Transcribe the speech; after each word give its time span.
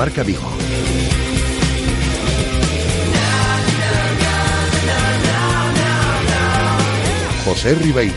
Directo 0.00 0.22
Marca 0.22 0.22
Vigo. 0.22 0.50
José 7.44 7.74
Ribeiro. 7.74 8.14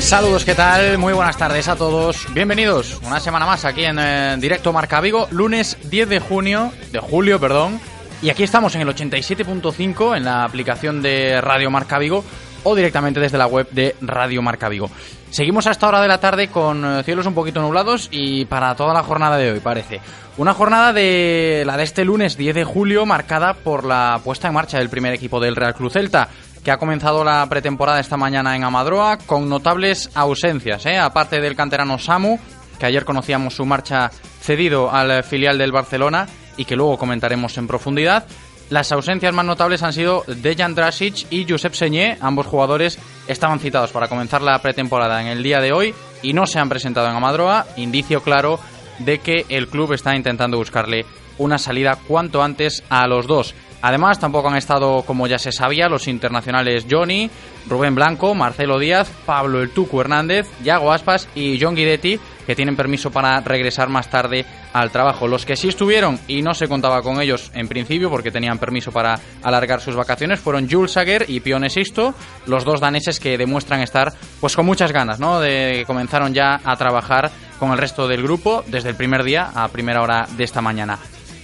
Saludos, 0.00 0.44
¿qué 0.44 0.54
tal? 0.54 0.96
Muy 0.96 1.12
buenas 1.12 1.36
tardes 1.36 1.68
a 1.68 1.76
todos. 1.76 2.26
Bienvenidos 2.32 3.00
una 3.02 3.20
semana 3.20 3.44
más 3.44 3.66
aquí 3.66 3.84
en 3.84 3.98
eh, 3.98 4.36
Directo 4.38 4.72
Marca 4.72 5.00
Vigo, 5.00 5.28
lunes 5.30 5.76
10 5.84 6.08
de 6.08 6.20
junio, 6.20 6.72
de 6.90 7.00
julio, 7.00 7.38
perdón. 7.38 7.78
Y 8.22 8.30
aquí 8.30 8.44
estamos 8.44 8.74
en 8.74 8.80
el 8.80 8.88
87.5 8.88 10.16
en 10.16 10.24
la 10.24 10.44
aplicación 10.44 11.02
de 11.02 11.40
Radio 11.42 11.70
Marca 11.70 11.98
Vigo 11.98 12.24
o 12.64 12.74
directamente 12.74 13.20
desde 13.20 13.38
la 13.38 13.46
web 13.46 13.68
de 13.70 13.94
Radio 14.00 14.42
Marca 14.42 14.68
Vigo. 14.68 14.90
Seguimos 15.30 15.66
a 15.66 15.70
esta 15.70 15.88
hora 15.88 16.00
de 16.00 16.08
la 16.08 16.18
tarde 16.18 16.48
con 16.48 16.84
eh, 16.84 17.02
cielos 17.02 17.26
un 17.26 17.34
poquito 17.34 17.60
nublados 17.60 18.08
y 18.10 18.44
para 18.44 18.74
toda 18.74 18.92
la 18.92 19.02
jornada 19.02 19.36
de 19.36 19.52
hoy, 19.52 19.60
parece. 19.60 20.00
Una 20.36 20.54
jornada 20.54 20.92
de 20.92 21.62
la 21.66 21.76
de 21.76 21.84
este 21.84 22.04
lunes 22.04 22.36
10 22.36 22.54
de 22.54 22.64
julio 22.64 23.06
marcada 23.06 23.54
por 23.54 23.84
la 23.84 24.20
puesta 24.24 24.48
en 24.48 24.54
marcha 24.54 24.78
del 24.78 24.90
primer 24.90 25.12
equipo 25.12 25.40
del 25.40 25.56
Real 25.56 25.74
Cruz 25.74 25.92
Celta 25.92 26.28
que 26.64 26.70
ha 26.70 26.78
comenzado 26.78 27.22
la 27.24 27.46
pretemporada 27.48 28.00
esta 28.00 28.16
mañana 28.16 28.56
en 28.56 28.64
Amadroa 28.64 29.18
con 29.18 29.48
notables 29.50 30.10
ausencias, 30.14 30.86
¿eh? 30.86 30.96
aparte 30.96 31.40
del 31.40 31.54
canterano 31.54 31.98
Samu, 31.98 32.38
que 32.78 32.86
ayer 32.86 33.04
conocíamos 33.04 33.54
su 33.54 33.66
marcha 33.66 34.10
cedido 34.40 34.90
al 34.90 35.22
filial 35.24 35.58
del 35.58 35.72
Barcelona 35.72 36.26
y 36.56 36.64
que 36.64 36.74
luego 36.74 36.96
comentaremos 36.96 37.56
en 37.58 37.66
profundidad. 37.66 38.24
Las 38.70 38.92
ausencias 38.92 39.34
más 39.34 39.44
notables 39.44 39.82
han 39.82 39.92
sido 39.92 40.24
Dejan 40.26 40.74
Drasic 40.74 41.26
y 41.30 41.46
Josep 41.48 41.74
Señé. 41.74 42.16
Ambos 42.20 42.46
jugadores 42.46 42.98
estaban 43.28 43.60
citados 43.60 43.92
para 43.92 44.08
comenzar 44.08 44.40
la 44.42 44.58
pretemporada 44.60 45.20
en 45.20 45.28
el 45.28 45.42
día 45.42 45.60
de 45.60 45.72
hoy 45.72 45.94
y 46.22 46.32
no 46.32 46.46
se 46.46 46.58
han 46.58 46.70
presentado 46.70 47.08
en 47.08 47.16
Amadroa. 47.16 47.66
Indicio 47.76 48.22
claro 48.22 48.58
de 48.98 49.18
que 49.18 49.44
el 49.48 49.68
club 49.68 49.92
está 49.92 50.16
intentando 50.16 50.56
buscarle 50.56 51.04
una 51.36 51.58
salida 51.58 51.98
cuanto 52.08 52.42
antes 52.42 52.82
a 52.88 53.06
los 53.06 53.26
dos. 53.26 53.54
Además, 53.82 54.18
tampoco 54.18 54.48
han 54.48 54.56
estado, 54.56 55.02
como 55.02 55.26
ya 55.26 55.38
se 55.38 55.52
sabía, 55.52 55.88
los 55.88 56.08
internacionales 56.08 56.86
Johnny, 56.90 57.30
Rubén 57.68 57.94
Blanco, 57.94 58.34
Marcelo 58.34 58.78
Díaz, 58.78 59.10
Pablo 59.26 59.60
El 59.60 59.70
Tucu 59.70 60.00
Hernández, 60.00 60.46
Yago 60.62 60.92
Aspas 60.92 61.28
y 61.34 61.58
John 61.60 61.74
Guidetti, 61.74 62.18
que 62.46 62.54
tienen 62.54 62.76
permiso 62.76 63.10
para 63.10 63.40
regresar 63.40 63.88
más 63.88 64.10
tarde 64.10 64.44
al 64.72 64.90
trabajo. 64.90 65.28
Los 65.28 65.46
que 65.46 65.56
sí 65.56 65.68
estuvieron 65.68 66.18
y 66.28 66.42
no 66.42 66.54
se 66.54 66.68
contaba 66.68 67.02
con 67.02 67.20
ellos 67.20 67.50
en 67.54 67.68
principio 67.68 68.10
porque 68.10 68.30
tenían 68.30 68.58
permiso 68.58 68.92
para 68.92 69.18
alargar 69.42 69.80
sus 69.80 69.96
vacaciones 69.96 70.40
fueron 70.40 70.68
Jules 70.68 70.92
Sager 70.92 71.24
y 71.28 71.40
Pione 71.40 71.70
Sisto, 71.70 72.14
los 72.46 72.64
dos 72.64 72.80
daneses 72.80 73.20
que 73.20 73.38
demuestran 73.38 73.80
estar 73.80 74.12
pues 74.40 74.56
con 74.56 74.66
muchas 74.66 74.92
ganas, 74.92 75.20
¿no? 75.20 75.40
De 75.40 75.84
comenzaron 75.86 76.34
ya 76.34 76.60
a 76.64 76.76
trabajar 76.76 77.30
con 77.58 77.70
el 77.72 77.78
resto 77.78 78.08
del 78.08 78.22
grupo 78.22 78.62
desde 78.66 78.90
el 78.90 78.96
primer 78.96 79.24
día 79.24 79.50
a 79.54 79.68
primera 79.68 80.02
hora 80.02 80.26
de 80.36 80.44
esta 80.44 80.60
mañana. 80.60 80.98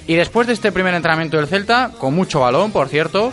Y 0.06 0.16
después 0.16 0.46
de 0.46 0.54
este 0.54 0.72
primer 0.72 0.94
entrenamiento 0.94 1.36
del 1.36 1.46
Celta, 1.46 1.92
con 1.98 2.14
mucho 2.14 2.40
balón, 2.40 2.72
por 2.72 2.88
cierto, 2.88 3.32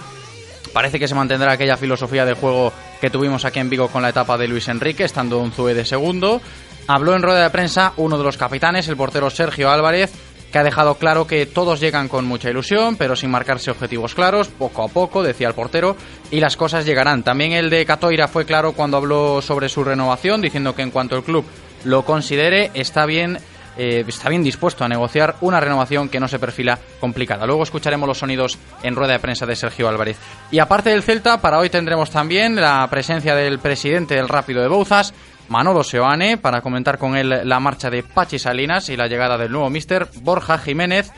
parece 0.73 0.99
que 0.99 1.07
se 1.07 1.15
mantendrá 1.15 1.53
aquella 1.53 1.77
filosofía 1.77 2.25
de 2.25 2.33
juego 2.33 2.71
que 3.01 3.09
tuvimos 3.09 3.45
aquí 3.45 3.59
en 3.59 3.69
Vigo 3.69 3.87
con 3.89 4.01
la 4.01 4.09
etapa 4.09 4.37
de 4.37 4.47
Luis 4.47 4.67
Enrique, 4.67 5.03
estando 5.03 5.39
un 5.39 5.51
Zue 5.51 5.73
de 5.73 5.85
segundo. 5.85 6.41
Habló 6.87 7.15
en 7.15 7.21
rueda 7.21 7.43
de 7.43 7.49
prensa 7.49 7.93
uno 7.97 8.17
de 8.17 8.23
los 8.23 8.37
capitanes, 8.37 8.87
el 8.87 8.97
portero 8.97 9.29
Sergio 9.29 9.69
Álvarez, 9.69 10.11
que 10.51 10.59
ha 10.59 10.63
dejado 10.63 10.95
claro 10.95 11.27
que 11.27 11.45
todos 11.45 11.79
llegan 11.79 12.07
con 12.07 12.25
mucha 12.25 12.49
ilusión, 12.49 12.95
pero 12.95 13.15
sin 13.15 13.29
marcarse 13.29 13.71
objetivos 13.71 14.15
claros, 14.15 14.47
poco 14.47 14.83
a 14.83 14.87
poco, 14.87 15.23
decía 15.23 15.49
el 15.49 15.53
portero, 15.53 15.97
y 16.31 16.39
las 16.39 16.55
cosas 16.55 16.85
llegarán. 16.85 17.23
También 17.23 17.51
el 17.51 17.69
de 17.69 17.85
Catoira 17.85 18.27
fue 18.27 18.45
claro 18.45 18.71
cuando 18.71 18.97
habló 18.97 19.41
sobre 19.41 19.69
su 19.69 19.83
renovación, 19.83 20.41
diciendo 20.41 20.75
que 20.75 20.83
en 20.83 20.91
cuanto 20.91 21.17
el 21.17 21.23
club 21.23 21.45
lo 21.83 22.05
considere, 22.05 22.71
está 22.73 23.05
bien 23.05 23.39
eh, 23.77 24.03
está 24.07 24.29
bien 24.29 24.43
dispuesto 24.43 24.83
a 24.83 24.87
negociar 24.87 25.35
una 25.41 25.59
renovación 25.59 26.09
que 26.09 26.19
no 26.19 26.27
se 26.27 26.39
perfila 26.39 26.79
complicada. 26.99 27.45
Luego 27.45 27.63
escucharemos 27.63 28.07
los 28.07 28.17
sonidos 28.17 28.57
en 28.83 28.95
rueda 28.95 29.13
de 29.13 29.19
prensa 29.19 29.45
de 29.45 29.55
Sergio 29.55 29.87
Álvarez. 29.87 30.17
Y 30.51 30.59
aparte 30.59 30.89
del 30.89 31.03
Celta, 31.03 31.39
para 31.39 31.59
hoy 31.59 31.69
tendremos 31.69 32.09
también 32.09 32.55
la 32.55 32.87
presencia 32.89 33.35
del 33.35 33.59
presidente 33.59 34.15
del 34.15 34.29
Rápido 34.29 34.61
de 34.61 34.67
Bouzas, 34.67 35.13
Manolo 35.49 35.83
Seoane, 35.83 36.37
para 36.37 36.61
comentar 36.61 36.97
con 36.97 37.15
él 37.15 37.41
la 37.43 37.59
marcha 37.59 37.89
de 37.89 38.03
Pachi 38.03 38.39
Salinas 38.39 38.89
y 38.89 38.97
la 38.97 39.07
llegada 39.07 39.37
del 39.37 39.51
nuevo 39.51 39.69
mister 39.69 40.07
Borja 40.21 40.57
Jiménez 40.57 41.11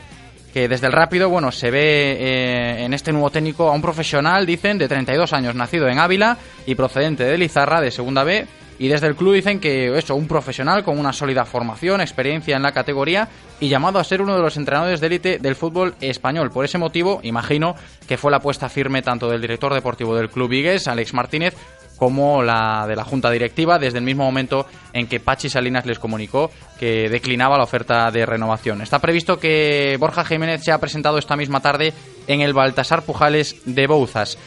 que 0.52 0.68
desde 0.68 0.88
el 0.88 0.92
rápido, 0.92 1.28
bueno, 1.28 1.52
se 1.52 1.70
ve 1.70 2.16
eh, 2.18 2.84
en 2.84 2.92
este 2.92 3.12
nuevo 3.12 3.30
técnico 3.30 3.68
a 3.68 3.72
un 3.72 3.82
profesional, 3.82 4.46
dicen, 4.46 4.78
de 4.78 4.88
32 4.88 5.32
años, 5.32 5.54
nacido 5.54 5.88
en 5.88 5.98
Ávila 5.98 6.36
y 6.66 6.74
procedente 6.74 7.24
de 7.24 7.38
Lizarra, 7.38 7.80
de 7.80 7.90
Segunda 7.90 8.24
B, 8.24 8.46
y 8.80 8.88
desde 8.88 9.08
el 9.08 9.14
club 9.14 9.34
dicen 9.34 9.60
que 9.60 9.94
eso, 9.98 10.16
un 10.16 10.26
profesional 10.26 10.82
con 10.82 10.98
una 10.98 11.12
sólida 11.12 11.44
formación, 11.44 12.00
experiencia 12.00 12.56
en 12.56 12.62
la 12.62 12.72
categoría 12.72 13.28
y 13.60 13.68
llamado 13.68 13.98
a 13.98 14.04
ser 14.04 14.22
uno 14.22 14.34
de 14.34 14.40
los 14.40 14.56
entrenadores 14.56 15.00
de 15.00 15.06
élite 15.08 15.38
del 15.38 15.54
fútbol 15.54 15.94
español. 16.00 16.50
Por 16.50 16.64
ese 16.64 16.78
motivo, 16.78 17.20
imagino 17.22 17.74
que 18.08 18.16
fue 18.16 18.30
la 18.30 18.38
apuesta 18.38 18.70
firme 18.70 19.02
tanto 19.02 19.28
del 19.28 19.42
director 19.42 19.74
deportivo 19.74 20.16
del 20.16 20.30
club 20.30 20.48
Vigues, 20.48 20.88
Alex 20.88 21.12
Martínez, 21.12 21.54
como 21.98 22.42
la 22.42 22.86
de 22.88 22.96
la 22.96 23.04
junta 23.04 23.30
directiva 23.30 23.78
desde 23.78 23.98
el 23.98 24.04
mismo 24.04 24.24
momento 24.24 24.64
en 24.94 25.06
que 25.06 25.20
Pachi 25.20 25.50
Salinas 25.50 25.84
les 25.84 25.98
comunicó 25.98 26.50
que 26.78 27.10
declinaba 27.10 27.58
la 27.58 27.64
oferta 27.64 28.10
de 28.10 28.24
renovación. 28.24 28.80
Está 28.80 28.98
previsto 28.98 29.38
que 29.38 29.98
Borja 30.00 30.24
Jiménez 30.24 30.64
se 30.64 30.72
ha 30.72 30.78
presentado 30.78 31.18
esta 31.18 31.36
misma 31.36 31.60
tarde 31.60 31.92
en 32.26 32.40
el 32.40 32.54
Baltasar 32.54 33.02
Pujales 33.02 33.56
de 33.66 33.86
Bouzas. 33.86 34.38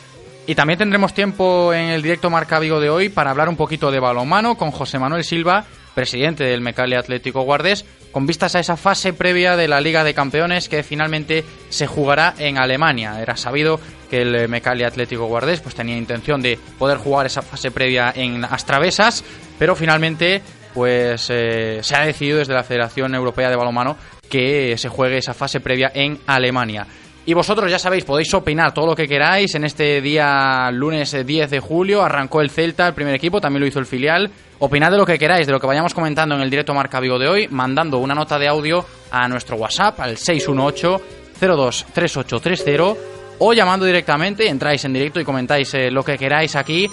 Y 0.46 0.56
también 0.56 0.78
tendremos 0.78 1.14
tiempo 1.14 1.74
en 1.74 1.90
el 1.90 2.02
directo 2.02 2.30
Marca 2.30 2.60
Vigo 2.60 2.82
de 2.82 2.90
hoy 2.90 3.08
para 3.08 3.32
hablar 3.32 3.48
un 3.48 3.56
poquito 3.56 3.92
de 3.92 4.00
balonmano 4.00 4.56
con 4.56 4.72
José 4.72 5.00
Manuel 5.00 5.24
Silva, 5.24 5.64
presidente 5.96 6.44
del 6.44 6.60
Mecalia 6.60 7.00
Atlético 7.00 7.44
Guardés, 7.44 7.86
con 8.12 8.28
vistas 8.28 8.56
a 8.56 8.60
esa 8.60 8.76
fase 8.76 9.14
previa 9.14 9.56
de 9.56 9.70
la 9.70 9.80
Liga 9.80 10.04
de 10.04 10.14
Campeones 10.14 10.68
que 10.68 10.84
finalmente 10.84 11.46
se 11.70 11.88
jugará 11.88 12.34
en 12.40 12.58
Alemania. 12.58 13.22
Era 13.22 13.38
sabido 13.38 13.80
que 14.10 14.22
el 14.22 14.50
Mecalia 14.50 14.88
Atlético 14.88 15.28
Guardés 15.28 15.62
pues 15.62 15.76
tenía 15.76 15.98
intención 15.98 16.42
de 16.42 16.60
poder 16.78 16.98
jugar 16.98 17.26
esa 17.26 17.42
fase 17.42 17.72
previa 17.72 18.12
en 18.14 18.44
Astravesas, 18.44 19.24
pero 19.58 19.78
finalmente 19.78 20.42
pues 20.74 21.30
eh, 21.30 21.80
se 21.84 21.96
ha 21.96 22.06
decidido 22.06 22.40
desde 22.40 22.54
la 22.54 22.64
Federación 22.64 23.16
Europea 23.16 23.50
de 23.50 23.56
Balonmano 23.56 23.96
que 24.30 24.78
se 24.78 24.90
juegue 24.90 25.20
esa 25.20 25.34
fase 25.34 25.62
previa 25.62 25.90
en 25.94 26.20
Alemania. 26.28 26.86
Y 27.26 27.34
vosotros 27.34 27.72
ya 27.72 27.80
sabéis, 27.80 28.04
podéis 28.04 28.34
opinar 28.34 28.74
todo 28.74 28.88
lo 28.88 28.96
que 28.96 29.08
queráis. 29.08 29.56
En 29.56 29.64
este 29.64 30.02
día, 30.02 30.70
lunes 30.72 31.16
10 31.26 31.50
de 31.50 31.62
julio, 31.62 32.04
arrancó 32.04 32.42
el 32.42 32.50
Celta, 32.50 32.86
el 32.86 32.94
primer 32.94 33.16
equipo, 33.16 33.40
también 33.40 33.62
lo 33.62 33.68
hizo 33.68 33.80
el 33.80 33.86
filial. 33.86 34.30
Opinad 34.60 34.92
de 34.92 34.98
lo 34.98 35.06
que 35.06 35.18
queráis, 35.18 35.48
de 35.48 35.54
lo 35.54 35.60
que 35.60 35.68
vayamos 35.68 35.94
comentando 35.94 36.36
en 36.36 36.42
el 36.42 36.50
directo 36.50 36.74
Marca 36.74 37.00
Vigo 37.00 37.18
de 37.18 37.30
hoy, 37.30 37.48
mandando 37.50 38.00
una 38.00 38.14
nota 38.14 38.38
de 38.38 38.50
audio 38.50 38.86
a 39.10 39.30
nuestro 39.30 39.56
WhatsApp, 39.56 40.02
al 40.02 40.18
618-023830, 40.18 42.98
o 43.40 43.54
llamando 43.54 43.86
directamente, 43.86 44.50
entráis 44.50 44.84
en 44.84 44.92
directo 44.92 45.22
y 45.22 45.24
comentáis 45.24 45.74
eh, 45.76 45.90
lo 45.92 46.04
que 46.04 46.18
queráis 46.18 46.58
aquí, 46.58 46.90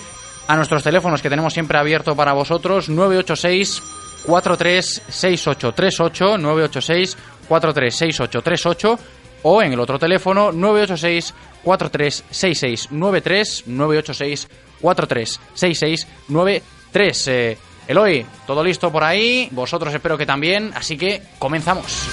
a 0.47 0.55
nuestros 0.55 0.85
teléfonos 0.85 1.23
que 1.23 1.29
tenemos 1.29 1.53
siempre 1.53 1.77
abierto 1.77 2.15
para 2.15 2.35
vosotros, 2.35 2.89
986 2.89 3.83
436838, 4.27 6.39
986 6.39 7.19
436838 7.49 9.20
o 9.43 9.63
en 9.63 9.73
el 9.73 9.81
otro 9.81 9.99
teléfono 9.99 10.53
986 10.53 11.35
436693 11.65 13.65
986 13.67 14.49
436693 14.81 17.29
eh, 17.29 17.59
Eloy, 17.89 18.27
todo 18.47 18.63
listo 18.63 18.93
por 18.93 19.03
ahí, 19.03 19.49
vosotros 19.51 19.93
espero 19.93 20.17
que 20.17 20.25
también, 20.25 20.71
así 20.77 20.97
que 20.97 21.21
comenzamos. 21.41 22.07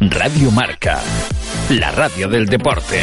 Radio 0.00 0.52
Marca, 0.52 1.00
la 1.70 1.90
radio 1.90 2.28
del 2.28 2.46
deporte. 2.46 3.02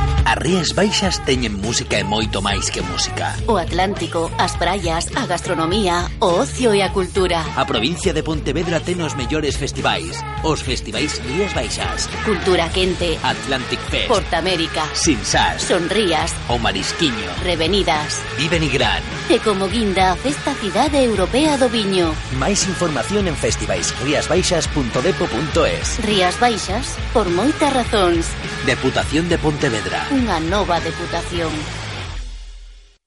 As 0.31 0.39
Rías 0.39 0.71
Baixas 0.71 1.19
teñen 1.27 1.59
música 1.59 1.99
e 1.99 2.07
moito 2.07 2.39
máis 2.39 2.71
que 2.71 2.79
música. 2.79 3.35
O 3.51 3.59
Atlántico, 3.59 4.31
as 4.39 4.55
praias, 4.55 5.11
a 5.11 5.27
gastronomía, 5.27 6.07
o 6.23 6.39
ocio 6.39 6.71
e 6.71 6.79
a 6.79 6.87
cultura. 6.95 7.43
A 7.59 7.67
provincia 7.67 8.15
de 8.15 8.23
Pontevedra 8.23 8.79
ten 8.79 9.03
os 9.03 9.11
mellores 9.19 9.59
festivais. 9.59 10.23
Os 10.47 10.63
festivais 10.63 11.19
Rías 11.27 11.51
Baixas. 11.51 12.07
Cultura 12.23 12.71
Quente. 12.71 13.19
Atlantic 13.19 13.83
Fest. 13.91 14.07
Portamérica. 14.07 14.87
Sinsas. 14.95 15.67
Sonrías. 15.67 16.31
O 16.47 16.55
Marisquiño. 16.55 17.27
Revenidas. 17.43 18.23
Vive 18.39 18.55
Nigrán. 18.55 19.03
E 19.27 19.35
como 19.43 19.67
guinda 19.67 20.15
a 20.15 20.19
festa 20.19 20.55
cidade 20.55 21.03
europea 21.03 21.59
do 21.59 21.67
viño. 21.67 22.15
Máis 22.39 22.63
información 22.71 23.27
en 23.27 23.35
festivaisriasbaixas.depo.es. 23.35 25.99
Rías 26.07 26.39
Baixas, 26.39 26.95
por 27.11 27.27
moitas 27.27 27.75
razóns. 27.75 28.31
Deputación 28.63 29.27
de 29.27 29.35
Pontevedra. 29.35 30.20
Unha 30.21 30.37
nova 30.37 30.77
deputación. 30.77 31.49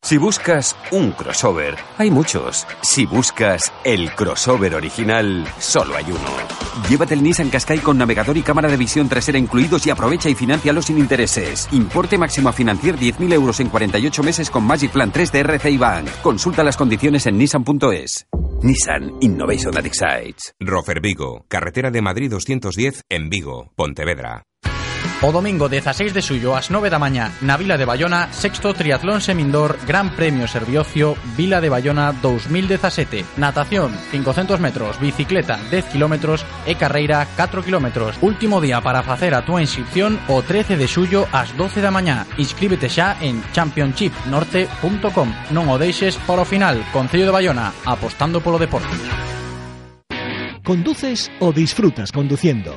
Si 0.03 0.19
buscas 0.19 0.75
un 0.91 1.13
crossover, 1.13 1.79
hay 1.97 2.11
muchos. 2.11 2.67
Si 2.83 3.07
buscas 3.07 3.73
el 3.85 4.11
crossover 4.13 4.75
original, 4.75 5.47
solo 5.61 5.95
hay 5.95 6.11
uno. 6.11 6.33
Llévate 6.91 7.15
el 7.15 7.23
Nissan 7.23 7.51
Qashqai 7.51 7.79
con 7.79 7.99
navegador 7.99 8.37
y 8.37 8.43
cámara 8.43 8.69
de 8.69 8.77
visión 8.77 9.09
trasera 9.09 9.39
incluidos 9.39 9.87
y 9.87 9.91
aprovecha 9.91 10.29
y 10.29 10.35
financialo 10.35 10.83
sin 10.83 10.99
intereses. 10.99 11.69
Importe 11.71 12.19
máximo 12.19 12.49
a 12.49 12.53
financiar 12.53 12.99
10.000 12.99 13.33
euros 13.33 13.61
en 13.61 13.69
48 13.69 14.23
meses 14.25 14.51
con 14.51 14.65
Magic 14.65 14.91
Plan 14.91 15.13
3 15.13 15.31
de 15.31 15.41
RCI 15.41 15.79
Bank. 15.79 16.09
Consulta 16.21 16.65
las 16.65 16.77
condiciones 16.77 17.27
en 17.27 17.39
nissan.es. 17.39 18.27
Nissan 18.63 19.13
Innovation 19.21 19.73
that 19.73 19.87
excites. 19.87 20.53
Rofer 20.59 21.01
Vigo, 21.01 21.45
carretera 21.49 21.93
de 21.93 22.03
Madrid 22.03 22.31
210 22.31 23.03
en 23.09 23.31
Vigo, 23.31 23.71
Pontevedra. 23.77 24.43
O 25.25 25.33
domingo 25.33 25.71
16 25.71 26.13
de 26.13 26.21
xullo 26.21 26.53
ás 26.53 26.69
9 26.69 26.93
da 26.93 27.01
mañá 27.01 27.33
na 27.41 27.57
Vila 27.57 27.81
de 27.81 27.89
Bayona, 27.89 28.29
sexto 28.29 28.77
triatlón 28.77 29.25
semindor 29.25 29.81
Gran 29.89 30.13
Premio 30.13 30.45
Serviocio 30.45 31.17
Vila 31.33 31.65
de 31.65 31.73
Bayona 31.73 32.13
2017. 32.13 33.41
Natación 33.41 33.97
500 34.13 34.61
metros, 34.61 35.01
bicicleta 35.01 35.57
10 35.73 35.97
km 35.97 36.45
e 36.69 36.77
carreira 36.77 37.25
4 37.41 37.65
km. 37.65 38.13
Último 38.21 38.61
día 38.61 38.85
para 38.85 39.01
facer 39.01 39.33
a 39.33 39.41
túa 39.49 39.65
inscripción 39.65 40.21
o 40.29 40.45
13 40.45 40.77
de 40.77 40.85
xullo 40.85 41.25
ás 41.33 41.57
12 41.57 41.81
da 41.81 41.89
mañá. 41.89 42.29
Inscríbete 42.37 42.93
xa 42.93 43.17
en 43.25 43.41
championshipnorte.com. 43.57 45.29
Non 45.57 45.73
o 45.73 45.81
deixes 45.81 46.21
para 46.29 46.45
o 46.45 46.49
final. 46.49 46.85
Concello 46.93 47.25
de 47.25 47.33
Bayona, 47.33 47.73
apostando 47.89 48.45
polo 48.45 48.61
deporte. 48.61 48.93
¿Conduces 50.61 51.33
o 51.41 51.49
disfrutas 51.49 52.13
conduciendo? 52.13 52.77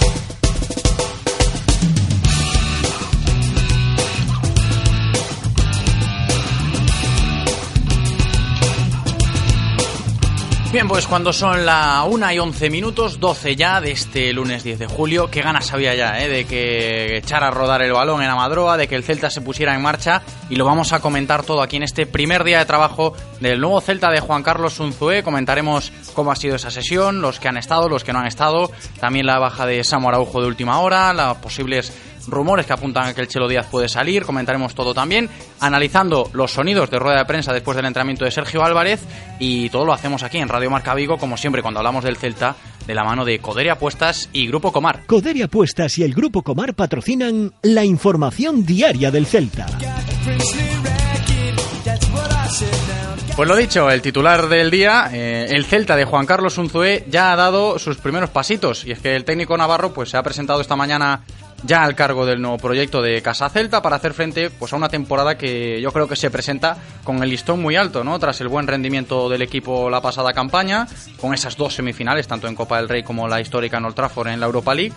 Bien, 10.71 10.87
pues 10.87 11.05
cuando 11.05 11.33
son 11.33 11.65
la 11.65 12.05
1 12.05 12.31
y 12.31 12.39
11 12.39 12.69
minutos, 12.69 13.19
12 13.19 13.57
ya 13.57 13.81
de 13.81 13.91
este 13.91 14.31
lunes 14.31 14.63
10 14.63 14.79
de 14.79 14.87
julio, 14.87 15.29
qué 15.29 15.41
ganas 15.41 15.73
había 15.73 15.93
ya 15.95 16.23
¿eh? 16.23 16.29
de 16.29 16.45
que 16.45 17.17
echara 17.17 17.49
a 17.49 17.51
rodar 17.51 17.81
el 17.81 17.91
balón 17.91 18.23
en 18.23 18.29
Amadroa, 18.29 18.77
de 18.77 18.87
que 18.87 18.95
el 18.95 19.03
Celta 19.03 19.29
se 19.29 19.41
pusiera 19.41 19.75
en 19.75 19.81
marcha 19.81 20.21
y 20.49 20.55
lo 20.55 20.63
vamos 20.63 20.93
a 20.93 21.01
comentar 21.01 21.43
todo 21.43 21.61
aquí 21.61 21.75
en 21.75 21.83
este 21.83 22.05
primer 22.05 22.45
día 22.45 22.59
de 22.59 22.65
trabajo 22.65 23.13
del 23.41 23.59
nuevo 23.59 23.81
Celta 23.81 24.09
de 24.11 24.21
Juan 24.21 24.43
Carlos 24.43 24.79
Unzué. 24.79 25.23
Comentaremos 25.23 25.91
cómo 26.13 26.31
ha 26.31 26.37
sido 26.37 26.55
esa 26.55 26.71
sesión, 26.71 27.21
los 27.21 27.41
que 27.41 27.49
han 27.49 27.57
estado, 27.57 27.89
los 27.89 28.05
que 28.05 28.13
no 28.13 28.19
han 28.19 28.27
estado, 28.27 28.71
también 29.01 29.25
la 29.25 29.39
baja 29.39 29.65
de 29.65 29.83
Samu 29.83 30.07
Araujo 30.07 30.39
de 30.39 30.47
última 30.47 30.79
hora, 30.79 31.11
las 31.11 31.35
posibles 31.39 31.91
rumores 32.27 32.65
que 32.65 32.73
apuntan 32.73 33.07
a 33.07 33.13
que 33.13 33.21
el 33.21 33.27
Chelo 33.27 33.47
Díaz 33.47 33.67
puede 33.69 33.89
salir, 33.89 34.23
comentaremos 34.23 34.75
todo 34.75 34.93
también, 34.93 35.29
analizando 35.59 36.29
los 36.33 36.51
sonidos 36.51 36.89
de 36.89 36.99
rueda 36.99 37.19
de 37.19 37.25
prensa 37.25 37.53
después 37.53 37.75
del 37.75 37.85
entrenamiento 37.85 38.25
de 38.25 38.31
Sergio 38.31 38.63
Álvarez 38.63 39.01
y 39.39 39.69
todo 39.69 39.85
lo 39.85 39.93
hacemos 39.93 40.23
aquí 40.23 40.37
en 40.37 40.49
Radio 40.49 40.69
Marca 40.69 40.93
Vigo, 40.93 41.17
como 41.17 41.37
siempre 41.37 41.61
cuando 41.61 41.79
hablamos 41.79 42.03
del 42.03 42.17
Celta, 42.17 42.55
de 42.85 42.95
la 42.95 43.03
mano 43.03 43.25
de 43.25 43.39
Coderia 43.39 43.73
Apuestas 43.73 44.29
y 44.33 44.47
Grupo 44.47 44.71
Comar. 44.71 45.05
Coderia 45.05 45.45
Apuestas 45.45 45.97
y 45.97 46.03
el 46.03 46.13
Grupo 46.13 46.41
Comar 46.41 46.73
patrocinan 46.73 47.53
la 47.61 47.85
información 47.85 48.65
diaria 48.65 49.11
del 49.11 49.25
Celta. 49.25 49.67
Pues 53.35 53.47
lo 53.47 53.55
dicho, 53.55 53.89
el 53.89 54.01
titular 54.01 54.49
del 54.49 54.69
día, 54.69 55.09
eh, 55.11 55.47
el 55.49 55.65
Celta 55.65 55.95
de 55.95 56.05
Juan 56.05 56.25
Carlos 56.25 56.57
Unzué 56.57 57.05
ya 57.09 57.31
ha 57.31 57.35
dado 57.35 57.79
sus 57.79 57.97
primeros 57.97 58.29
pasitos 58.29 58.85
y 58.85 58.91
es 58.91 58.99
que 58.99 59.15
el 59.15 59.23
técnico 59.23 59.57
navarro 59.57 59.93
pues 59.93 60.09
se 60.09 60.17
ha 60.17 60.23
presentado 60.23 60.61
esta 60.61 60.75
mañana 60.75 61.21
ya 61.63 61.83
al 61.83 61.95
cargo 61.95 62.25
del 62.25 62.41
nuevo 62.41 62.57
proyecto 62.57 63.01
de 63.01 63.21
Casa 63.21 63.49
Celta 63.49 63.81
para 63.81 63.97
hacer 63.97 64.13
frente 64.13 64.49
pues 64.49 64.73
a 64.73 64.75
una 64.75 64.89
temporada 64.89 65.37
que 65.37 65.79
yo 65.81 65.91
creo 65.91 66.07
que 66.07 66.15
se 66.15 66.31
presenta 66.31 66.77
con 67.03 67.21
el 67.21 67.29
listón 67.29 67.61
muy 67.61 67.75
alto, 67.75 68.03
¿no? 68.03 68.17
Tras 68.19 68.41
el 68.41 68.47
buen 68.47 68.67
rendimiento 68.67 69.29
del 69.29 69.41
equipo 69.41 69.89
la 69.89 70.01
pasada 70.01 70.33
campaña, 70.33 70.87
con 71.19 71.33
esas 71.33 71.57
dos 71.57 71.75
semifinales, 71.75 72.27
tanto 72.27 72.47
en 72.47 72.55
Copa 72.55 72.77
del 72.77 72.89
Rey 72.89 73.03
como 73.03 73.27
la 73.27 73.41
histórica 73.41 73.77
en 73.77 73.85
Old 73.85 73.95
Trafford 73.95 74.29
en 74.29 74.39
la 74.39 74.45
Europa 74.45 74.73
League. 74.73 74.93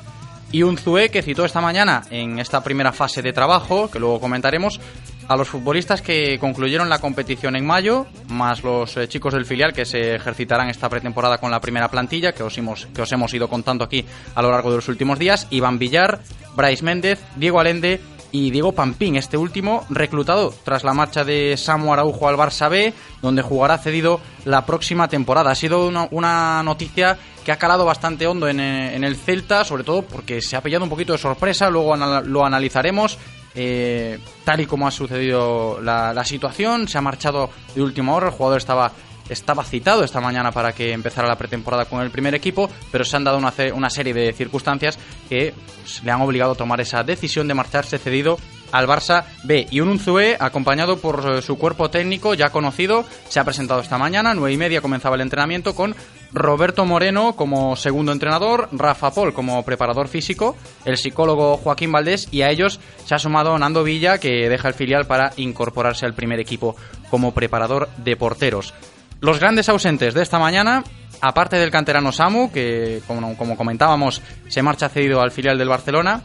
Y 0.52 0.62
un 0.62 0.78
Zue 0.78 1.08
que 1.08 1.22
citó 1.22 1.44
esta 1.44 1.60
mañana 1.60 2.02
en 2.10 2.38
esta 2.38 2.62
primera 2.62 2.92
fase 2.92 3.22
de 3.22 3.32
trabajo, 3.32 3.90
que 3.90 3.98
luego 3.98 4.20
comentaremos, 4.20 4.78
a 5.26 5.36
los 5.36 5.48
futbolistas 5.48 6.02
que 6.02 6.38
concluyeron 6.38 6.88
la 6.88 7.00
competición 7.00 7.56
en 7.56 7.66
mayo, 7.66 8.06
más 8.28 8.62
los 8.62 8.96
eh, 8.96 9.08
chicos 9.08 9.34
del 9.34 9.46
filial 9.46 9.72
que 9.72 9.84
se 9.84 10.14
ejercitarán 10.14 10.68
esta 10.68 10.88
pretemporada 10.88 11.38
con 11.38 11.50
la 11.50 11.60
primera 11.60 11.88
plantilla, 11.88 12.32
que 12.32 12.42
os, 12.42 12.56
hemos, 12.58 12.86
que 12.86 13.02
os 13.02 13.10
hemos 13.10 13.32
ido 13.34 13.48
contando 13.48 13.84
aquí 13.84 14.04
a 14.34 14.42
lo 14.42 14.50
largo 14.50 14.70
de 14.70 14.76
los 14.76 14.88
últimos 14.88 15.18
días. 15.18 15.46
Iván 15.50 15.78
Villar, 15.78 16.20
Bryce 16.54 16.84
Méndez, 16.84 17.20
Diego 17.36 17.60
Alende 17.60 18.00
y 18.34 18.50
Diego 18.50 18.72
Pampín, 18.72 19.14
este 19.14 19.36
último 19.36 19.84
reclutado 19.90 20.52
tras 20.64 20.82
la 20.82 20.92
marcha 20.92 21.22
de 21.22 21.56
Samu 21.56 21.92
Araujo 21.92 22.28
al 22.28 22.36
Barça 22.36 22.68
B, 22.68 22.92
donde 23.22 23.42
jugará 23.42 23.78
cedido 23.78 24.20
la 24.44 24.66
próxima 24.66 25.06
temporada. 25.06 25.52
Ha 25.52 25.54
sido 25.54 25.86
una, 25.86 26.62
noticia 26.64 27.16
que 27.44 27.52
ha 27.52 27.58
calado 27.58 27.84
bastante 27.84 28.26
hondo 28.26 28.48
en, 28.48 28.58
el 28.58 29.16
Celta, 29.16 29.62
sobre 29.64 29.84
todo 29.84 30.02
porque 30.02 30.42
se 30.42 30.56
ha 30.56 30.62
pillado 30.62 30.82
un 30.82 30.90
poquito 30.90 31.12
de 31.12 31.18
sorpresa, 31.18 31.70
luego 31.70 31.94
lo 31.94 32.44
analizaremos. 32.44 33.18
Eh, 33.56 34.18
tal 34.42 34.62
y 34.62 34.66
como 34.66 34.88
ha 34.88 34.90
sucedido 34.90 35.80
la, 35.80 36.12
la, 36.12 36.24
situación, 36.24 36.88
se 36.88 36.98
ha 36.98 37.00
marchado 37.00 37.50
de 37.76 37.82
última 37.82 38.14
hora, 38.14 38.26
el 38.26 38.32
jugador 38.32 38.58
estaba, 38.58 38.90
estaba 39.28 39.64
citado 39.64 40.04
esta 40.04 40.20
mañana 40.20 40.52
para 40.52 40.72
que 40.72 40.92
empezara 40.92 41.28
la 41.28 41.36
pretemporada 41.36 41.86
con 41.86 42.00
el 42.02 42.10
primer 42.10 42.34
equipo, 42.34 42.68
pero 42.90 43.04
se 43.04 43.16
han 43.16 43.24
dado 43.24 43.38
una, 43.38 43.90
serie 43.90 44.14
de 44.14 44.32
circunstancias 44.32 44.98
que 45.28 45.54
le 46.02 46.10
han 46.10 46.20
obligado 46.20 46.52
a 46.52 46.56
tomar 46.56 46.80
esa 46.80 47.02
decisión 47.02 47.48
de 47.48 47.54
marcharse 47.54 47.98
cedido 47.98 48.38
al 48.72 48.88
Barça 48.88 49.24
B. 49.44 49.68
Y 49.70 49.80
un 49.80 49.88
Unzué, 49.88 50.36
acompañado 50.40 50.98
por 50.98 51.42
su 51.42 51.56
cuerpo 51.56 51.90
técnico 51.90 52.34
ya 52.34 52.50
conocido, 52.50 53.04
se 53.28 53.38
ha 53.38 53.44
presentado 53.44 53.80
esta 53.80 53.98
mañana, 53.98 54.34
nueve 54.34 54.52
y 54.52 54.56
media 54.56 54.80
comenzaba 54.80 55.14
el 55.14 55.22
entrenamiento 55.22 55.74
con 55.74 55.94
Roberto 56.32 56.84
Moreno 56.84 57.36
como 57.36 57.76
segundo 57.76 58.10
entrenador, 58.10 58.68
Rafa 58.72 59.12
Paul 59.12 59.32
como 59.32 59.64
preparador 59.64 60.08
físico, 60.08 60.56
el 60.84 60.96
psicólogo 60.96 61.56
Joaquín 61.58 61.92
Valdés 61.92 62.26
y 62.32 62.42
a 62.42 62.50
ellos 62.50 62.80
se 63.04 63.14
ha 63.14 63.18
sumado 63.20 63.56
Nando 63.56 63.84
Villa 63.84 64.18
que 64.18 64.48
deja 64.48 64.66
el 64.66 64.74
filial 64.74 65.06
para 65.06 65.32
incorporarse 65.36 66.06
al 66.06 66.14
primer 66.14 66.40
equipo 66.40 66.74
como 67.10 67.32
preparador 67.32 67.88
de 67.98 68.16
porteros. 68.16 68.74
Los 69.20 69.40
grandes 69.40 69.68
ausentes 69.68 70.14
de 70.14 70.22
esta 70.22 70.38
mañana, 70.38 70.84
aparte 71.20 71.56
del 71.56 71.70
canterano 71.70 72.12
Samu, 72.12 72.52
que 72.52 73.00
como, 73.06 73.56
comentábamos 73.56 74.20
se 74.48 74.62
marcha 74.62 74.88
cedido 74.88 75.20
al 75.20 75.30
filial 75.30 75.58
del 75.58 75.68
Barcelona, 75.68 76.22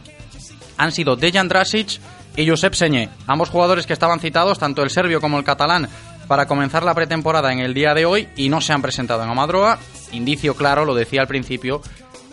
han 0.76 0.92
sido 0.92 1.16
Dejan 1.16 1.48
Drasic 1.48 2.00
y 2.36 2.48
Josep 2.48 2.74
Señé, 2.74 3.08
ambos 3.26 3.50
jugadores 3.50 3.86
que 3.86 3.92
estaban 3.92 4.20
citados, 4.20 4.58
tanto 4.58 4.82
el 4.82 4.90
serbio 4.90 5.20
como 5.20 5.38
el 5.38 5.44
catalán, 5.44 5.88
para 6.26 6.46
comenzar 6.46 6.84
la 6.84 6.94
pretemporada 6.94 7.52
en 7.52 7.58
el 7.58 7.74
día 7.74 7.92
de 7.92 8.06
hoy 8.06 8.28
y 8.36 8.48
no 8.48 8.60
se 8.60 8.72
han 8.72 8.82
presentado 8.82 9.22
en 9.24 9.30
Amadroa. 9.30 9.78
Indicio 10.12 10.54
claro, 10.54 10.84
lo 10.84 10.94
decía 10.94 11.22
al 11.22 11.26
principio, 11.26 11.82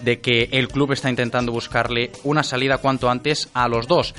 de 0.01 0.19
que 0.19 0.49
el 0.51 0.67
club 0.67 0.91
está 0.91 1.09
intentando 1.09 1.51
buscarle 1.51 2.11
una 2.23 2.43
salida 2.43 2.77
cuanto 2.77 3.09
antes 3.09 3.49
a 3.53 3.67
los 3.67 3.87
dos. 3.87 4.13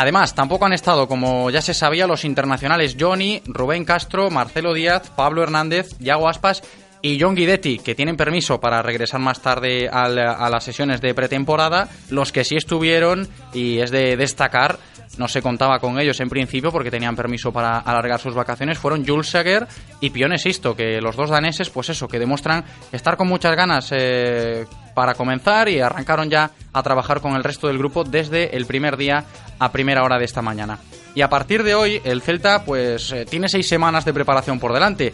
Además, 0.00 0.32
tampoco 0.32 0.64
han 0.64 0.72
estado, 0.72 1.08
como 1.08 1.50
ya 1.50 1.60
se 1.60 1.74
sabía, 1.74 2.06
los 2.06 2.24
internacionales 2.24 2.96
Johnny, 2.96 3.42
Rubén 3.46 3.84
Castro, 3.84 4.30
Marcelo 4.30 4.72
Díaz, 4.72 5.10
Pablo 5.16 5.42
Hernández, 5.42 5.88
Yago 5.98 6.28
Aspas 6.28 6.62
y 7.02 7.20
John 7.20 7.34
Guidetti, 7.34 7.80
que 7.80 7.96
tienen 7.96 8.16
permiso 8.16 8.60
para 8.60 8.80
regresar 8.80 9.18
más 9.18 9.40
tarde 9.40 9.88
a 9.88 10.08
las 10.08 10.62
sesiones 10.62 11.00
de 11.00 11.14
pretemporada. 11.14 11.88
Los 12.10 12.30
que 12.30 12.44
sí 12.44 12.54
estuvieron, 12.54 13.26
y 13.52 13.80
es 13.80 13.90
de 13.90 14.16
destacar, 14.16 14.78
no 15.16 15.26
se 15.26 15.42
contaba 15.42 15.80
con 15.80 15.98
ellos 15.98 16.20
en 16.20 16.28
principio 16.28 16.70
porque 16.70 16.92
tenían 16.92 17.16
permiso 17.16 17.52
para 17.52 17.78
alargar 17.78 18.20
sus 18.20 18.36
vacaciones, 18.36 18.78
fueron 18.78 19.04
Jules 19.04 19.26
Seger 19.26 19.66
y 20.00 20.10
Pione 20.10 20.38
Sisto, 20.38 20.76
que 20.76 21.00
los 21.00 21.16
dos 21.16 21.30
daneses, 21.30 21.70
pues 21.70 21.88
eso, 21.88 22.06
que 22.06 22.20
demuestran 22.20 22.64
estar 22.92 23.16
con 23.16 23.26
muchas 23.26 23.56
ganas 23.56 23.88
eh, 23.90 24.64
para 24.98 25.14
comenzar 25.14 25.68
y 25.68 25.78
arrancaron 25.78 26.28
ya 26.28 26.50
a 26.72 26.82
trabajar 26.82 27.20
con 27.20 27.36
el 27.36 27.44
resto 27.44 27.68
del 27.68 27.78
grupo 27.78 28.02
desde 28.02 28.56
el 28.56 28.66
primer 28.66 28.96
día 28.96 29.26
a 29.60 29.70
primera 29.70 30.02
hora 30.02 30.18
de 30.18 30.24
esta 30.24 30.42
mañana. 30.42 30.80
Y 31.14 31.22
a 31.22 31.28
partir 31.28 31.62
de 31.62 31.76
hoy, 31.76 32.02
el 32.02 32.20
Celta, 32.20 32.64
pues 32.64 33.12
eh, 33.12 33.24
tiene 33.24 33.48
seis 33.48 33.68
semanas 33.68 34.04
de 34.04 34.12
preparación 34.12 34.58
por 34.58 34.72
delante. 34.72 35.12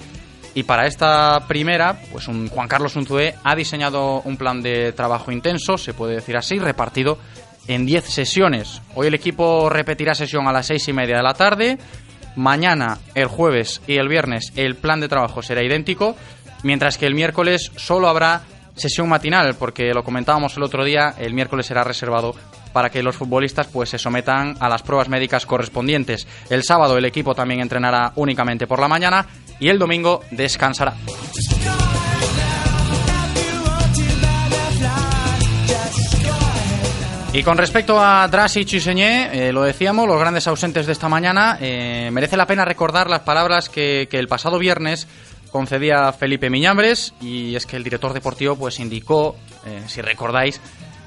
Y 0.54 0.62
para 0.62 0.86
esta 0.86 1.46
primera, 1.46 2.00
pues 2.10 2.24
Juan 2.24 2.66
Carlos 2.66 2.96
Unzué 2.96 3.34
ha 3.44 3.54
diseñado 3.54 4.22
un 4.22 4.38
plan 4.38 4.62
de 4.62 4.92
trabajo 4.92 5.30
intenso, 5.30 5.76
se 5.76 5.92
puede 5.92 6.14
decir 6.14 6.38
así, 6.38 6.58
repartido 6.58 7.18
en 7.68 7.84
10 7.84 8.06
sesiones. 8.06 8.80
Hoy 8.94 9.08
el 9.08 9.14
equipo 9.14 9.68
repetirá 9.68 10.14
sesión 10.14 10.48
a 10.48 10.52
las 10.52 10.64
6 10.68 10.88
y 10.88 10.92
media 10.94 11.18
de 11.18 11.22
la 11.22 11.34
tarde. 11.34 11.76
Mañana, 12.36 13.00
el 13.14 13.26
jueves 13.26 13.82
y 13.86 13.98
el 13.98 14.08
viernes 14.08 14.50
el 14.56 14.76
plan 14.76 15.00
de 15.00 15.08
trabajo 15.08 15.42
será 15.42 15.62
idéntico, 15.62 16.16
mientras 16.62 16.96
que 16.96 17.04
el 17.04 17.14
miércoles 17.14 17.70
solo 17.76 18.08
habrá 18.08 18.44
sesión 18.74 19.08
matinal, 19.08 19.54
porque 19.56 19.92
lo 19.94 20.04
comentábamos 20.04 20.56
el 20.56 20.62
otro 20.62 20.84
día, 20.84 21.14
el 21.18 21.34
miércoles 21.34 21.66
será 21.66 21.84
reservado 21.84 22.34
para 22.72 22.90
que 22.90 23.02
los 23.02 23.16
futbolistas 23.16 23.68
pues 23.68 23.88
se 23.88 23.98
sometan 23.98 24.56
a 24.60 24.68
las 24.68 24.82
pruebas 24.82 25.08
médicas 25.08 25.46
correspondientes. 25.46 26.26
El 26.50 26.64
sábado 26.64 26.98
el 26.98 27.04
equipo 27.04 27.34
también 27.34 27.60
entrenará 27.60 28.12
únicamente 28.16 28.66
por 28.66 28.80
la 28.80 28.88
mañana 28.88 29.26
y 29.60 29.68
el 29.68 29.78
domingo 29.78 30.22
descansará. 30.30 30.94
Y 37.34 37.42
con 37.42 37.58
respecto 37.58 37.98
a 37.98 38.28
Drasic 38.28 38.74
y 38.74 38.80
Señé, 38.80 39.48
eh, 39.48 39.52
lo 39.52 39.64
decíamos, 39.64 40.06
los 40.06 40.20
grandes 40.20 40.46
ausentes 40.46 40.86
de 40.86 40.92
esta 40.92 41.08
mañana, 41.08 41.58
eh, 41.60 42.08
merece 42.12 42.36
la 42.36 42.46
pena 42.46 42.64
recordar 42.64 43.10
las 43.10 43.22
palabras 43.22 43.68
que, 43.68 44.06
el 44.08 44.28
pasado 44.28 44.56
viernes 44.56 45.08
concedía 45.54 46.12
Felipe 46.12 46.50
Miñambres 46.50 47.14
y 47.20 47.54
es 47.54 47.64
que 47.64 47.76
el 47.76 47.84
director 47.84 48.12
deportivo 48.12 48.56
pues 48.56 48.80
indicó, 48.80 49.36
eh, 49.64 49.84
si 49.86 50.02
recordáis, 50.02 50.60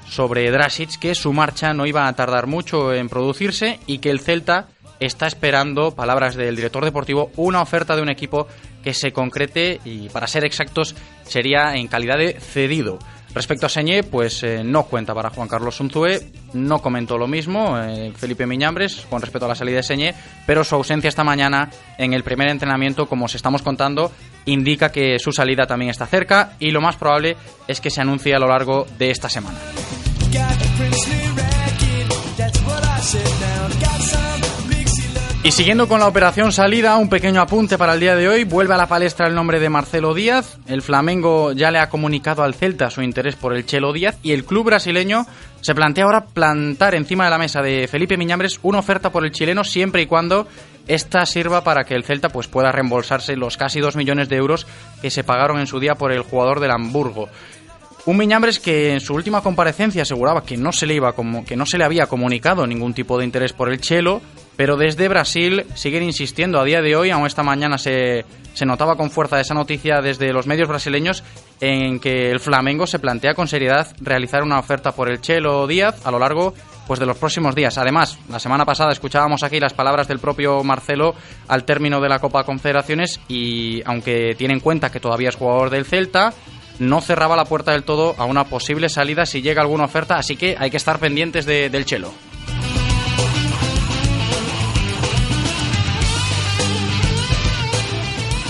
sobre 0.08 0.50
Drasic 0.50 0.98
que 0.98 1.14
su 1.14 1.34
marcha 1.34 1.74
no 1.74 1.84
iba 1.84 2.08
a 2.08 2.12
tardar 2.14 2.46
mucho 2.46 2.94
en 2.94 3.10
producirse 3.10 3.78
y 3.86 3.98
que 3.98 4.08
el 4.08 4.20
Celta 4.20 4.68
está 5.00 5.26
esperando, 5.26 5.94
palabras 5.94 6.34
del 6.34 6.56
director 6.56 6.82
deportivo, 6.82 7.30
una 7.36 7.60
oferta 7.60 7.94
de 7.94 8.00
un 8.00 8.08
equipo 8.08 8.48
que 8.82 8.94
se 8.94 9.12
concrete 9.12 9.82
y 9.84 10.08
para 10.08 10.26
ser 10.26 10.46
exactos 10.46 10.94
sería 11.24 11.74
en 11.74 11.86
calidad 11.86 12.16
de 12.16 12.40
cedido. 12.40 12.98
Respecto 13.34 13.66
a 13.66 13.68
Señé, 13.68 14.02
pues 14.02 14.42
eh, 14.42 14.62
no 14.64 14.84
cuenta 14.84 15.14
para 15.14 15.28
Juan 15.28 15.48
Carlos 15.48 15.78
Unzué, 15.80 16.32
no 16.54 16.80
comentó 16.80 17.18
lo 17.18 17.26
mismo 17.26 17.78
eh, 17.78 18.10
Felipe 18.16 18.46
Miñambres 18.46 19.06
con 19.10 19.20
respecto 19.20 19.44
a 19.44 19.48
la 19.48 19.54
salida 19.54 19.76
de 19.76 19.82
Señé, 19.82 20.14
pero 20.46 20.64
su 20.64 20.74
ausencia 20.74 21.08
esta 21.08 21.24
mañana 21.24 21.68
en 21.98 22.14
el 22.14 22.24
primer 22.24 22.48
entrenamiento, 22.48 23.06
como 23.06 23.26
os 23.26 23.34
estamos 23.34 23.60
contando, 23.60 24.10
indica 24.48 24.90
que 24.90 25.18
su 25.18 25.32
salida 25.32 25.66
también 25.66 25.90
está 25.90 26.06
cerca 26.06 26.52
y 26.58 26.70
lo 26.70 26.80
más 26.80 26.96
probable 26.96 27.36
es 27.66 27.80
que 27.80 27.90
se 27.90 28.00
anuncie 28.00 28.34
a 28.34 28.38
lo 28.38 28.48
largo 28.48 28.86
de 28.98 29.10
esta 29.10 29.28
semana. 29.28 29.58
Y 35.48 35.50
siguiendo 35.50 35.88
con 35.88 35.98
la 35.98 36.06
operación 36.06 36.52
salida, 36.52 36.98
un 36.98 37.08
pequeño 37.08 37.40
apunte 37.40 37.78
para 37.78 37.94
el 37.94 38.00
día 38.00 38.14
de 38.14 38.28
hoy. 38.28 38.44
Vuelve 38.44 38.74
a 38.74 38.76
la 38.76 38.86
palestra 38.86 39.26
el 39.26 39.34
nombre 39.34 39.58
de 39.58 39.70
Marcelo 39.70 40.12
Díaz. 40.12 40.58
El 40.66 40.82
Flamengo 40.82 41.52
ya 41.52 41.70
le 41.70 41.78
ha 41.78 41.88
comunicado 41.88 42.42
al 42.42 42.52
Celta 42.52 42.90
su 42.90 43.00
interés 43.00 43.34
por 43.34 43.56
el 43.56 43.64
Chelo 43.64 43.94
Díaz 43.94 44.18
y 44.22 44.32
el 44.32 44.44
club 44.44 44.66
brasileño 44.66 45.24
se 45.62 45.74
plantea 45.74 46.04
ahora 46.04 46.26
plantar 46.26 46.94
encima 46.94 47.24
de 47.24 47.30
la 47.30 47.38
mesa 47.38 47.62
de 47.62 47.88
Felipe 47.88 48.18
Miñambres 48.18 48.60
una 48.62 48.80
oferta 48.80 49.10
por 49.10 49.24
el 49.24 49.32
chileno 49.32 49.64
siempre 49.64 50.02
y 50.02 50.06
cuando 50.06 50.46
esta 50.86 51.24
sirva 51.24 51.64
para 51.64 51.84
que 51.84 51.94
el 51.94 52.04
Celta 52.04 52.28
pues, 52.28 52.46
pueda 52.46 52.70
reembolsarse 52.70 53.34
los 53.34 53.56
casi 53.56 53.80
2 53.80 53.96
millones 53.96 54.28
de 54.28 54.36
euros 54.36 54.66
que 55.00 55.10
se 55.10 55.24
pagaron 55.24 55.60
en 55.60 55.66
su 55.66 55.80
día 55.80 55.94
por 55.94 56.12
el 56.12 56.24
jugador 56.24 56.60
del 56.60 56.72
Hamburgo. 56.72 57.30
Un 58.04 58.18
Miñambres 58.18 58.60
que 58.60 58.92
en 58.92 59.00
su 59.00 59.14
última 59.14 59.40
comparecencia 59.40 60.02
aseguraba 60.02 60.42
que 60.42 60.58
no 60.58 60.72
se 60.72 60.84
le 60.84 60.92
iba 60.92 61.14
como 61.14 61.46
que 61.46 61.56
no 61.56 61.64
se 61.64 61.78
le 61.78 61.84
había 61.84 62.04
comunicado 62.04 62.66
ningún 62.66 62.92
tipo 62.92 63.16
de 63.16 63.24
interés 63.24 63.54
por 63.54 63.70
el 63.70 63.80
Chelo, 63.80 64.20
pero 64.58 64.76
desde 64.76 65.06
Brasil 65.06 65.66
siguen 65.74 66.02
insistiendo 66.02 66.58
a 66.58 66.64
día 66.64 66.82
de 66.82 66.96
hoy, 66.96 67.10
aún 67.10 67.28
esta 67.28 67.44
mañana 67.44 67.78
se, 67.78 68.24
se 68.54 68.66
notaba 68.66 68.96
con 68.96 69.08
fuerza 69.08 69.40
esa 69.40 69.54
noticia 69.54 70.00
desde 70.00 70.32
los 70.32 70.48
medios 70.48 70.66
brasileños 70.66 71.22
en 71.60 72.00
que 72.00 72.32
el 72.32 72.40
Flamengo 72.40 72.84
se 72.84 72.98
plantea 72.98 73.34
con 73.34 73.46
seriedad 73.46 73.94
realizar 74.00 74.42
una 74.42 74.58
oferta 74.58 74.90
por 74.90 75.08
el 75.08 75.20
Chelo 75.20 75.68
Díaz 75.68 76.04
a 76.04 76.10
lo 76.10 76.18
largo 76.18 76.54
pues 76.88 76.98
de 76.98 77.06
los 77.06 77.16
próximos 77.18 77.54
días. 77.54 77.78
Además, 77.78 78.18
la 78.28 78.40
semana 78.40 78.64
pasada 78.64 78.90
escuchábamos 78.90 79.44
aquí 79.44 79.60
las 79.60 79.74
palabras 79.74 80.08
del 80.08 80.18
propio 80.18 80.64
Marcelo 80.64 81.14
al 81.46 81.62
término 81.62 82.00
de 82.00 82.08
la 82.08 82.18
Copa 82.18 82.42
Confederaciones 82.42 83.20
y 83.28 83.80
aunque 83.84 84.34
tiene 84.36 84.54
en 84.54 84.60
cuenta 84.60 84.90
que 84.90 84.98
todavía 84.98 85.28
es 85.28 85.36
jugador 85.36 85.70
del 85.70 85.84
Celta, 85.84 86.32
no 86.80 87.00
cerraba 87.00 87.36
la 87.36 87.44
puerta 87.44 87.70
del 87.70 87.84
todo 87.84 88.16
a 88.18 88.24
una 88.24 88.42
posible 88.42 88.88
salida 88.88 89.24
si 89.24 89.40
llega 89.40 89.62
alguna 89.62 89.84
oferta, 89.84 90.16
así 90.16 90.36
que 90.36 90.56
hay 90.58 90.72
que 90.72 90.78
estar 90.78 90.98
pendientes 90.98 91.46
del 91.46 91.84
Chelo. 91.84 92.12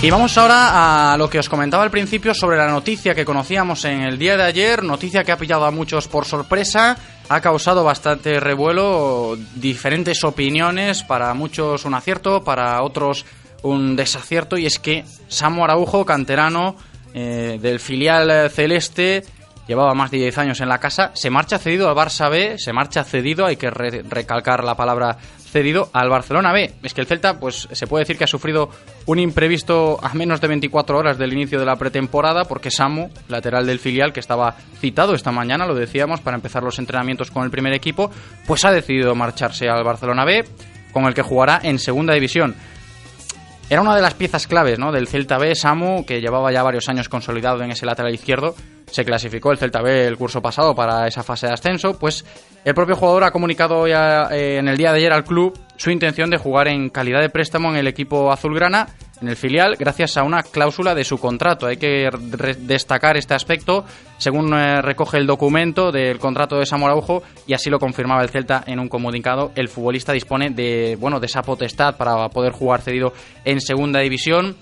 Y 0.01 0.09
vamos 0.09 0.37
ahora 0.37 1.11
a 1.11 1.17
lo 1.17 1.29
que 1.29 1.39
os 1.39 1.49
comentaba 1.49 1.83
al 1.83 1.91
principio 1.91 2.33
sobre 2.33 2.55
la 2.55 2.69
noticia 2.69 3.13
que 3.13 3.25
conocíamos 3.25 3.83
en 3.83 4.03
el 4.03 4.17
día 4.17 4.37
de 4.37 4.43
ayer, 4.43 4.81
noticia 4.81 5.25
que 5.25 5.33
ha 5.33 5.37
pillado 5.37 5.65
a 5.65 5.71
muchos 5.71 6.07
por 6.07 6.23
sorpresa, 6.23 6.97
ha 7.27 7.41
causado 7.41 7.83
bastante 7.83 8.39
revuelo, 8.39 9.37
diferentes 9.55 10.23
opiniones, 10.23 11.03
para 11.03 11.33
muchos 11.33 11.83
un 11.83 11.95
acierto, 11.95 12.45
para 12.45 12.81
otros 12.81 13.25
un 13.61 13.97
desacierto, 13.97 14.57
y 14.57 14.67
es 14.67 14.79
que 14.79 15.03
Samu 15.27 15.65
Araujo, 15.65 16.05
canterano, 16.05 16.77
eh, 17.13 17.59
del 17.61 17.81
filial 17.81 18.49
celeste, 18.51 19.25
llevaba 19.67 19.93
más 19.93 20.11
de 20.11 20.17
10 20.17 20.37
años 20.37 20.61
en 20.61 20.69
la 20.69 20.79
casa, 20.79 21.11
se 21.13 21.29
marcha 21.29 21.59
cedido 21.59 21.89
al 21.89 21.95
Barça 21.95 22.29
B, 22.29 22.57
se 22.57 22.71
marcha 22.71 23.03
cedido, 23.03 23.45
hay 23.45 23.57
que 23.57 23.69
recalcar 23.69 24.63
la 24.63 24.75
palabra 24.75 25.17
cedido, 25.49 25.89
al 25.93 26.09
Barcelona 26.09 26.53
B. 26.53 26.71
Es 26.83 26.93
que 26.93 27.01
el 27.01 27.07
Celta, 27.07 27.39
pues 27.39 27.67
se 27.71 27.87
puede 27.87 28.03
decir 28.03 28.17
que 28.17 28.23
ha 28.23 28.27
sufrido 28.27 28.69
un 29.05 29.19
imprevisto 29.19 29.99
a 30.01 30.13
menos 30.13 30.41
de 30.41 30.47
24 30.47 30.97
horas 30.97 31.17
del 31.17 31.33
inicio 31.33 31.59
de 31.59 31.65
la 31.65 31.75
pretemporada, 31.75 32.45
porque 32.45 32.71
Samu, 32.71 33.09
lateral 33.27 33.65
del 33.65 33.79
filial, 33.79 34.13
que 34.13 34.19
estaba 34.19 34.55
citado 34.79 35.13
esta 35.13 35.31
mañana, 35.31 35.65
lo 35.65 35.75
decíamos, 35.75 36.21
para 36.21 36.35
empezar 36.35 36.63
los 36.63 36.79
entrenamientos 36.79 37.31
con 37.31 37.43
el 37.43 37.51
primer 37.51 37.73
equipo, 37.73 38.11
pues 38.47 38.63
ha 38.65 38.71
decidido 38.71 39.15
marcharse 39.15 39.67
al 39.67 39.83
Barcelona 39.83 40.25
B, 40.25 40.45
con 40.91 41.05
el 41.05 41.13
que 41.13 41.21
jugará 41.21 41.59
en 41.63 41.79
segunda 41.79 42.13
división. 42.13 42.55
Era 43.69 43.81
una 43.81 43.95
de 43.95 44.01
las 44.01 44.15
piezas 44.15 44.47
claves 44.47 44.79
¿no? 44.79 44.91
del 44.91 45.07
Celta 45.07 45.37
B, 45.37 45.53
Samu, 45.53 46.03
que 46.03 46.21
llevaba 46.21 46.51
ya 46.51 46.63
varios 46.63 46.89
años 46.89 47.07
consolidado 47.07 47.61
en 47.61 47.71
ese 47.71 47.85
lateral 47.85 48.13
izquierdo. 48.13 48.55
Se 48.91 49.05
clasificó 49.05 49.51
el 49.51 49.57
Celta 49.57 49.81
B 49.81 50.07
el 50.07 50.17
curso 50.17 50.41
pasado 50.41 50.75
para 50.75 51.07
esa 51.07 51.23
fase 51.23 51.47
de 51.47 51.53
ascenso. 51.53 51.97
Pues 51.97 52.25
el 52.65 52.73
propio 52.73 52.95
jugador 52.95 53.23
ha 53.23 53.31
comunicado 53.31 53.87
ya 53.87 54.27
eh, 54.31 54.57
en 54.57 54.67
el 54.67 54.77
día 54.77 54.91
de 54.91 54.97
ayer 54.97 55.13
al 55.13 55.23
club 55.23 55.57
su 55.77 55.91
intención 55.91 56.29
de 56.29 56.37
jugar 56.37 56.67
en 56.67 56.89
calidad 56.89 57.21
de 57.21 57.29
préstamo 57.29 57.69
en 57.69 57.77
el 57.77 57.87
equipo 57.87 58.31
azulgrana 58.31 58.87
en 59.21 59.27
el 59.27 59.35
filial 59.35 59.75
gracias 59.77 60.17
a 60.17 60.23
una 60.23 60.43
cláusula 60.43 60.95
de 60.95 61.03
su 61.03 61.17
contrato. 61.17 61.67
Hay 61.67 61.77
que 61.77 62.09
destacar 62.59 63.17
este 63.17 63.33
aspecto, 63.33 63.85
según 64.17 64.53
eh, 64.53 64.81
recoge 64.81 65.17
el 65.17 65.27
documento 65.27 65.91
del 65.91 66.19
contrato 66.19 66.57
de 66.57 66.65
Samoraujo, 66.65 67.23
y 67.47 67.53
así 67.53 67.69
lo 67.69 67.79
confirmaba 67.79 68.23
el 68.23 68.29
Celta 68.29 68.63
en 68.65 68.79
un 68.79 68.87
comunicado. 68.87 69.51
El 69.55 69.69
futbolista 69.69 70.13
dispone 70.13 70.51
de, 70.51 70.97
bueno, 70.99 71.19
de 71.19 71.25
esa 71.27 71.41
potestad 71.41 71.97
para 71.97 72.29
poder 72.29 72.53
jugar 72.53 72.81
cedido 72.81 73.13
en 73.45 73.61
segunda 73.61 73.99
división. 73.99 74.55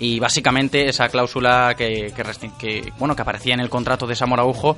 Y 0.00 0.18
básicamente 0.18 0.88
esa 0.88 1.08
cláusula 1.08 1.74
que, 1.76 2.12
que, 2.58 2.92
bueno, 2.98 3.14
que 3.14 3.22
aparecía 3.22 3.54
en 3.54 3.60
el 3.60 3.68
contrato 3.68 4.06
de 4.06 4.16
Samoraujo 4.16 4.76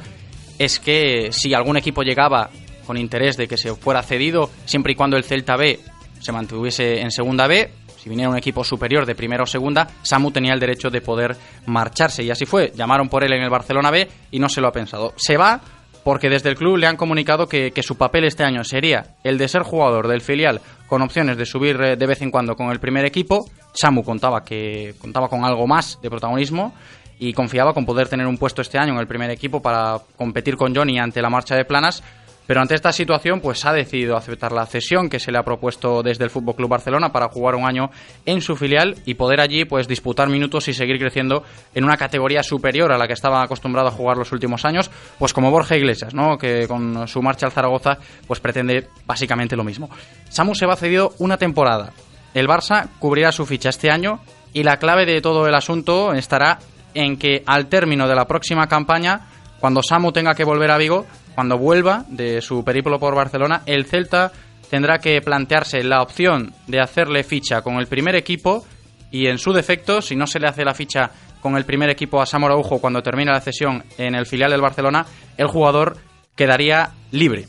es 0.59 0.81
que 0.81 1.31
si 1.33 1.55
algún 1.55 1.77
equipo 1.77 2.03
llegaba 2.03 2.51
con 2.87 2.97
interés 2.97 3.37
de 3.37 3.47
que 3.47 3.57
se 3.57 3.75
fuera 3.75 4.03
cedido, 4.03 4.51
siempre 4.65 4.93
y 4.93 4.97
cuando 4.97 5.17
el 5.17 5.25
Celta 5.25 5.57
B 5.57 5.79
se 6.21 6.33
mantuviese 6.33 7.01
en 7.01 7.13
segunda 7.13 7.47
B, 7.47 7.71
si 8.03 8.11
viniera 8.11 8.31
un 8.31 8.37
equipo 8.37 8.65
superior 8.65 9.07
de 9.07 9.15
primera 9.15 9.45
o 9.45 9.47
segunda, 9.47 9.89
Samu 10.03 10.33
tenía 10.33 10.55
el 10.55 10.59
derecho 10.59 10.91
de 10.91 11.01
poder 11.01 11.37
marcharse. 11.67 12.25
Y 12.25 12.31
así 12.31 12.47
fue. 12.47 12.73
Llamaron 12.75 13.09
por 13.09 13.23
él 13.23 13.33
en 13.33 13.45
el 13.45 13.51
Barcelona 13.51 13.93
B 13.93 14.09
y 14.33 14.41
no 14.41 14.49
se 14.49 14.61
lo 14.61 14.67
ha 14.67 14.73
pensado. 14.73 15.15
Se 15.17 15.37
va 15.37 15.61
porque 16.03 16.29
desde 16.29 16.49
el 16.49 16.57
club 16.57 16.79
le 16.79 16.89
han 16.89 16.97
comunicado 16.97 17.47
que, 17.47 17.71
que, 17.71 17.85
su 17.85 17.97
papel 17.97 18.25
este 18.25 18.43
año 18.43 18.65
sería 18.65 19.15
el 19.23 19.39
de 19.39 19.47
ser 19.47 19.63
jugador 19.63 20.09
del 20.09 20.21
filial 20.21 20.61
con 20.89 21.01
opciones 21.01 21.37
de 21.37 21.47
subir 21.47 21.81
eh, 21.81 21.97
de 21.97 22.07
vez 22.07 22.23
en 22.23 22.33
cuando 22.33 22.57
con 22.57 22.73
el 22.73 22.81
primer 22.81 23.05
equipo. 23.05 23.45
Samu 23.73 24.03
contaba 24.03 24.45
que 24.45 24.95
contaba 25.01 25.29
con 25.29 25.45
algo 25.45 25.67
más 25.67 25.99
de 26.03 26.11
protagonismo 26.11 26.75
y 27.19 27.33
confiaba 27.33 27.73
con 27.73 27.87
poder 27.87 28.09
tener 28.09 28.27
un 28.27 28.39
puesto 28.39 28.63
este 28.63 28.79
año 28.79 28.95
en 28.95 28.99
el 28.99 29.07
primer 29.07 29.31
equipo 29.31 29.61
para 29.63 30.01
competir 30.17 30.57
con 30.57 30.75
Johnny 30.75 30.99
ante 30.99 31.23
la 31.23 31.31
marcha 31.31 31.55
de 31.55 31.65
planas 31.65 32.03
pero 32.47 32.61
ante 32.61 32.75
esta 32.75 32.93
situación, 32.93 33.41
pues 33.41 33.65
ha 33.65 33.73
decidido 33.73 34.17
aceptar 34.17 34.53
la 34.53 34.67
cesión 34.67 35.09
que 35.09 35.21
se 35.21 35.31
le 35.31 35.39
ha 35.39 35.43
propuesto 35.43 36.03
desde 36.03 36.25
el 36.25 36.31
Fútbol 36.31 36.57
Club 36.57 36.69
Barcelona 36.69 37.13
para 37.13 37.29
jugar 37.29 37.55
un 37.55 37.65
año 37.65 37.91
en 38.27 38.41
su 38.41 38.57
filial 38.57 38.97
y 39.07 39.15
poder 39.15 39.41
allí 39.41 39.65
pues 39.65 39.87
disputar 39.87 40.29
minutos 40.29 40.67
y 40.69 40.75
seguir 40.75 40.99
creciendo 40.99 41.45
en 41.75 41.85
una 41.85 41.97
categoría 41.97 42.43
superior 42.43 42.93
a 42.93 42.99
la 42.99 43.07
que 43.07 43.13
estaba 43.13 43.43
acostumbrado 43.43 43.89
a 43.89 43.93
jugar 43.93 44.17
los 44.17 44.33
últimos 44.33 44.65
años, 44.65 44.91
pues 45.19 45.33
como 45.33 45.51
Borja 45.51 45.77
Iglesias, 45.77 46.15
¿no? 46.15 46.37
Que 46.37 46.67
con 46.67 47.07
su 47.07 47.23
marcha 47.23 47.47
al 47.47 47.53
Zaragoza 47.53 47.99
pues 48.27 48.41
pretende 48.41 48.89
básicamente 49.07 49.57
lo 49.57 49.65
mismo. 49.65 49.89
Samu 50.29 50.55
se 50.55 50.67
va 50.67 50.77
cedido 50.77 51.15
una 51.19 51.37
temporada. 51.37 51.93
El 52.35 52.49
Barça 52.49 52.89
cubrirá 52.99 53.33
su 53.33 53.47
ficha 53.47 53.69
este 53.69 53.91
año 53.91 54.21
y 54.53 54.63
la 54.63 54.79
clave 54.79 55.07
de 55.07 55.21
todo 55.21 55.47
el 55.47 55.55
asunto 55.55 56.13
estará 56.13 56.59
en 56.95 57.17
que 57.17 57.43
al 57.47 57.67
término 57.67 58.09
de 58.09 58.15
la 58.15 58.27
próxima 58.27 58.69
campaña, 58.69 59.29
cuando 59.61 59.83
Samu 59.83 60.13
tenga 60.13 60.35
que 60.35 60.45
volver 60.45 60.71
a 60.71 60.79
Vigo, 60.79 61.07
cuando 61.35 61.59
vuelva 61.59 62.05
de 62.09 62.43
su 62.43 62.65
periplo 62.65 62.99
por 62.99 63.15
Barcelona, 63.15 63.63
el 63.67 63.87
Celta 63.87 64.33
tendrá 64.69 64.99
que 64.99 65.21
plantearse 65.21 65.83
la 65.83 66.03
opción 66.03 66.55
de 66.67 66.81
hacerle 66.81 67.25
ficha 67.25 67.63
con 67.63 67.77
el 67.77 67.87
primer 67.87 68.15
equipo 68.17 68.65
y 69.11 69.27
en 69.27 69.39
su 69.39 69.53
defecto, 69.53 70.01
si 70.01 70.17
no 70.17 70.27
se 70.27 70.41
le 70.41 70.49
hace 70.49 70.65
la 70.65 70.75
ficha 70.75 71.11
con 71.41 71.57
el 71.57 71.65
primer 71.65 71.91
equipo 71.91 72.23
a 72.23 72.27
Samu 72.27 72.47
Araujo 72.47 72.79
cuando 72.79 73.03
termine 73.03 73.33
la 73.33 73.41
cesión 73.41 73.85
en 73.99 74.15
el 74.15 74.27
filial 74.27 74.51
del 74.51 74.61
Barcelona, 74.61 75.05
el 75.37 75.49
jugador 75.49 75.97
quedaría 76.37 76.93
libre. 77.11 77.47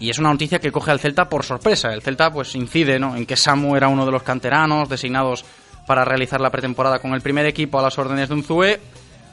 Y 0.00 0.10
es 0.10 0.18
una 0.18 0.30
noticia 0.30 0.58
que 0.58 0.70
coge 0.70 0.90
al 0.90 1.00
Celta 1.00 1.28
por 1.28 1.44
sorpresa. 1.44 1.92
El 1.92 2.02
Celta 2.02 2.30
pues 2.30 2.54
incide 2.54 2.98
¿no? 2.98 3.16
en 3.16 3.26
que 3.26 3.36
Samu 3.36 3.76
era 3.76 3.88
uno 3.88 4.06
de 4.06 4.12
los 4.12 4.22
canteranos 4.22 4.88
designados 4.88 5.44
para 5.86 6.04
realizar 6.04 6.40
la 6.40 6.50
pretemporada 6.50 6.98
con 6.98 7.14
el 7.14 7.20
primer 7.20 7.46
equipo 7.46 7.78
a 7.78 7.82
las 7.82 7.98
órdenes 7.98 8.28
de 8.28 8.34
un 8.34 8.44
Zue. 8.44 8.80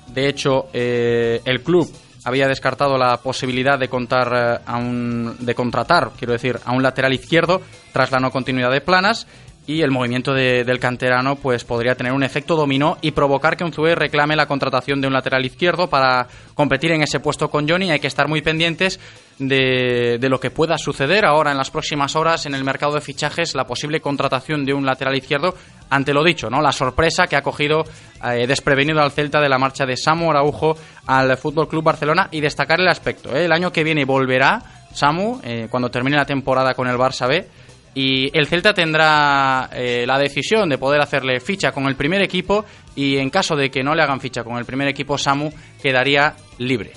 De 0.07 0.27
hecho, 0.27 0.67
eh, 0.73 1.41
el 1.45 1.61
club 1.61 1.91
había 2.23 2.47
descartado 2.47 2.97
la 2.97 3.17
posibilidad 3.17 3.77
de 3.77 3.87
contar 3.87 4.31
eh, 4.33 4.63
a 4.65 4.77
un, 4.77 5.35
de 5.39 5.53
contratar, 5.53 6.11
quiero 6.17 6.33
decir, 6.33 6.59
a 6.65 6.71
un 6.71 6.81
lateral 6.81 7.13
izquierdo 7.13 7.61
tras 7.91 8.11
la 8.11 8.19
no 8.19 8.31
continuidad 8.31 8.71
de 8.71 8.81
Planas 8.81 9.27
y 9.67 9.81
el 9.81 9.91
movimiento 9.91 10.33
del 10.33 10.79
canterano 10.79 11.37
pues 11.37 11.63
podría 11.63 11.95
tener 11.95 12.13
un 12.13 12.23
efecto 12.23 12.55
dominó 12.55 12.97
y 13.01 13.11
provocar 13.11 13.57
que 13.57 13.63
un 13.63 13.73
Zue 13.73 13.95
reclame 13.95 14.35
la 14.35 14.47
contratación 14.47 15.01
de 15.01 15.07
un 15.07 15.13
lateral 15.13 15.45
izquierdo 15.45 15.89
para 15.89 16.27
competir 16.53 16.91
en 16.91 17.01
ese 17.01 17.19
puesto 17.19 17.49
con 17.49 17.67
Johnny. 17.67 17.89
Hay 17.89 17.99
que 17.99 18.07
estar 18.07 18.27
muy 18.27 18.41
pendientes 18.41 18.99
de, 19.39 20.17
de, 20.19 20.29
lo 20.29 20.39
que 20.39 20.51
pueda 20.51 20.77
suceder 20.77 21.25
ahora 21.25 21.51
en 21.51 21.57
las 21.57 21.69
próximas 21.69 22.15
horas 22.15 22.45
en 22.45 22.55
el 22.55 22.63
mercado 22.63 22.93
de 22.93 23.01
fichajes, 23.01 23.55
la 23.55 23.65
posible 23.65 23.99
contratación 23.99 24.65
de 24.65 24.73
un 24.73 24.85
lateral 24.85 25.15
izquierdo 25.15 25.55
ante 25.89 26.13
lo 26.13 26.23
dicho, 26.23 26.49
¿no? 26.49 26.61
La 26.61 26.71
sorpresa 26.71 27.27
que 27.27 27.35
ha 27.35 27.41
cogido 27.41 27.83
eh, 28.23 28.47
desprevenido 28.47 29.01
al 29.01 29.11
Celta 29.11 29.41
de 29.41 29.49
la 29.49 29.57
marcha 29.57 29.85
de 29.85 29.97
Samu 29.97 30.31
Araujo 30.31 30.77
al 31.05 31.37
Fútbol 31.37 31.67
Club 31.67 31.83
Barcelona 31.83 32.29
y 32.31 32.41
destacar 32.41 32.79
el 32.79 32.87
aspecto. 32.87 33.35
¿eh? 33.35 33.45
El 33.45 33.51
año 33.51 33.71
que 33.71 33.83
viene 33.83 34.05
volverá 34.05 34.61
Samu 34.93 35.39
eh, 35.43 35.67
cuando 35.69 35.89
termine 35.89 36.17
la 36.17 36.25
temporada 36.25 36.73
con 36.73 36.87
el 36.87 36.97
Barça 36.97 37.27
B 37.27 37.47
y 37.93 38.37
el 38.37 38.47
Celta 38.47 38.73
tendrá 38.73 39.69
la 39.71 40.19
decisión 40.19 40.67
de 40.67 40.77
poder 40.77 40.99
hacerle 40.99 41.39
ficha 41.39 41.71
con 41.71 41.85
el 41.85 41.95
primer 41.95 42.21
equipo 42.21 42.65
y 42.93 43.15
en 43.15 43.29
caso 43.29 43.55
de 43.55 43.71
que 43.71 43.83
no 43.83 43.95
le 43.95 44.03
hagan 44.03 44.19
ficha 44.19 44.43
con 44.43 44.57
el 44.57 44.65
primer 44.65 44.89
equipo, 44.89 45.17
Samu 45.17 45.49
quedaría 45.81 46.35
libre. 46.57 46.91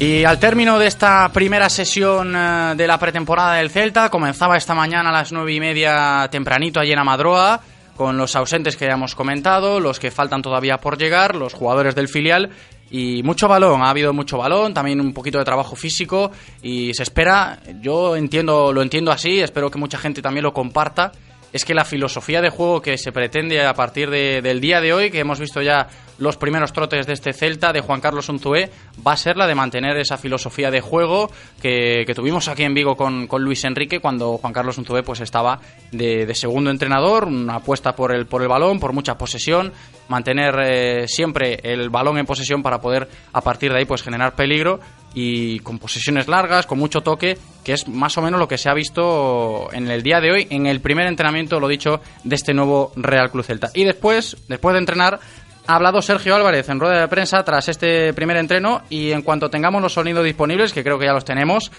Y 0.00 0.24
al 0.24 0.40
término 0.40 0.78
de 0.78 0.88
esta 0.88 1.28
primera 1.32 1.70
sesión 1.70 2.34
eh, 2.34 2.74
de 2.76 2.86
la 2.86 2.98
pretemporada 2.98 3.54
del 3.54 3.70
Celta, 3.70 4.10
comenzaba 4.10 4.56
esta 4.56 4.74
mañana 4.74 5.10
a 5.10 5.12
las 5.12 5.32
nueve 5.32 5.52
y 5.52 5.60
media 5.60 6.28
tempranito 6.30 6.80
allí 6.80 6.92
en 6.92 6.98
Amadroa, 6.98 7.60
con 7.96 8.16
los 8.16 8.34
ausentes 8.34 8.76
que 8.76 8.86
ya 8.86 8.94
hemos 8.94 9.14
comentado, 9.14 9.78
los 9.78 10.00
que 10.00 10.10
faltan 10.10 10.42
todavía 10.42 10.78
por 10.78 10.98
llegar, 10.98 11.36
los 11.36 11.54
jugadores 11.54 11.94
del 11.94 12.08
filial 12.08 12.50
y 12.90 13.22
mucho 13.22 13.46
balón, 13.46 13.82
ha 13.82 13.90
habido 13.90 14.12
mucho 14.12 14.36
balón, 14.36 14.74
también 14.74 15.00
un 15.00 15.12
poquito 15.12 15.38
de 15.38 15.44
trabajo 15.44 15.76
físico 15.76 16.32
y 16.60 16.92
se 16.92 17.04
espera, 17.04 17.60
yo 17.80 18.16
entiendo, 18.16 18.72
lo 18.72 18.82
entiendo 18.82 19.12
así, 19.12 19.40
espero 19.40 19.70
que 19.70 19.78
mucha 19.78 19.98
gente 19.98 20.20
también 20.20 20.42
lo 20.42 20.52
comparta, 20.52 21.12
es 21.54 21.64
que 21.64 21.72
la 21.72 21.84
filosofía 21.84 22.42
de 22.42 22.50
juego 22.50 22.82
que 22.82 22.98
se 22.98 23.12
pretende 23.12 23.64
a 23.64 23.74
partir 23.74 24.10
de, 24.10 24.42
del 24.42 24.60
día 24.60 24.80
de 24.80 24.92
hoy, 24.92 25.12
que 25.12 25.20
hemos 25.20 25.38
visto 25.38 25.62
ya 25.62 25.86
los 26.18 26.36
primeros 26.36 26.72
trotes 26.72 27.06
de 27.06 27.12
este 27.12 27.32
Celta 27.32 27.72
de 27.72 27.80
Juan 27.80 28.00
Carlos 28.00 28.28
Unzué, 28.28 28.72
va 29.06 29.12
a 29.12 29.16
ser 29.16 29.36
la 29.36 29.46
de 29.46 29.54
mantener 29.54 29.96
esa 29.96 30.18
filosofía 30.18 30.72
de 30.72 30.80
juego 30.80 31.30
que, 31.62 32.04
tuvimos 32.12 32.48
aquí 32.48 32.64
en 32.64 32.74
Vigo 32.74 32.96
con, 32.96 33.28
Luis 33.38 33.62
Enrique 33.62 34.00
cuando 34.00 34.36
Juan 34.36 34.52
Carlos 34.52 34.78
Unzué 34.78 35.04
pues 35.04 35.20
estaba 35.20 35.60
de, 35.92 36.26
de, 36.26 36.34
segundo 36.34 36.72
entrenador, 36.72 37.26
una 37.26 37.56
apuesta 37.56 37.94
por 37.94 38.12
el, 38.12 38.26
por 38.26 38.42
el 38.42 38.48
balón, 38.48 38.80
por 38.80 38.92
mucha 38.92 39.16
posesión, 39.16 39.72
mantener 40.08 40.56
eh, 40.60 41.06
siempre 41.06 41.60
el 41.62 41.88
balón 41.88 42.18
en 42.18 42.26
posesión 42.26 42.64
para 42.64 42.80
poder 42.80 43.08
a 43.32 43.40
partir 43.42 43.72
de 43.72 43.78
ahí 43.78 43.84
pues 43.84 44.02
generar 44.02 44.34
peligro 44.34 44.80
y 45.14 45.60
con 45.60 45.78
posesiones 45.78 46.28
largas, 46.28 46.66
con 46.66 46.78
mucho 46.78 47.02
toque, 47.02 47.38
que 47.62 47.72
es 47.72 47.88
más 47.88 48.18
o 48.18 48.22
menos 48.22 48.40
lo 48.40 48.48
que 48.48 48.58
se 48.58 48.68
ha 48.68 48.74
visto 48.74 49.68
en 49.72 49.88
el 49.90 50.02
día 50.02 50.20
de 50.20 50.32
hoy, 50.32 50.46
en 50.50 50.66
el 50.66 50.80
primer 50.80 51.06
entrenamiento, 51.06 51.60
lo 51.60 51.68
dicho, 51.68 52.00
de 52.24 52.34
este 52.34 52.52
nuevo 52.52 52.92
Real 52.96 53.30
Cruz 53.30 53.46
Celta. 53.46 53.70
Y 53.74 53.84
después, 53.84 54.36
después 54.48 54.74
de 54.74 54.80
entrenar, 54.80 55.20
ha 55.66 55.76
hablado 55.76 56.02
Sergio 56.02 56.34
Álvarez 56.34 56.68
en 56.68 56.80
rueda 56.80 57.00
de 57.00 57.08
prensa 57.08 57.42
tras 57.42 57.68
este 57.68 58.12
primer 58.12 58.36
entreno 58.36 58.82
y 58.90 59.12
en 59.12 59.22
cuanto 59.22 59.48
tengamos 59.48 59.80
los 59.80 59.92
sonidos 59.92 60.24
disponibles, 60.24 60.72
que 60.72 60.82
creo 60.82 60.98
que 60.98 61.06
ya 61.06 61.12
los 61.12 61.24
tenemos, 61.24 61.70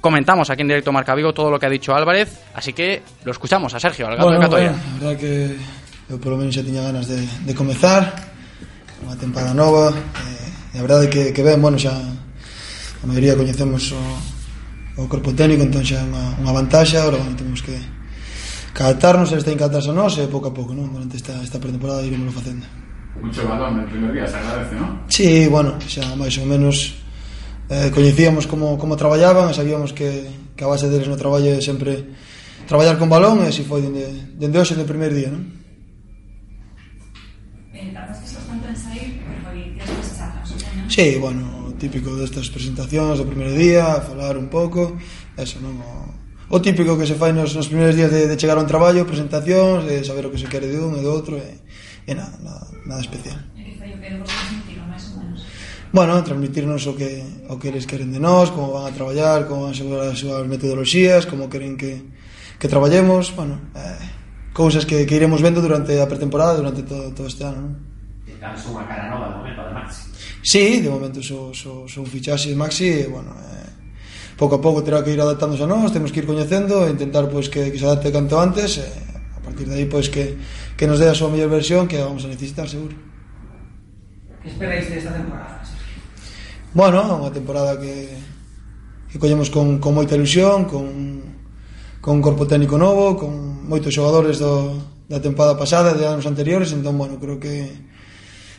comentamos 0.00 0.50
aquí 0.50 0.62
en 0.62 0.68
directo 0.68 0.92
Marca 0.92 1.14
Vigo 1.14 1.32
todo 1.32 1.50
lo 1.50 1.58
que 1.58 1.66
ha 1.66 1.70
dicho 1.70 1.94
Álvarez, 1.94 2.40
así 2.54 2.72
que 2.72 3.02
lo 3.24 3.32
escuchamos 3.32 3.74
a 3.74 3.80
Sergio, 3.80 4.06
al 4.06 4.16
gato 4.16 4.26
bueno, 4.26 4.40
de 4.40 4.44
Catoya. 4.46 4.70
Bueno, 4.70 4.84
la 5.00 5.06
verdad 5.06 5.20
que 5.20 5.56
yo 6.08 6.20
por 6.20 6.32
lo 6.32 6.38
menos 6.38 6.54
ya 6.54 6.62
tenía 6.62 6.82
ganas 6.82 7.08
de, 7.08 7.26
de 7.44 7.54
comenzar, 7.54 8.30
unha 9.02 9.18
temporada 9.18 9.50
nova, 9.50 9.90
eh, 9.90 10.78
a 10.78 10.82
verdade 10.82 11.10
que, 11.10 11.34
que 11.34 11.42
ben, 11.42 11.58
bueno, 11.58 11.74
xa 11.74 11.90
a 13.02 13.06
maioría 13.06 13.34
coñecemos 13.34 13.90
o, 13.90 14.02
o 15.02 15.08
corpo 15.10 15.34
técnico 15.34 15.66
entón 15.66 15.82
xa 15.82 15.98
é 15.98 16.06
unha, 16.06 16.24
unha 16.38 16.52
vantaxe 16.54 16.94
agora 16.94 17.18
bueno, 17.18 17.34
temos 17.34 17.60
que 17.60 17.74
catarnos 18.72 19.34
eles 19.34 19.42
teñen 19.42 19.58
que 19.58 19.66
atarse 19.66 19.90
a 19.90 19.96
nós 19.96 20.14
e 20.22 20.30
pouco 20.30 20.48
a 20.48 20.54
pouco 20.54 20.70
non? 20.72 20.94
durante 20.94 21.18
esta, 21.18 21.34
esta 21.42 21.58
pretemporada 21.58 22.06
iremos 22.06 22.30
facendo 22.30 22.64
Mucho 23.20 23.46
balón 23.46 23.76
no 23.76 23.84
primer 23.86 24.10
día, 24.16 24.24
se 24.26 24.40
agradece, 24.40 24.74
non? 24.74 25.04
Sí, 25.06 25.44
bueno, 25.46 25.76
xa 25.84 26.16
máis 26.16 26.32
ou 26.40 26.48
menos 26.48 26.96
eh, 27.68 27.92
coñecíamos 27.92 28.48
como, 28.48 28.80
como 28.80 28.96
traballaban 28.96 29.52
e 29.52 29.54
sabíamos 29.54 29.92
que, 29.92 30.26
que 30.56 30.64
a 30.64 30.70
base 30.70 30.88
deles 30.88 31.12
no 31.12 31.20
traballo 31.20 31.52
é 31.52 31.60
sempre 31.60 32.08
traballar 32.64 32.96
con 32.96 33.12
balón 33.12 33.44
e 33.44 33.52
así 33.52 33.68
foi 33.68 33.84
dende, 33.84 34.32
dende 34.32 34.56
hoxe, 34.56 34.72
dende 34.72 34.88
o 34.88 34.92
primer 34.92 35.12
día, 35.12 35.28
non? 35.28 35.44
Eh, 37.76 37.92
tantas 37.92 38.16
que 38.24 38.26
se 38.32 38.40
están 38.40 38.58
para 38.64 38.74
sair, 38.74 39.20
pero 39.20 39.38
foi 39.44 39.60
días 39.76 39.86
que 39.86 40.04
se 40.08 40.14
sacan, 40.16 40.42
Sí, 40.88 41.20
bueno, 41.20 41.61
típico 41.82 42.14
destas 42.14 42.46
presentacións 42.46 43.18
do 43.18 43.26
primeiro 43.26 43.58
día, 43.58 43.98
falar 44.06 44.38
un 44.38 44.46
pouco, 44.46 44.94
eso, 45.34 45.58
non? 45.58 45.82
O, 45.82 46.54
o 46.54 46.58
típico 46.62 46.94
que 46.94 47.10
se 47.10 47.18
fai 47.18 47.34
nos, 47.34 47.58
nos 47.58 47.66
primeiros 47.66 47.98
días 47.98 48.14
de, 48.14 48.30
de 48.30 48.38
chegar 48.38 48.54
a 48.54 48.62
un 48.62 48.70
traballo, 48.70 49.02
presentacións, 49.02 49.82
de 49.82 50.06
saber 50.06 50.30
o 50.30 50.30
que 50.30 50.38
se 50.38 50.46
quere 50.46 50.70
de 50.70 50.78
un 50.78 50.94
e 50.94 51.02
do 51.02 51.10
outro, 51.10 51.34
e, 51.34 51.58
e 52.06 52.12
nada, 52.14 52.38
nada, 52.38 52.70
nada 52.86 53.02
especial. 53.02 53.34
E 53.58 53.66
que 53.66 53.74
foi 53.74 53.90
o 53.90 53.98
que 53.98 54.14
vos 54.14 54.30
transmitiron, 54.30 54.86
máis 54.86 55.10
ou 55.10 55.26
menos? 55.26 55.42
bueno, 55.90 56.22
transmitirnos 56.22 56.86
o 56.86 56.94
que, 56.94 57.18
o 57.50 57.58
que 57.58 57.74
eles 57.74 57.82
queren 57.90 58.14
de 58.14 58.22
nós, 58.22 58.54
como 58.54 58.78
van 58.78 58.86
a 58.86 58.94
traballar, 58.94 59.50
como 59.50 59.66
van 59.66 59.74
a 59.74 59.76
segurar 59.76 60.06
as 60.06 60.22
súas 60.22 60.46
metodoloxías, 60.46 61.26
como 61.26 61.50
queren 61.50 61.74
que, 61.74 61.98
que 62.62 62.70
traballemos, 62.70 63.34
bueno, 63.34 63.58
eh, 63.74 63.98
cousas 64.54 64.86
que, 64.86 65.02
que 65.02 65.18
iremos 65.18 65.42
vendo 65.42 65.58
durante 65.58 65.98
a 65.98 66.06
pretemporada, 66.06 66.54
durante 66.54 66.86
todo, 66.86 67.10
todo 67.10 67.26
este 67.26 67.42
ano. 67.42 67.58
Non? 67.58 67.74
Damos 68.38 68.62
unha 68.70 68.86
cara 68.86 69.06
nova 69.10 69.30
de 69.30 69.34
momento, 69.38 69.60
además. 69.66 70.21
Sí, 70.42 70.80
de 70.80 70.90
momento 70.90 71.22
son, 71.22 71.54
son, 71.54 71.88
son 71.88 72.04
fichaxes 72.04 72.56
maxi 72.58 73.06
e, 73.06 73.06
bueno, 73.06 73.30
eh, 73.30 73.70
pouco 74.34 74.58
a 74.58 74.60
pouco 74.60 74.82
terá 74.82 74.98
que 75.06 75.14
ir 75.14 75.20
adaptándose 75.22 75.62
a 75.62 75.70
nós, 75.70 75.94
temos 75.94 76.10
que 76.10 76.18
ir 76.18 76.26
coñecendo 76.26 76.82
e 76.82 76.90
intentar 76.90 77.30
pois, 77.30 77.46
que, 77.46 77.70
que 77.70 77.78
se 77.78 77.86
adapte 77.86 78.10
canto 78.10 78.34
antes 78.42 78.82
e, 78.82 78.86
a 79.38 79.40
partir 79.40 79.70
de 79.70 79.78
aí 79.78 79.86
pois, 79.86 80.10
que, 80.10 80.34
que 80.74 80.90
nos 80.90 80.98
dé 80.98 81.06
a 81.06 81.14
súa 81.14 81.30
mellor 81.30 81.46
versión 81.46 81.86
que 81.86 82.02
vamos 82.02 82.26
a 82.26 82.28
necesitar 82.28 82.66
seguro. 82.66 82.98
Que 84.42 84.50
esperáis 84.50 84.90
desta 84.90 85.14
de 85.14 85.22
temporada? 85.22 85.62
Bueno, 86.74 87.22
unha 87.22 87.30
temporada 87.30 87.78
que, 87.78 88.10
que 89.14 89.22
collemos 89.22 89.46
con, 89.46 89.78
con 89.78 89.94
moita 89.94 90.18
ilusión, 90.18 90.66
con, 90.66 91.22
con 92.02 92.18
un 92.18 92.22
corpo 92.24 92.50
técnico 92.50 92.74
novo, 92.74 93.14
con 93.14 93.62
moitos 93.62 93.94
xogadores 93.94 94.42
do, 94.42 94.74
da 95.06 95.22
temporada 95.22 95.54
pasada 95.54 95.94
e 95.94 96.02
de 96.02 96.10
anos 96.10 96.26
anteriores, 96.26 96.74
entón, 96.74 96.98
bueno, 96.98 97.22
creo 97.22 97.38
que 97.38 97.70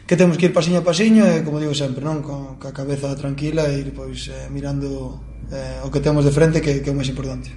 que 0.07 0.15
temos 0.17 0.37
que 0.37 0.51
ir 0.51 0.53
pasiño 0.53 0.79
a 0.79 0.85
pasiño 0.85 1.23
e 1.23 1.43
como 1.47 1.63
digo 1.63 1.71
sempre, 1.71 2.03
non, 2.03 2.19
con 2.19 2.59
ca 2.59 2.75
cabeza 2.75 3.15
tranquila 3.15 3.67
e 3.71 3.79
ir 3.79 3.89
pois 3.95 4.27
eh, 4.27 4.51
mirando 4.51 5.23
eh, 5.47 5.79
o 5.83 5.87
que 5.87 6.03
temos 6.03 6.27
de 6.27 6.35
frente 6.35 6.59
que, 6.59 6.83
que 6.83 6.89
é 6.89 6.93
o 6.93 6.97
máis 6.97 7.07
importante. 7.07 7.51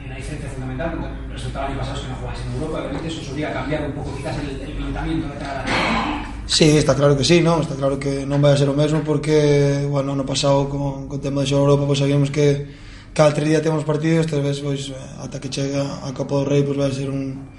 En 0.00 0.08
a 0.08 0.16
licencia 0.16 0.48
fundamental, 0.48 0.96
resultado 1.28 1.68
ano 1.68 1.78
pasado 1.78 2.00
que 2.00 2.08
non 2.08 2.18
jugase 2.24 2.42
en 2.48 2.50
Europa, 2.56 2.76
realmente 2.80 3.06
eso 3.12 3.20
solía 3.20 3.52
cambiar 3.52 3.84
un 3.84 3.92
pouco 3.92 4.10
quizás 4.16 4.34
el, 4.40 4.56
el 4.56 4.72
planteamiento 4.72 5.26
de 5.28 5.36
cara 5.36 5.60
a 5.62 6.32
Sí, 6.52 6.76
está 6.76 6.94
claro 6.94 7.16
que 7.16 7.24
sí, 7.24 7.40
non? 7.40 7.62
Está 7.62 7.76
claro 7.76 7.96
que 8.02 8.26
non 8.26 8.42
vai 8.42 8.52
a 8.52 8.58
ser 8.58 8.68
o 8.68 8.76
mesmo 8.76 9.00
porque, 9.06 9.86
bueno, 9.88 10.12
ano 10.12 10.26
pasado 10.26 10.68
con, 10.68 11.06
con 11.08 11.20
tema 11.22 11.44
de 11.44 11.48
xogar 11.48 11.64
Europa, 11.64 11.86
pois 11.86 12.00
sabíamos 12.00 12.32
que 12.32 12.72
cada 13.12 13.32
tres 13.36 13.48
días 13.48 13.62
temos 13.62 13.84
partidos, 13.84 14.26
tres 14.26 14.42
veces, 14.42 14.60
pois, 14.64 14.82
eh, 14.90 14.96
ata 15.22 15.38
que 15.38 15.52
chega 15.52 15.84
a 16.02 16.10
Copa 16.16 16.40
do 16.40 16.44
Rei, 16.48 16.64
pois 16.64 16.76
vai 16.76 16.88
a 16.88 16.96
ser 16.96 17.12
un, 17.12 17.52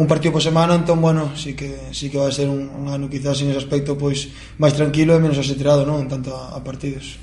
un 0.00 0.06
partido 0.06 0.32
por 0.32 0.40
semana, 0.40 0.74
entón, 0.74 1.02
bueno, 1.02 1.36
sí 1.36 1.52
que, 1.52 1.92
sí 1.92 2.08
que 2.08 2.16
vai 2.16 2.32
ser 2.32 2.48
un, 2.48 2.72
un 2.72 2.88
ano 2.88 3.12
quizás 3.12 3.36
en 3.44 3.52
ese 3.52 3.60
aspecto 3.60 4.00
pois 4.00 4.32
máis 4.56 4.72
tranquilo 4.72 5.12
e 5.12 5.20
menos 5.20 5.36
asetirado, 5.36 5.84
non? 5.84 6.00
En 6.00 6.08
tanto 6.08 6.32
a, 6.32 6.56
a 6.56 6.64
partidos. 6.64 7.20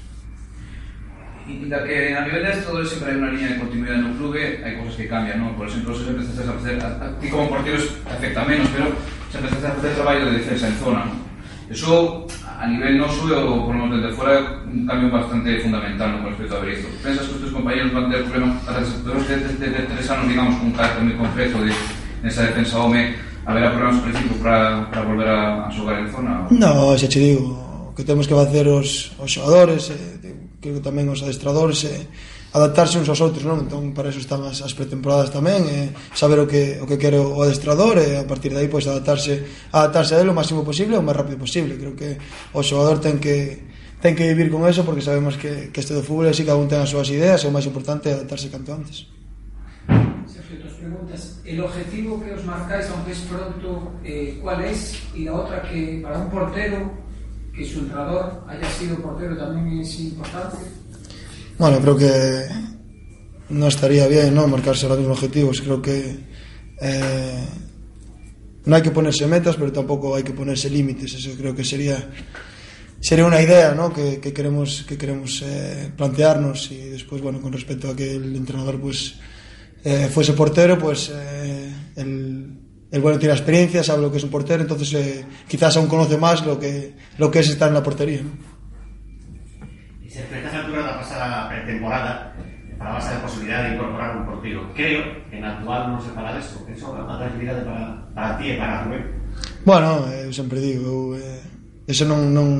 Inda 1.49 1.81
que 1.81 2.13
a 2.13 2.21
nivel 2.21 2.45
de 2.45 2.53
estadores 2.53 2.93
sempre 2.93 3.09
hai 3.09 3.17
unha 3.17 3.33
liña 3.33 3.57
de 3.57 3.65
continuidade 3.65 4.05
no 4.05 4.13
clube, 4.21 4.61
hai 4.61 4.77
cousas 4.77 4.93
que 4.93 5.09
cambian, 5.09 5.41
non? 5.41 5.57
Por 5.57 5.65
exemplo, 5.65 5.97
se 5.97 6.05
empezaste 6.05 6.45
a 6.45 6.53
facer, 6.53 6.75
a, 6.77 6.89
a, 7.01 7.07
ti 7.17 7.25
como 7.33 7.49
porteros 7.49 7.97
afecta 8.05 8.45
menos, 8.45 8.69
pero 8.69 8.93
se 9.33 9.41
empezaste 9.41 9.65
a 9.65 9.75
facer 9.81 9.91
traballo 9.97 10.23
de 10.29 10.37
defensa 10.37 10.69
en 10.69 10.77
zona, 10.77 11.01
non? 11.09 11.17
Eso, 11.73 12.29
a 12.45 12.69
nivel 12.69 13.01
noso, 13.01 13.25
ou 13.25 13.65
por 13.65 13.73
lo 13.73 13.89
menos 13.89 14.05
desde 14.05 14.13
fora, 14.13 14.61
un 14.69 14.85
cambio 14.85 15.09
bastante 15.09 15.57
fundamental 15.65 16.21
con 16.21 16.29
respecto 16.29 16.53
a 16.53 16.61
Berizzo. 16.61 16.87
Pensas 17.01 17.25
que 17.25 17.33
os 17.35 17.41
teus 17.41 17.57
compañeros 17.57 17.89
van 17.89 18.05
ter 18.13 18.21
problemas 18.29 18.61
para 18.61 18.85
tres, 18.85 19.01
tres, 19.01 19.57
tres, 19.57 19.85
tres 19.89 20.07
anos, 20.13 20.29
digamos, 20.29 20.53
con 20.61 20.69
un 20.69 20.75
carácter 20.77 21.01
moi 21.01 21.17
concreto 21.17 21.57
de 21.65 21.73
nesa 22.23 22.47
defensa 22.47 22.79
home 22.79 23.15
haberá 23.47 23.71
problemas 23.71 24.03
específicos 24.03 24.37
para, 24.43 24.89
para 24.91 25.01
volver 25.07 25.29
a, 25.29 25.67
a 25.67 25.71
xogar 25.71 25.99
en 25.99 26.09
zona? 26.11 26.31
Non, 26.51 26.91
No, 26.91 26.97
xa 26.97 27.07
che 27.07 27.19
digo, 27.19 27.93
que 27.95 28.03
temos 28.03 28.27
que 28.27 28.35
facer 28.35 28.67
os, 28.67 29.15
os 29.17 29.31
xogadores, 29.31 29.89
eh, 29.89 30.57
creo 30.61 30.77
que 30.77 30.83
tamén 30.83 31.07
os 31.09 31.23
adestradores, 31.23 31.87
eh, 31.87 32.05
adaptarse 32.53 32.99
uns 32.99 33.09
aos 33.09 33.21
outros, 33.23 33.43
non? 33.47 33.63
Entón, 33.63 33.95
para 33.95 34.09
eso 34.11 34.19
están 34.19 34.43
as, 34.43 34.61
as 34.61 34.73
pretemporadas 34.75 35.31
tamén, 35.31 35.63
eh, 35.65 35.89
saber 36.11 36.43
o 36.43 36.45
que, 36.45 36.77
o 36.81 36.85
que 36.85 36.99
quere 36.99 37.17
o 37.17 37.41
adestrador 37.41 37.97
e 37.97 38.17
eh, 38.17 38.21
a 38.21 38.25
partir 38.27 38.51
de 38.51 38.61
aí, 38.61 38.69
pois, 38.69 38.85
adaptarse, 38.85 39.67
adaptarse 39.71 40.13
a 40.13 40.21
él 40.21 40.29
o 40.29 40.37
máximo 40.37 40.61
posible 40.67 40.99
o 40.99 41.05
máis 41.05 41.17
rápido 41.17 41.39
posible. 41.39 41.79
Creo 41.79 41.95
que 41.97 42.19
o 42.53 42.61
xogador 42.61 42.99
ten 42.99 43.17
que, 43.17 43.65
ten 44.03 44.13
que 44.13 44.27
vivir 44.27 44.53
con 44.53 44.67
eso 44.67 44.85
porque 44.85 45.01
sabemos 45.01 45.39
que, 45.39 45.73
que 45.73 45.79
este 45.81 45.95
do 45.95 46.05
fútbol 46.05 46.29
así 46.29 46.45
cada 46.45 46.59
un 46.59 46.69
ten 46.69 46.83
as 46.83 46.91
súas 46.91 47.09
ideas 47.09 47.41
e 47.43 47.49
o 47.49 47.53
máis 47.55 47.65
importante 47.65 48.11
é 48.11 48.13
adaptarse 48.13 48.53
canto 48.53 48.75
antes. 48.75 49.16
Preguntas. 50.87 51.39
El 51.43 51.59
objetivo 51.59 52.23
que 52.23 52.31
os 52.31 52.45
marcáis, 52.45 52.87
aunque 52.89 53.11
es 53.11 53.19
pronto, 53.19 53.91
eh, 54.05 54.39
¿cuál 54.41 54.63
es? 54.63 54.95
Y 55.13 55.25
la 55.25 55.33
otra 55.33 55.61
que 55.63 55.99
para 56.01 56.17
un 56.17 56.29
portero, 56.29 56.91
que 57.53 57.65
su 57.65 57.79
entrenador 57.79 58.43
haya 58.47 58.69
sido 58.71 58.95
portero 59.01 59.35
también 59.35 59.81
es 59.81 59.99
importante. 59.99 60.57
Bueno, 61.57 61.81
creo 61.81 61.97
que 61.97 62.45
no 63.49 63.67
estaría 63.67 64.07
bien 64.07 64.33
¿no? 64.33 64.47
marcarse 64.47 64.87
los 64.87 64.97
mismos 64.97 65.17
objetivos. 65.17 65.59
Creo 65.59 65.81
que 65.81 66.19
eh, 66.79 67.45
no 68.63 68.75
hay 68.75 68.81
que 68.81 68.91
ponerse 68.91 69.27
metas, 69.27 69.57
pero 69.57 69.73
tampoco 69.73 70.15
hay 70.15 70.23
que 70.23 70.33
ponerse 70.33 70.69
límites. 70.69 71.15
Eso 71.15 71.31
creo 71.37 71.53
que 71.53 71.65
sería 71.65 71.97
sería 73.01 73.25
una 73.25 73.41
idea 73.41 73.73
¿no? 73.73 73.91
que, 73.93 74.21
que 74.21 74.31
queremos 74.31 74.85
que 74.87 74.97
queremos 74.97 75.43
eh, 75.45 75.91
plantearnos 75.97 76.71
y 76.71 76.77
después 76.89 77.21
bueno 77.21 77.39
con 77.41 77.53
respecto 77.53 77.89
a 77.89 77.95
que 77.95 78.15
el 78.15 78.35
entrenador 78.35 78.79
pues 78.79 79.15
eh, 79.87 80.09
fuese 80.09 80.33
portero, 80.33 80.77
pues 80.77 81.09
eh, 81.15 81.71
el, 81.95 82.59
el, 82.91 83.01
bueno 83.01 83.17
tiene 83.17 83.33
experiencia, 83.33 83.83
sabe 83.83 84.01
lo 84.01 84.11
que 84.11 84.17
es 84.17 84.23
un 84.25 84.29
portero, 84.29 84.61
entonces 84.61 84.93
eh, 84.93 85.25
quizás 85.47 85.77
aún 85.77 85.87
conoce 85.87 86.17
más 86.17 86.45
lo 86.45 86.59
que, 86.59 86.93
lo 87.17 87.31
que 87.31 87.39
es 87.39 87.47
estar 87.47 87.69
en 87.69 87.75
la 87.75 87.83
portería. 87.83 88.21
¿no? 88.21 88.31
Y 90.05 90.09
si 90.09 90.19
a 90.19 90.23
esta 90.23 90.59
altura 90.59 90.81
la 90.81 90.99
pasada 90.99 91.47
pretemporada, 91.47 92.35
para 92.77 92.93
base 92.93 93.15
de 93.15 93.21
posibilidad 93.21 93.63
de 93.63 93.75
incorporar 93.75 94.17
un 94.17 94.25
portero, 94.25 94.69
creo 94.75 95.03
que 95.29 95.37
en 95.37 95.45
actual 95.45 95.93
no 95.93 96.01
se 96.01 96.09
para 96.09 96.37
eso, 96.37 96.65
que 96.65 96.73
eso 96.73 96.91
é 96.91 97.17
tranquilidade 97.17 97.63
para, 97.63 98.11
para 98.13 98.37
ti 98.37 98.51
e 98.51 98.57
para 98.59 98.83
Rubén. 98.83 99.03
Bueno, 99.63 100.03
eh, 100.11 100.27
eu 100.27 100.33
sempre 100.33 100.59
digo, 100.59 100.83
eu, 100.83 101.15
eh, 101.15 101.41
eso 101.87 102.03
non, 102.03 102.27
non, 102.35 102.59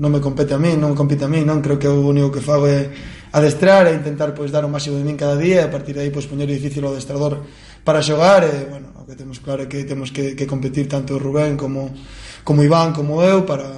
non 0.00 0.08
me 0.08 0.24
compete 0.24 0.56
a 0.56 0.58
mí, 0.58 0.72
non 0.72 0.96
compete 0.96 1.24
a 1.24 1.28
mí, 1.28 1.44
non 1.44 1.60
creo 1.60 1.76
que 1.76 1.86
o 1.86 2.00
único 2.00 2.32
que 2.32 2.40
fago 2.40 2.64
é 2.64 2.80
eh, 2.80 3.15
adestrar 3.32 3.86
e 3.86 3.94
intentar 3.94 4.34
pois 4.34 4.50
dar 4.50 4.64
o 4.64 4.70
máximo 4.70 4.98
de 4.98 5.04
min 5.06 5.18
cada 5.18 5.38
día 5.38 5.62
e 5.62 5.66
a 5.66 5.72
partir 5.72 5.94
de 5.96 6.06
aí 6.06 6.10
pois 6.10 6.26
poñer 6.26 6.50
difícil 6.50 6.84
o 6.84 6.92
adestrador 6.92 7.46
para 7.86 8.02
xogar 8.02 8.42
e 8.44 8.66
bueno, 8.66 8.92
o 8.98 9.06
que 9.06 9.14
temos 9.14 9.38
claro 9.38 9.64
é 9.64 9.70
que 9.70 9.86
temos 9.86 10.10
que, 10.10 10.34
que 10.34 10.46
competir 10.46 10.90
tanto 10.90 11.18
Rubén 11.18 11.54
como 11.54 11.94
como 12.42 12.66
Iván 12.66 12.92
como 12.92 13.22
eu 13.22 13.46
para 13.46 13.70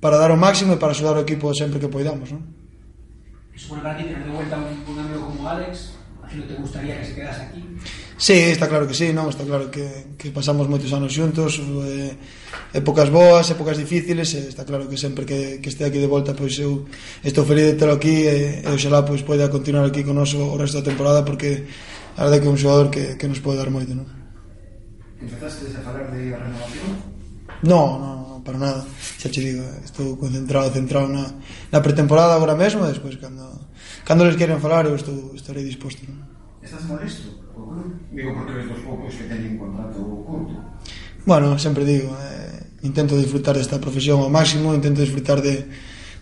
para 0.00 0.20
dar 0.20 0.30
o 0.30 0.38
máximo 0.38 0.76
e 0.76 0.80
para 0.80 0.92
axudar 0.92 1.16
o 1.16 1.24
equipo 1.24 1.50
sempre 1.56 1.80
que 1.80 1.88
poidamos, 1.88 2.28
non? 2.30 2.44
Supone 3.56 3.80
para 3.80 3.96
ti 3.96 4.04
tener 4.04 4.28
de 4.28 4.32
vuelta 4.36 4.60
un, 4.60 4.68
un 4.84 4.96
amigo 5.00 5.32
como 5.32 5.48
Alex 5.48 5.95
si 6.30 6.36
no 6.38 6.44
te 6.44 6.54
gustaría 6.54 6.98
que 7.00 7.06
se 7.06 7.14
quedase 7.14 7.42
aquí? 7.42 7.62
Sí, 8.18 8.32
está 8.32 8.68
claro 8.68 8.88
que 8.88 8.94
sí, 8.94 9.12
non? 9.12 9.28
Está 9.28 9.44
claro 9.44 9.68
que, 9.68 10.16
que 10.16 10.32
pasamos 10.32 10.66
moitos 10.72 10.88
anos 10.96 11.12
xuntos 11.12 11.60
eh, 11.60 12.16
Épocas 12.72 13.12
boas, 13.12 13.44
épocas 13.52 13.76
difíciles 13.76 14.32
eh, 14.32 14.48
Está 14.48 14.64
claro 14.64 14.88
que 14.88 14.96
sempre 14.96 15.28
que, 15.28 15.60
que 15.60 15.68
este 15.68 15.84
aquí 15.84 16.00
de 16.00 16.08
volta 16.08 16.32
Pois 16.32 16.56
eu 16.56 16.88
estou 17.20 17.44
feliz 17.44 17.68
de 17.68 17.76
telo 17.76 17.92
aquí 17.92 18.24
E, 18.24 18.64
e 18.64 18.68
oxalá 18.72 19.04
pois, 19.04 19.20
poida 19.20 19.52
continuar 19.52 19.84
aquí 19.84 20.00
con 20.00 20.16
o 20.16 20.56
resto 20.56 20.80
da 20.80 20.88
temporada 20.88 21.28
Porque 21.28 21.68
a 22.16 22.24
verdade 22.24 22.40
que 22.40 22.48
é 22.48 22.52
un 22.52 22.56
xogador 22.56 22.88
que, 22.88 23.20
que 23.20 23.28
nos 23.28 23.44
pode 23.44 23.60
dar 23.60 23.68
moito, 23.68 23.92
non? 23.92 24.08
Empezaste 25.20 25.68
a 25.76 25.84
falar 25.84 26.08
de 26.08 26.32
renovación? 26.32 26.88
No, 27.68 28.00
no, 28.00 28.12
no, 28.16 28.34
para 28.40 28.56
nada 28.56 28.80
Xa 29.20 29.28
che 29.28 29.44
digo, 29.44 29.60
estou 29.84 30.16
concentrado, 30.16 30.72
centrado 30.72 31.12
na, 31.12 31.36
na 31.68 31.84
pretemporada 31.84 32.32
agora 32.32 32.56
mesmo 32.56 32.80
E 32.88 32.96
despois 32.96 33.20
cando 33.20 33.44
Cando 34.06 34.22
les 34.22 34.38
queren 34.38 34.62
falar, 34.62 34.86
eu 34.86 34.94
estou, 34.94 35.34
estarei 35.34 35.66
disposto. 35.66 36.06
Non? 36.06 36.22
Estás 36.62 36.86
molesto? 36.86 37.26
Digo, 38.14 38.30
porque 38.38 38.54
ves 38.54 38.70
dos 38.70 38.78
poucos 38.86 39.10
que 39.18 39.26
teñen 39.26 39.58
contrato 39.58 39.98
curto. 40.22 40.54
Bueno, 41.26 41.58
sempre 41.58 41.82
digo, 41.82 42.14
eh, 42.14 42.86
intento 42.86 43.18
disfrutar 43.18 43.58
desta 43.58 43.82
profesión 43.82 44.22
ao 44.22 44.30
máximo, 44.30 44.70
intento 44.78 45.02
disfrutar 45.02 45.42
de, 45.42 45.66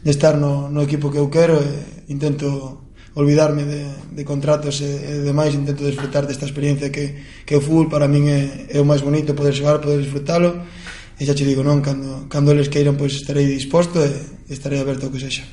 de 0.01 0.11
estar 0.17 0.41
no, 0.41 0.73
no 0.73 0.81
equipo 0.81 1.13
que 1.13 1.21
eu 1.21 1.29
quero, 1.29 1.61
eh, 1.61 2.09
intento 2.09 2.89
olvidarme 3.21 3.69
de, 3.69 3.85
de 4.17 4.23
contratos 4.25 4.81
e, 4.81 4.89
e 4.89 5.13
demais, 5.21 5.53
intento 5.53 5.85
disfrutar 5.85 6.25
desta 6.25 6.49
experiencia 6.49 6.89
que, 6.89 7.45
que 7.45 7.53
o 7.53 7.61
fútbol 7.61 7.93
para 7.93 8.09
min 8.09 8.33
é, 8.33 8.73
é 8.73 8.81
o 8.81 8.89
máis 8.89 9.05
bonito, 9.05 9.37
poder 9.37 9.53
xogar, 9.53 9.85
poder 9.85 10.01
disfrutalo, 10.01 10.57
e 11.21 11.23
xa 11.29 11.37
te 11.37 11.45
digo, 11.45 11.61
non, 11.61 11.85
cando, 11.85 12.33
cando 12.33 12.49
eles 12.49 12.73
queiran, 12.73 12.97
pois 12.97 13.13
estarei 13.13 13.45
disposto 13.45 14.01
e 14.01 14.49
estarei 14.49 14.81
aberto 14.81 15.05
ao 15.05 15.13
que 15.13 15.21
sexa. 15.21 15.45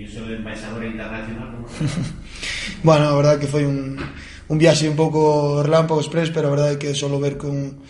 E 0.00 0.08
iso 0.08 0.24
de 0.24 0.40
embaixador 0.40 0.80
internacional 0.80 1.52
como... 1.52 1.68
bueno, 2.88 3.12
a 3.12 3.14
verdade 3.20 3.44
que 3.44 3.52
foi 3.52 3.68
un, 3.68 4.00
un 4.48 4.56
viaxe 4.56 4.88
un 4.88 4.96
pouco 4.96 5.60
relámpago 5.60 6.00
express 6.00 6.32
Pero 6.32 6.48
a 6.48 6.54
verdade 6.56 6.80
que 6.80 6.96
só 6.96 7.12
ver 7.20 7.36
con 7.36 7.84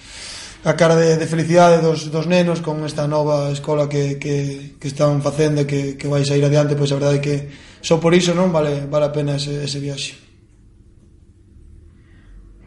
a 0.67 0.75
cara 0.75 0.99
de, 0.99 1.15
de 1.17 1.31
felicidade 1.31 1.79
dos, 1.79 2.11
dos 2.11 2.27
nenos 2.27 2.67
con 2.67 2.83
esta 2.83 3.07
nova 3.07 3.55
escola 3.55 3.87
que, 3.87 4.19
que, 4.19 4.75
que 4.83 4.89
están 4.91 5.23
facendo 5.23 5.63
que, 5.71 5.95
que 5.95 6.11
vai 6.11 6.27
sair 6.27 6.43
adiante 6.43 6.75
pois 6.75 6.91
a 6.91 6.99
verdade 6.99 7.17
é 7.17 7.25
que 7.25 7.37
só 7.79 8.03
por 8.03 8.13
iso 8.13 8.35
non 8.35 8.51
vale, 8.51 8.91
vale 8.91 9.07
a 9.07 9.15
pena 9.15 9.41
ese, 9.41 9.63
ese 9.65 9.81
viaxe 9.81 10.19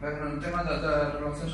no 0.01 0.39
tema 0.41 0.65
da, 0.65 0.81
da 0.81 0.93
relacións 1.21 1.53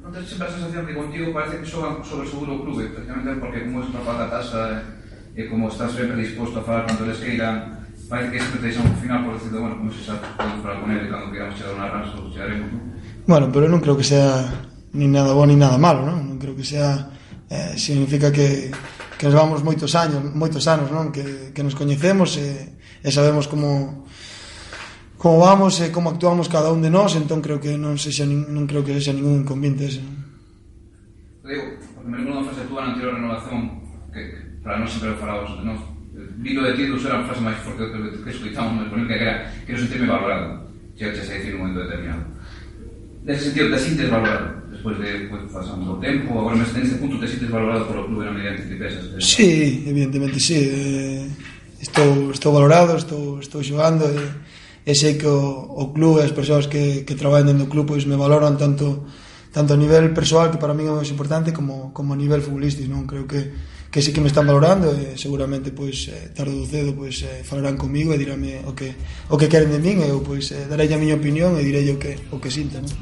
non 0.00 0.08
tens 0.14 0.32
sempre 0.32 0.48
a 0.48 0.54
sensación 0.56 0.88
que 0.88 0.96
contigo 0.96 1.28
parece 1.28 1.60
que 1.60 1.68
xogan 1.68 2.00
sobre 2.00 2.24
seguro 2.24 2.56
o 2.56 2.62
clube 2.64 2.88
precisamente 2.88 3.36
porque 3.36 3.68
como 3.68 3.84
es 3.84 3.92
rapaz 3.92 4.16
da 4.16 4.32
tasa, 4.32 4.60
eh? 4.80 4.99
e 5.36 5.46
como 5.46 5.70
estás 5.70 5.94
sempre 5.94 6.18
disposto 6.18 6.58
a 6.58 6.66
falar 6.66 6.86
cando 6.86 7.06
les 7.06 7.22
queiran 7.22 7.86
parece 8.10 8.34
que 8.34 8.42
sempre 8.42 8.66
deixan 8.66 8.90
un 8.90 8.98
final 8.98 9.22
por 9.22 9.38
decirte, 9.38 9.58
bueno, 9.58 9.78
como 9.78 9.90
se 9.94 10.02
xa 10.02 10.18
podemos 10.34 10.58
falar 10.62 10.78
con 10.82 10.90
ele 10.90 11.06
cando 11.06 11.30
queramos 11.30 11.54
chegar 11.54 11.74
unha 11.78 11.88
ranso, 11.90 12.16
chegaremos 12.34 12.68
non? 12.74 12.82
Bueno, 13.30 13.46
pero 13.54 13.70
non 13.70 13.78
creo 13.78 13.94
que 13.94 14.06
sea 14.06 14.50
ni 14.98 15.06
nada 15.06 15.30
bo 15.30 15.46
ni 15.46 15.54
nada 15.54 15.78
malo, 15.78 16.02
non? 16.02 16.26
Non 16.26 16.36
creo 16.42 16.58
que 16.58 16.66
sea 16.66 17.14
eh, 17.46 17.78
significa 17.78 18.34
que 18.34 18.74
que 19.20 19.28
nos 19.28 19.36
vamos 19.36 19.60
moitos 19.62 19.92
años, 19.94 20.24
moitos 20.32 20.64
anos, 20.66 20.88
non? 20.88 21.12
Que, 21.12 21.52
que 21.52 21.62
nos 21.62 21.76
coñecemos 21.76 22.40
e, 22.40 22.74
e 23.04 23.08
sabemos 23.12 23.46
como 23.46 24.02
como 25.20 25.36
vamos 25.44 25.76
e 25.84 25.92
como 25.92 26.08
actuamos 26.08 26.48
cada 26.48 26.72
un 26.72 26.80
de 26.80 26.88
nós, 26.88 27.12
entón 27.14 27.44
creo 27.44 27.60
que 27.60 27.76
non 27.76 28.00
sexa 28.00 28.26
non 28.26 28.64
creo 28.64 28.82
que 28.82 28.96
sexa 28.96 29.12
ningún 29.12 29.44
inconveniente 29.44 29.92
ese. 29.92 30.02
Non? 30.02 30.18
Digo, 31.46 31.64
porque 31.94 32.08
me 32.08 32.16
lembro 32.18 32.40
unha 32.40 32.46
frase 32.48 32.66
túa 32.66 32.80
na 32.82 32.96
anterior 32.96 33.12
renovación 33.14 33.60
que, 34.10 34.49
para 34.62 34.78
nós 34.78 34.90
sempre 34.92 35.16
falamos 35.16 35.58
de 35.58 35.64
nós 35.66 35.80
Vilo 36.40 36.64
de 36.64 36.72
ti, 36.74 36.82
era 36.84 37.20
a 37.20 37.24
frase 37.24 37.40
máis 37.40 37.58
forte 37.64 37.86
que, 37.86 38.24
que 38.24 38.30
escuitamos 38.30 38.76
na 38.76 39.06
que 39.06 39.14
era 39.14 39.46
que 39.64 39.72
non 39.72 39.80
sentirme 39.80 40.10
valorado. 40.10 40.66
Xa 40.98 41.14
xa 41.16 41.22
sei 41.22 41.38
decir 41.38 41.54
un 41.54 41.64
momento 41.64 41.86
determinado. 41.86 42.24
Nese 43.24 43.52
sentido, 43.52 43.70
te 43.72 43.78
sintes 43.78 44.10
valorado 44.10 44.60
despois 44.70 44.98
de 44.98 45.28
pues, 45.28 45.42
pasando 45.52 45.92
o 45.92 46.00
tempo 46.00 46.38
agora 46.38 46.56
mesmo 46.56 46.78
neste 46.78 46.96
punto 46.96 47.18
te 47.20 47.28
sintes 47.28 47.50
valorado 47.50 47.84
polo 47.86 48.06
clube 48.06 48.24
na 48.24 48.32
medida 48.32 48.56
que 48.56 48.70
te 48.70 48.76
pesas 48.80 49.04
pero... 49.10 49.20
Sí, 49.20 49.84
evidentemente 49.86 50.40
sí 50.40 50.56
eh, 50.56 51.28
estou, 51.82 52.30
estou 52.30 52.54
valorado 52.54 52.96
estou, 52.96 53.42
estou 53.42 53.60
xogando 53.60 54.06
e, 54.08 54.24
e 54.86 54.92
sei 54.94 55.18
que 55.18 55.26
o, 55.26 55.42
o 55.82 55.92
clube 55.92 56.22
e 56.22 56.24
as 56.24 56.32
persoas 56.32 56.70
que, 56.70 57.02
que 57.04 57.18
traballan 57.18 57.52
dentro 57.52 57.66
do 57.66 57.72
clube 57.72 57.92
pois 57.92 58.06
me 58.06 58.16
valoran 58.16 58.56
tanto 58.56 59.04
tanto 59.52 59.74
a 59.74 59.80
nivel 59.80 60.14
persoal 60.14 60.48
que 60.48 60.62
para 60.62 60.72
min 60.72 60.88
é 60.88 60.94
o 60.94 60.98
máis 61.02 61.10
importante 61.10 61.50
como, 61.52 61.90
como 61.92 62.14
a 62.14 62.20
nivel 62.20 62.40
futbolístico 62.40 62.88
non? 62.88 63.10
Creo 63.10 63.26
que 63.26 63.52
que 63.90 64.00
sí 64.02 64.12
que 64.12 64.20
me 64.20 64.28
están 64.28 64.46
valorando 64.46 64.94
e 64.94 65.18
seguramente 65.18 65.74
pois 65.74 66.06
eh, 66.06 66.30
tarde 66.30 66.54
ou 66.54 66.66
cedo 66.66 66.94
pois 66.94 67.26
eh, 67.26 67.42
falarán 67.42 67.74
comigo 67.74 68.14
e 68.14 68.18
dirame 68.22 68.62
o 68.62 68.70
que 68.70 68.94
o 69.26 69.34
que 69.34 69.50
queren 69.50 69.74
de 69.74 69.82
min 69.82 69.98
e 69.98 70.06
eu 70.06 70.22
pois 70.22 70.54
eh, 70.54 70.70
darei 70.70 70.86
a 70.94 70.98
miña 70.98 71.18
opinión 71.18 71.58
e 71.58 71.66
direi 71.66 71.90
o 71.90 71.98
que 71.98 72.14
o 72.30 72.38
que 72.38 72.50
sinto, 72.54 72.78
non? 72.78 72.94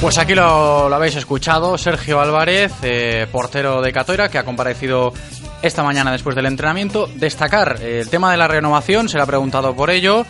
Pues 0.00 0.18
aquí 0.18 0.34
lo, 0.34 0.88
lo 0.88 0.94
habéis 0.94 1.16
escuchado, 1.16 1.78
Sergio 1.78 2.20
Álvarez, 2.20 2.72
eh, 2.82 3.26
portero 3.30 3.80
de 3.80 3.92
Catoira, 3.92 4.28
que 4.28 4.38
ha 4.38 4.44
comparecido 4.44 5.14
esta 5.62 5.82
mañana 5.82 6.12
después 6.12 6.36
del 6.36 6.46
entrenamiento. 6.46 7.08
Destacar 7.14 7.78
eh, 7.80 8.00
el 8.00 8.10
tema 8.10 8.30
de 8.30 8.36
la 8.36 8.48
renovación, 8.48 9.08
se 9.08 9.16
le 9.16 9.22
ha 9.22 9.26
preguntado 9.26 9.74
por 9.74 9.90
ello 9.90 10.26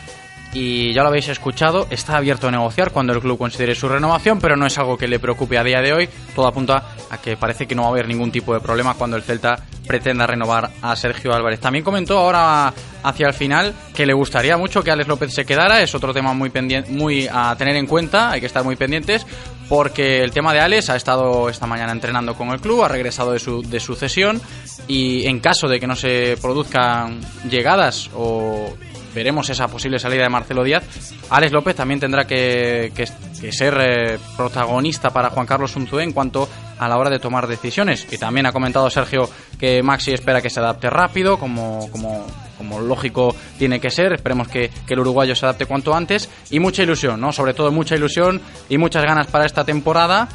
y 0.54 0.94
ya 0.94 1.02
lo 1.02 1.08
habéis 1.08 1.28
escuchado, 1.28 1.88
está 1.90 2.16
abierto 2.16 2.46
a 2.46 2.50
negociar 2.52 2.92
cuando 2.92 3.12
el 3.12 3.20
club 3.20 3.36
considere 3.36 3.74
su 3.74 3.88
renovación, 3.88 4.38
pero 4.40 4.56
no 4.56 4.66
es 4.66 4.78
algo 4.78 4.96
que 4.96 5.08
le 5.08 5.18
preocupe 5.18 5.58
a 5.58 5.64
día 5.64 5.80
de 5.80 5.92
hoy. 5.92 6.08
Todo 6.34 6.46
apunta 6.46 6.94
a 7.10 7.18
que 7.18 7.36
parece 7.36 7.66
que 7.66 7.74
no 7.74 7.82
va 7.82 7.88
a 7.88 7.90
haber 7.90 8.06
ningún 8.06 8.30
tipo 8.30 8.54
de 8.54 8.60
problema 8.60 8.94
cuando 8.94 9.16
el 9.16 9.24
Celta 9.24 9.58
pretenda 9.84 10.26
renovar 10.26 10.70
a 10.80 10.94
Sergio 10.94 11.34
Álvarez. 11.34 11.58
También 11.58 11.84
comentó 11.84 12.18
ahora 12.18 12.72
hacia 13.02 13.26
el 13.26 13.34
final 13.34 13.74
que 13.94 14.06
le 14.06 14.14
gustaría 14.14 14.56
mucho 14.56 14.82
que 14.82 14.92
Alex 14.92 15.08
López 15.08 15.34
se 15.34 15.44
quedara, 15.44 15.82
es 15.82 15.94
otro 15.94 16.14
tema 16.14 16.32
muy 16.32 16.50
pendiente, 16.50 16.90
muy 16.90 17.28
a 17.30 17.54
tener 17.56 17.76
en 17.76 17.86
cuenta, 17.86 18.30
hay 18.30 18.40
que 18.40 18.46
estar 18.46 18.64
muy 18.64 18.76
pendientes 18.76 19.26
porque 19.68 20.22
el 20.22 20.30
tema 20.30 20.52
de 20.52 20.60
Alex 20.60 20.90
ha 20.90 20.96
estado 20.96 21.48
esta 21.48 21.66
mañana 21.66 21.92
entrenando 21.92 22.34
con 22.34 22.50
el 22.50 22.60
club, 22.60 22.84
ha 22.84 22.88
regresado 22.88 23.32
de 23.32 23.40
su, 23.40 23.62
de 23.62 23.80
su 23.80 23.94
cesión 23.96 24.40
y 24.86 25.26
en 25.26 25.40
caso 25.40 25.68
de 25.68 25.80
que 25.80 25.86
no 25.86 25.96
se 25.96 26.36
produzcan 26.40 27.20
llegadas 27.48 28.10
o 28.14 28.72
veremos 29.14 29.48
esa 29.48 29.68
posible 29.68 29.98
salida 29.98 30.24
de 30.24 30.29
Marcelo 30.29 30.64
Díaz, 30.64 30.85
Alex 31.31 31.53
López 31.53 31.77
también 31.77 32.00
tendrá 32.00 32.27
que, 32.27 32.92
que, 32.94 33.09
que 33.40 33.53
ser 33.53 33.77
eh, 33.81 34.18
protagonista 34.37 35.11
para 35.11 35.31
Juan 35.31 35.46
Carlos 35.46 35.77
Unzué 35.77 36.03
en 36.03 36.12
cuanto 36.12 36.48
a 36.79 36.88
la 36.88 36.96
hora 36.98 37.11
de 37.11 37.18
tomar 37.18 37.46
decisiones. 37.46 38.07
Y 38.11 38.18
también 38.18 38.46
ha 38.46 38.53
comentado 38.53 38.90
Sergio 38.90 39.29
que 39.59 39.83
Maxi 39.83 40.12
espera 40.12 40.42
que 40.42 40.50
se 40.50 40.61
adapte 40.61 40.90
rápido, 40.90 41.38
como, 41.38 41.90
como, 41.90 42.27
como 42.59 42.81
lógico 42.81 43.35
tiene 43.59 43.81
que 43.81 43.90
ser. 43.90 44.12
Esperemos 44.12 44.48
que, 44.48 44.70
que, 44.87 44.94
el 44.94 45.00
uruguayo 45.00 45.35
se 45.35 45.46
adapte 45.46 45.66
cuanto 45.66 45.94
antes. 45.94 46.29
Y 46.50 46.61
mucha 46.61 46.83
ilusión, 46.83 47.20
¿no? 47.20 47.33
Sobre 47.33 47.55
todo 47.55 47.70
mucha 47.70 47.94
ilusión 47.94 48.40
y 48.68 48.79
muchas 48.79 49.05
ganas 49.05 49.27
para 49.29 49.46
esta 49.46 49.64
temporada. 49.64 50.29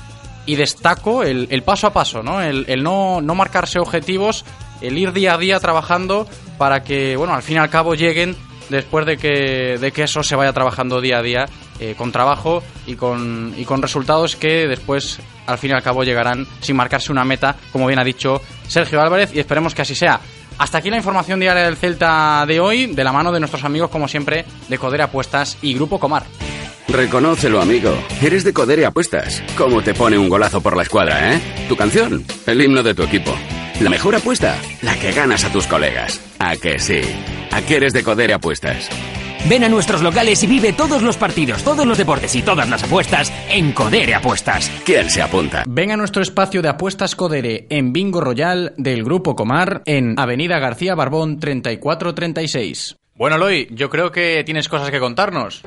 Y 0.46 0.56
destaco 0.56 1.24
el, 1.24 1.48
el 1.52 1.62
paso 1.64 1.88
a 1.88 1.94
paso, 1.94 2.24
¿no? 2.24 2.42
El, 2.42 2.66
el 2.68 2.82
no, 2.82 3.22
no 3.22 3.36
marcarse 3.36 3.78
objetivos, 3.78 4.46
el 4.82 4.98
ir 4.98 5.14
día 5.14 5.36
a 5.36 5.38
día 5.38 5.60
trabajando 5.60 6.28
para 6.58 6.84
que, 6.84 7.16
bueno, 7.16 7.36
al 7.36 7.44
fin 7.44 7.58
y 7.58 7.60
al 7.60 7.70
cabo 7.70 7.94
lleguen 7.94 8.36
después 8.70 9.06
de 9.06 9.18
que, 9.18 9.78
de 9.80 9.92
que 9.92 10.04
eso 10.04 10.24
se 10.24 10.36
vaya 10.36 10.54
trabajando 10.54 11.02
día 11.02 11.20
a 11.20 11.22
día 11.22 11.46
eh, 11.80 11.96
con 11.98 12.12
trabajo 12.12 12.64
y 12.86 12.96
con, 12.96 13.54
y 13.58 13.66
con 13.66 13.82
resultados 13.82 14.36
que 14.36 14.68
después 14.68 15.20
al 15.48 15.58
fin 15.58 15.72
y 15.72 15.74
al 15.74 15.84
cabo 15.84 16.04
llegarán 16.04 16.48
sin 16.62 16.76
marcarse 16.76 17.12
una 17.12 17.26
meta, 17.26 17.56
como 17.72 17.88
bien 17.88 18.00
ha 18.00 18.04
dicho 18.04 18.42
Sergio 18.68 19.02
Álvarez, 19.02 19.32
y 19.34 19.40
esperemos 19.40 19.74
que 19.74 19.82
así 19.82 19.96
sea. 19.96 20.20
Hasta 20.58 20.78
aquí 20.80 20.90
la 20.90 20.98
información 20.98 21.40
diaria 21.40 21.64
del 21.64 21.78
Celta 21.78 22.46
de 22.46 22.60
hoy, 22.60 22.88
de 22.88 23.04
la 23.04 23.14
mano 23.14 23.32
de 23.32 23.40
nuestros 23.40 23.64
amigos, 23.64 23.90
como 23.90 24.08
siempre, 24.08 24.46
de 24.68 24.78
Codere 24.78 25.04
Apuestas 25.04 25.58
y 25.62 25.74
Grupo 25.74 26.00
Comar. 26.00 26.24
Reconócelo, 26.90 27.62
amigo. 27.62 27.94
Eres 28.22 28.44
de 28.44 28.52
Codere 28.52 28.86
Apuestas. 28.86 29.44
¿Cómo 29.58 29.82
te 29.82 29.94
pone 29.94 30.18
un 30.18 30.28
golazo 30.28 30.60
por 30.60 30.76
la 30.76 30.84
escuadra, 30.84 31.34
eh? 31.34 31.42
Tu 31.70 31.76
canción, 31.78 32.26
el 32.46 32.62
himno 32.62 32.84
de 32.84 32.94
tu 32.94 33.04
equipo. 33.04 33.34
La 33.80 33.90
mejor 33.90 34.16
apuesta, 34.16 34.58
la 34.82 35.00
que 35.00 35.14
ganas 35.14 35.46
a 35.46 35.52
tus 35.52 35.66
colegas. 35.66 36.20
¿A 36.40 36.58
que 36.58 36.80
sí? 36.80 37.00
¿A 37.52 37.62
qué 37.62 37.78
eres 37.78 37.94
de 37.94 38.04
Codere 38.04 38.34
Apuestas? 38.34 38.90
Ven 39.48 39.64
a 39.64 39.70
nuestros 39.70 40.02
locales 40.02 40.44
y 40.44 40.48
vive 40.48 40.74
todos 40.74 41.02
los 41.02 41.18
partidos, 41.18 41.64
todos 41.64 41.86
los 41.86 41.98
deportes 41.98 42.36
y 42.36 42.42
todas 42.42 42.70
las 42.70 42.84
apuestas 42.84 43.32
en 43.50 43.72
Codere 43.72 44.14
Apuestas. 44.14 44.70
¿Quién 44.86 45.10
se 45.10 45.22
apunta? 45.22 45.64
Ven 45.68 45.92
a 45.92 45.98
nuestro 45.98 46.22
espacio 46.22 46.62
de 46.62 46.70
apuestas 46.70 47.16
Codere 47.16 47.66
en 47.70 47.94
Bingo 47.94 48.22
Royal 48.22 48.74
del 48.78 49.04
Grupo 49.04 49.36
Comar 49.36 49.82
en 49.86 50.20
Avenida 50.20 50.60
García 50.60 50.94
Barbón 50.94 51.40
3436. 51.40 52.98
Bueno, 53.16 53.38
Loy, 53.38 53.68
yo 53.72 53.90
creo 53.90 54.12
que 54.12 54.44
tienes 54.46 54.70
cosas 54.70 54.92
que 54.92 55.00
contarnos. 55.00 55.64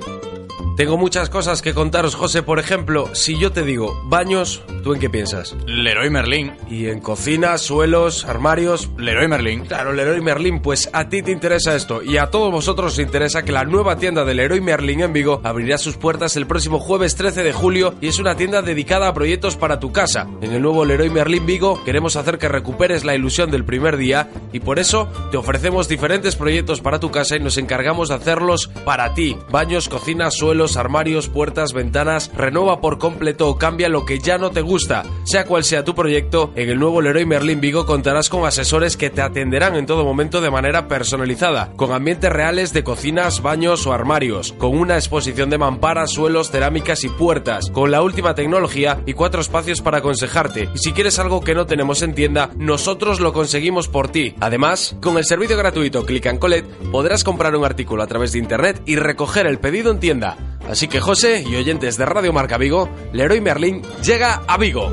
Tengo 0.77 0.97
muchas 0.97 1.29
cosas 1.29 1.61
que 1.61 1.75
contaros, 1.75 2.15
José. 2.15 2.43
Por 2.43 2.59
ejemplo, 2.59 3.15
si 3.15 3.39
yo 3.39 3.53
te 3.53 3.63
digo 3.63 4.01
baños, 4.07 4.63
¿tú 4.83 4.95
en 4.95 5.01
qué 5.01 5.11
piensas? 5.11 5.55
Leroy 5.67 6.09
Merlin. 6.09 6.53
¿Y 6.71 6.87
en 6.87 7.01
cocina, 7.01 7.59
suelos, 7.59 8.25
armarios? 8.25 8.89
Leroy 8.97 9.29
Merlin. 9.29 9.67
Claro, 9.67 9.93
Leroy 9.93 10.23
Merlin. 10.23 10.63
Pues 10.63 10.89
a 10.95 11.11
ti 11.11 11.23
te 11.23 11.31
interesa 11.31 11.77
esto. 11.77 12.03
Y 12.03 12.17
a 12.17 12.31
todos 12.31 12.51
vosotros 12.51 12.95
os 12.95 12.99
interesa 12.99 13.43
que 13.43 13.53
la 13.53 13.65
nueva 13.65 13.97
tienda 13.97 14.25
de 14.25 14.33
Leroy 14.33 14.63
Merlin 14.63 15.03
en 15.03 15.13
Vigo 15.13 15.43
abrirá 15.45 15.77
sus 15.77 15.99
puertas 15.99 16.37
el 16.37 16.47
próximo 16.47 16.79
jueves 16.79 17.17
13 17.17 17.43
de 17.43 17.53
julio 17.53 17.95
y 18.01 18.09
es 18.09 18.19
una 18.19 18.35
tienda 18.35 18.63
dedicada 18.63 19.09
a 19.09 19.15
proyectos 19.15 19.57
para 19.57 19.79
tu 19.79 19.93
casa. 19.93 20.27
En 20.41 20.53
el 20.53 20.63
nuevo 20.63 20.87
Leroy 20.87 21.11
Merlin 21.11 21.45
Vigo 21.45 21.85
queremos 21.85 22.17
hacer 22.17 22.39
que 22.39 22.49
recuperes 22.49 23.05
la 23.05 23.15
ilusión 23.15 23.51
del 23.51 23.67
primer 23.67 23.99
día 23.99 24.31
y 24.55 24.61
por 24.61 24.79
eso 24.79 25.07
te 25.31 25.37
ofrecemos 25.37 25.87
diferentes 25.87 26.35
proyectos 26.35 26.81
para 26.81 26.99
tu 26.99 27.11
casa 27.11 27.37
y 27.37 27.41
nos 27.41 27.59
encargamos 27.59 28.09
de 28.09 28.15
hacerlos 28.15 28.69
para 28.87 29.13
ti. 29.13 29.37
Baños, 29.51 29.91
cocina, 29.91 30.31
suelos, 30.31 30.63
armarios, 30.77 31.29
puertas, 31.29 31.73
ventanas, 31.73 32.31
renova 32.37 32.81
por 32.81 32.99
completo 32.99 33.49
o 33.49 33.59
cambia 33.59 33.89
lo 33.89 34.05
que 34.05 34.19
ya 34.19 34.39
no 34.39 34.51
te 34.51 34.61
gusta. 34.61 35.05
Sea 35.25 35.45
cual 35.45 35.65
sea 35.65 35.85
tu 35.85 35.95
proyecto, 35.95 36.53
en 36.55 36.69
el 36.69 36.79
nuevo 36.79 37.01
Leroy 37.01 37.27
Merlin 37.27 37.61
Vigo 37.61 37.87
contarás 37.87 38.29
con 38.29 38.45
asesores 38.45 38.97
que 38.97 39.11
te 39.11 39.23
atenderán 39.23 39.77
en 39.77 39.87
todo 39.87 40.05
momento 40.05 40.41
de 40.41 40.51
manera 40.51 40.89
personalizada, 40.89 41.73
con 41.77 41.93
ambientes 41.93 42.33
reales 42.33 42.73
de 42.73 42.85
cocinas, 42.85 43.43
baños 43.43 43.87
o 43.87 43.93
armarios, 43.93 44.53
con 44.53 44.77
una 44.77 44.97
exposición 44.97 45.51
de 45.51 45.59
mamparas, 45.59 46.11
suelos, 46.11 46.51
cerámicas 46.51 47.05
y 47.05 47.09
puertas, 47.09 47.71
con 47.71 47.91
la 47.91 48.03
última 48.03 48.35
tecnología 48.35 49.01
y 49.07 49.15
cuatro 49.15 49.41
espacios 49.41 49.81
para 49.81 49.99
aconsejarte. 49.99 50.69
Y 50.75 50.79
si 50.79 50.93
quieres 50.93 51.19
algo 51.19 51.41
que 51.43 51.55
no 51.55 51.67
tenemos 51.67 52.03
en 52.03 52.15
tienda, 52.15 52.51
nosotros 52.57 53.21
lo 53.21 53.33
conseguimos 53.33 53.89
por 53.89 54.09
ti. 54.09 54.35
Además, 54.41 54.97
con 55.01 55.19
el 55.19 55.25
servicio 55.25 55.57
gratuito 55.57 56.05
Click 56.05 56.27
and 56.27 56.39
Collect 56.39 56.71
podrás 56.91 57.25
comprar 57.25 57.55
un 57.57 57.65
artículo 57.65 58.03
a 58.03 58.07
través 58.07 58.33
de 58.33 58.39
internet 58.39 58.83
y 58.87 58.97
recoger 58.97 59.47
el 59.47 59.59
pedido 59.59 59.91
en 59.91 60.01
tienda. 60.01 60.37
Así 60.69 60.89
que 60.89 61.01
José 61.01 61.45
y 61.47 61.57
oyentes 61.57 61.97
de 61.97 62.07
Radio 62.07 62.33
Marca 62.33 62.57
Vigo, 62.57 62.89
Leroy 63.13 63.41
Merlin 63.41 63.83
llega 64.03 64.43
a 64.47 64.57
Vigo. 64.57 64.93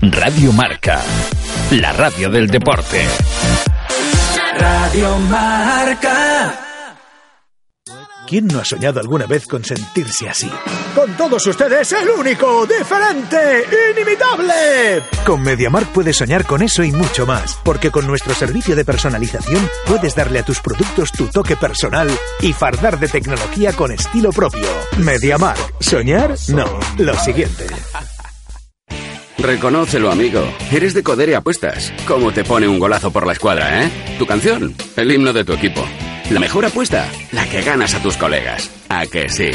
Radio 0.00 0.52
Marca, 0.52 1.00
la 1.70 1.92
radio 1.92 2.30
del 2.30 2.48
deporte. 2.48 3.02
Radio 4.58 5.18
Marca. 5.18 6.73
¿Quién 8.26 8.46
no 8.46 8.60
ha 8.60 8.64
soñado 8.64 9.00
alguna 9.00 9.26
vez 9.26 9.46
con 9.46 9.62
sentirse 9.64 10.28
así? 10.28 10.50
Con 10.94 11.14
todos 11.16 11.46
ustedes, 11.46 11.92
el 11.92 12.08
único, 12.08 12.66
diferente, 12.66 13.64
inimitable. 13.94 15.02
Con 15.26 15.42
MediaMark 15.42 15.88
puedes 15.88 16.16
soñar 16.16 16.46
con 16.46 16.62
eso 16.62 16.82
y 16.82 16.90
mucho 16.90 17.26
más, 17.26 17.58
porque 17.64 17.90
con 17.90 18.06
nuestro 18.06 18.34
servicio 18.34 18.74
de 18.76 18.84
personalización 18.84 19.68
puedes 19.86 20.14
darle 20.14 20.38
a 20.38 20.44
tus 20.44 20.60
productos 20.60 21.12
tu 21.12 21.26
toque 21.26 21.56
personal 21.56 22.10
y 22.40 22.52
fardar 22.52 22.98
de 22.98 23.08
tecnología 23.08 23.72
con 23.72 23.92
estilo 23.92 24.30
propio. 24.30 24.66
MediaMark, 24.98 25.74
soñar, 25.80 26.34
no, 26.48 26.64
lo 26.98 27.14
siguiente. 27.16 27.66
Reconócelo, 29.38 30.10
amigo. 30.10 30.42
Eres 30.72 30.94
de 30.94 31.02
Codere 31.02 31.36
Apuestas. 31.36 31.92
¿Cómo 32.08 32.32
te 32.32 32.44
pone 32.44 32.66
un 32.66 32.78
golazo 32.78 33.10
por 33.10 33.26
la 33.26 33.34
escuadra, 33.34 33.84
eh? 33.84 34.16
Tu 34.18 34.24
canción, 34.24 34.74
el 34.96 35.12
himno 35.12 35.34
de 35.34 35.44
tu 35.44 35.52
equipo. 35.52 35.84
La 36.30 36.40
mejor 36.40 36.64
apuesta, 36.64 37.06
la 37.32 37.46
que 37.46 37.60
ganas 37.60 37.94
a 37.94 38.02
tus 38.02 38.16
colegas. 38.16 38.70
¿A 38.88 39.06
que 39.06 39.28
sí? 39.28 39.50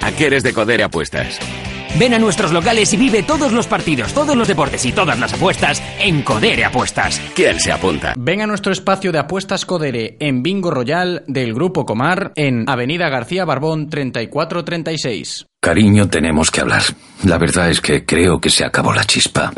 ¿A 0.00 0.10
qué 0.12 0.26
eres 0.26 0.42
de 0.42 0.54
Codere 0.54 0.82
Apuestas? 0.82 1.38
Ven 1.98 2.14
a 2.14 2.18
nuestros 2.18 2.50
locales 2.50 2.92
y 2.92 2.96
vive 2.96 3.22
todos 3.22 3.52
los 3.52 3.66
partidos, 3.66 4.12
todos 4.14 4.34
los 4.34 4.48
deportes 4.48 4.84
y 4.84 4.92
todas 4.92 5.20
las 5.20 5.34
apuestas 5.34 5.82
en 6.00 6.22
Codere 6.22 6.64
Apuestas. 6.64 7.20
¿Quién 7.36 7.60
se 7.60 7.70
apunta? 7.70 8.14
Ven 8.16 8.40
a 8.40 8.46
nuestro 8.46 8.72
espacio 8.72 9.12
de 9.12 9.18
apuestas 9.18 9.66
Codere 9.66 10.16
en 10.18 10.42
Bingo 10.42 10.70
Royal 10.70 11.24
del 11.28 11.54
Grupo 11.54 11.84
Comar 11.84 12.32
en 12.36 12.68
Avenida 12.68 13.10
García 13.10 13.44
Barbón 13.44 13.90
3436. 13.90 15.46
Cariño, 15.64 16.10
tenemos 16.10 16.50
que 16.50 16.60
hablar. 16.60 16.82
La 17.24 17.38
verdad 17.38 17.70
es 17.70 17.80
que 17.80 18.04
creo 18.04 18.38
que 18.38 18.50
se 18.50 18.66
acabó 18.66 18.92
la 18.92 19.04
chispa. 19.04 19.50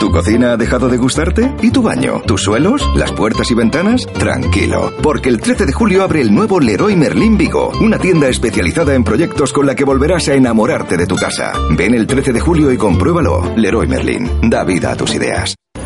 ¿Tu 0.00 0.10
cocina 0.10 0.54
ha 0.54 0.56
dejado 0.56 0.88
de 0.88 0.96
gustarte? 0.96 1.54
¿Y 1.62 1.70
tu 1.70 1.80
baño? 1.80 2.22
¿Tus 2.26 2.42
suelos? 2.42 2.82
¿Las 2.96 3.12
puertas 3.12 3.48
y 3.52 3.54
ventanas? 3.54 4.04
Tranquilo, 4.04 4.92
porque 5.00 5.28
el 5.28 5.40
13 5.40 5.66
de 5.66 5.72
julio 5.72 6.02
abre 6.02 6.22
el 6.22 6.34
nuevo 6.34 6.58
Leroy 6.58 6.96
Merlin 6.96 7.38
Vigo, 7.38 7.70
una 7.80 8.00
tienda 8.00 8.26
especializada 8.28 8.96
en 8.96 9.04
proyectos 9.04 9.52
con 9.52 9.64
la 9.64 9.76
que 9.76 9.84
volverás 9.84 10.26
a 10.26 10.34
enamorarte 10.34 10.96
de 10.96 11.06
tu 11.06 11.14
casa. 11.14 11.52
Ven 11.70 11.94
el 11.94 12.08
13 12.08 12.32
de 12.32 12.40
julio 12.40 12.72
y 12.72 12.76
compruébalo. 12.76 13.54
Leroy 13.54 13.86
Merlin, 13.86 14.50
da 14.50 14.64
vida 14.64 14.90
a 14.90 14.96
tus 14.96 15.14
ideas. 15.14 15.54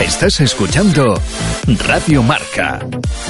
Estás 0.00 0.40
escuchando 0.40 1.20
Radio 1.86 2.22
Marca, 2.22 2.80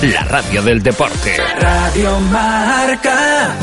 la 0.02 0.22
radio 0.22 0.62
del 0.62 0.80
deporte. 0.80 1.36
Radio 1.58 2.20
Marca. 2.20 3.56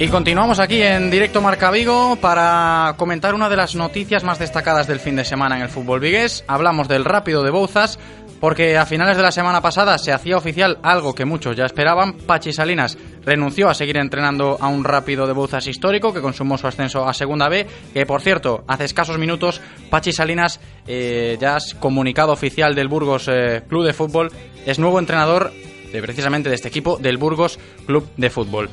Y 0.00 0.06
continuamos 0.06 0.61
aquí 0.61 0.80
en 0.80 1.11
directo 1.11 1.40
Marca 1.40 1.72
Vigo 1.72 2.14
para 2.20 2.94
comentar 2.96 3.34
una 3.34 3.48
de 3.48 3.56
las 3.56 3.74
noticias 3.74 4.22
más 4.22 4.38
destacadas 4.38 4.87
del 4.87 5.00
fin 5.00 5.16
de 5.16 5.24
semana 5.24 5.56
en 5.56 5.62
el 5.62 5.68
fútbol 5.68 5.98
vigués. 5.98 6.44
Hablamos 6.46 6.87
del 6.87 7.04
rápido 7.04 7.42
de 7.42 7.50
Bouzas 7.50 7.98
porque 8.38 8.78
a 8.78 8.87
finales 8.87 9.16
de 9.16 9.24
la 9.24 9.32
semana 9.32 9.61
pasada 9.61 9.98
se 9.98 10.12
hacía 10.12 10.37
oficial 10.37 10.78
algo 10.84 11.16
que 11.16 11.24
muchos 11.24 11.56
ya 11.56 11.64
esperaban. 11.64 12.12
Pachi 12.12 12.52
Salinas 12.52 12.96
renunció 13.24 13.68
a 13.68 13.74
seguir 13.74 13.96
entrenando 13.96 14.56
a 14.61 14.68
un 14.68 14.84
rápido 14.84 15.26
de 15.26 15.32
Bouzas 15.32 15.66
histórico 15.66 16.14
que 16.14 16.20
consumó 16.20 16.56
su 16.58 16.68
ascenso 16.68 17.04
a 17.04 17.12
Segunda 17.12 17.48
B. 17.48 17.66
Que 17.92 18.06
por 18.06 18.22
cierto, 18.22 18.62
hace 18.68 18.84
escasos 18.84 19.18
minutos 19.18 19.61
Pachi 19.90 20.12
Salinas 20.12 20.61
eh, 20.87 21.37
ya 21.40 21.56
es 21.56 21.74
comunicado 21.74 22.30
oficial 22.30 22.76
del 22.76 22.87
Burgos 22.87 23.26
eh, 23.26 23.64
Club 23.68 23.84
de 23.84 23.92
Fútbol. 23.92 24.30
Es 24.64 24.78
nuevo 24.78 25.00
entrenador 25.00 25.52
de, 25.92 26.00
precisamente 26.02 26.50
de 26.50 26.54
este 26.54 26.68
equipo 26.68 26.98
del 26.98 27.16
Burgos 27.16 27.58
Club 27.84 28.08
de 28.16 28.30
Fútbol. 28.30 28.70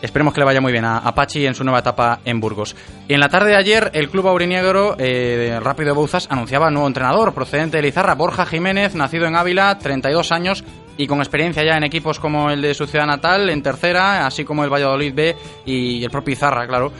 Esperemos 0.00 0.32
que 0.32 0.40
le 0.40 0.44
vaya 0.44 0.60
muy 0.60 0.70
bien 0.70 0.84
a 0.84 0.98
Apache 0.98 1.46
en 1.46 1.54
su 1.54 1.64
nueva 1.64 1.80
etapa 1.80 2.20
en 2.24 2.38
Burgos. 2.38 2.76
En 3.08 3.18
la 3.18 3.28
tarde 3.28 3.50
de 3.50 3.56
ayer, 3.56 3.90
el 3.94 4.08
club 4.08 4.28
aurinegro 4.28 4.94
eh, 4.98 5.58
Rápido 5.60 5.94
Bouzas 5.94 6.28
anunciaba 6.30 6.70
nuevo 6.70 6.86
entrenador 6.86 7.34
procedente 7.34 7.78
de 7.78 7.82
Lizarra, 7.82 8.14
Borja 8.14 8.46
Jiménez, 8.46 8.94
nacido 8.94 9.26
en 9.26 9.34
Ávila, 9.34 9.76
32 9.78 10.30
años 10.30 10.64
y 10.96 11.06
con 11.08 11.18
experiencia 11.18 11.64
ya 11.64 11.76
en 11.76 11.84
equipos 11.84 12.20
como 12.20 12.50
el 12.50 12.62
de 12.62 12.74
su 12.74 12.86
ciudad 12.86 13.06
natal, 13.06 13.50
en 13.50 13.62
tercera, 13.62 14.26
así 14.26 14.44
como 14.44 14.62
el 14.62 14.72
Valladolid 14.72 15.14
B 15.14 15.36
y 15.64 16.04
el 16.04 16.10
propio 16.10 16.32
Izarra, 16.32 16.66
claro. 16.66 16.92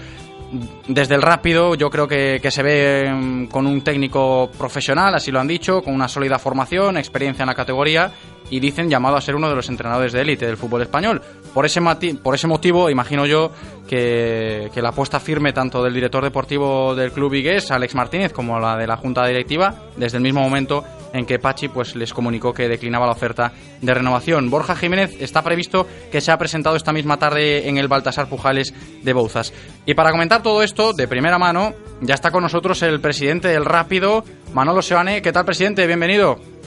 Desde 0.86 1.14
el 1.14 1.22
rápido 1.22 1.74
yo 1.74 1.90
creo 1.90 2.08
que, 2.08 2.40
que 2.42 2.50
se 2.50 2.62
ve 2.62 3.12
mm, 3.12 3.46
con 3.46 3.66
un 3.66 3.82
técnico 3.82 4.50
profesional, 4.56 5.14
así 5.14 5.30
lo 5.30 5.38
han 5.38 5.46
dicho, 5.46 5.82
con 5.82 5.94
una 5.94 6.08
sólida 6.08 6.38
formación, 6.38 6.96
experiencia 6.96 7.42
en 7.42 7.48
la 7.48 7.54
categoría 7.54 8.10
y 8.50 8.60
dicen 8.60 8.88
llamado 8.88 9.16
a 9.16 9.20
ser 9.20 9.34
uno 9.34 9.48
de 9.48 9.56
los 9.56 9.68
entrenadores 9.68 10.12
de 10.12 10.20
élite 10.22 10.46
del 10.46 10.56
fútbol 10.56 10.82
español. 10.82 11.20
Por 11.54 11.66
ese, 11.66 11.80
por 12.22 12.34
ese 12.34 12.46
motivo, 12.46 12.90
imagino 12.90 13.26
yo 13.26 13.50
que, 13.88 14.70
la 14.76 14.90
apuesta 14.90 15.18
firme 15.18 15.52
tanto 15.52 15.82
del 15.82 15.94
director 15.94 16.22
deportivo 16.22 16.94
del 16.94 17.10
club 17.10 17.32
vigués, 17.32 17.70
Alex 17.70 17.94
Martínez, 17.94 18.32
como 18.32 18.58
la 18.60 18.76
de 18.76 18.86
la 18.86 18.96
junta 18.96 19.26
directiva, 19.26 19.74
desde 19.96 20.18
el 20.18 20.22
mismo 20.22 20.40
momento 20.40 20.84
en 21.12 21.24
que 21.24 21.38
Pachi 21.38 21.68
pues, 21.68 21.96
les 21.96 22.12
comunicó 22.12 22.52
que 22.52 22.68
declinaba 22.68 23.06
la 23.06 23.12
oferta 23.12 23.52
de 23.80 23.94
renovación. 23.94 24.50
Borja 24.50 24.76
Jiménez 24.76 25.16
está 25.20 25.42
previsto 25.42 25.86
que 26.12 26.20
se 26.20 26.30
ha 26.30 26.38
presentado 26.38 26.76
esta 26.76 26.92
misma 26.92 27.16
tarde 27.16 27.68
en 27.68 27.78
el 27.78 27.88
Baltasar 27.88 28.28
Pujales 28.28 28.74
de 29.02 29.12
Bouzas. 29.12 29.52
Y 29.86 29.94
para 29.94 30.10
comentar 30.10 30.42
todo 30.42 30.62
esto 30.62 30.92
de 30.92 31.08
primera 31.08 31.38
mano, 31.38 31.74
ya 32.00 32.14
está 32.14 32.30
con 32.30 32.42
nosotros 32.42 32.82
el 32.82 33.00
presidente 33.00 33.48
del 33.48 33.64
Rápido, 33.64 34.24
Manolo 34.52 34.82
Seoane. 34.82 35.22
¿Qué 35.22 35.32
tal, 35.32 35.44
presidente? 35.44 35.86
Bienvenido. 35.86 36.57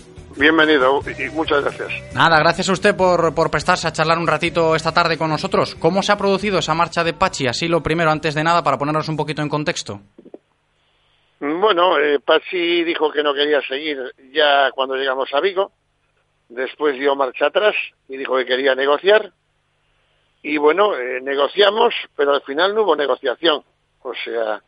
Bienvenido 0.41 1.01
y 1.19 1.29
muchas 1.35 1.63
gracias. 1.63 2.15
Nada, 2.15 2.39
gracias 2.39 2.67
a 2.67 2.71
usted 2.71 2.97
por, 2.97 3.35
por, 3.35 3.51
prestarse 3.51 3.87
a 3.87 3.91
charlar 3.91 4.17
un 4.17 4.25
ratito 4.25 4.75
esta 4.75 4.91
tarde 4.91 5.15
con 5.15 5.29
nosotros. 5.29 5.75
¿Cómo 5.75 6.01
se 6.01 6.11
ha 6.11 6.17
producido 6.17 6.57
esa 6.57 6.73
marcha 6.73 7.03
de 7.03 7.13
Pachi? 7.13 7.45
Así 7.45 7.67
lo 7.67 7.83
primero, 7.83 8.09
antes 8.09 8.33
de 8.33 8.43
nada, 8.43 8.63
para 8.63 8.79
ponernos 8.79 9.07
un 9.07 9.15
poquito 9.15 9.43
en 9.43 9.49
contexto. 9.49 10.01
Bueno, 11.39 11.99
eh, 11.99 12.17
Pachi 12.25 12.83
dijo 12.83 13.11
que 13.11 13.21
no 13.21 13.35
quería 13.35 13.61
seguir 13.61 13.99
ya 14.33 14.71
cuando 14.71 14.95
llegamos 14.95 15.31
a 15.31 15.41
Vigo. 15.41 15.73
Después 16.49 16.97
dio 16.97 17.15
marcha 17.15 17.45
atrás 17.45 17.75
y 18.09 18.17
dijo 18.17 18.35
que 18.37 18.47
quería 18.47 18.73
negociar. 18.73 19.31
Y 20.41 20.57
bueno, 20.57 20.97
eh, 20.97 21.21
negociamos, 21.21 21.93
pero 22.15 22.33
al 22.33 22.41
final 22.41 22.73
no 22.73 22.81
hubo 22.81 22.95
negociación. 22.95 23.63
O 24.01 24.13
sea, 24.15 24.59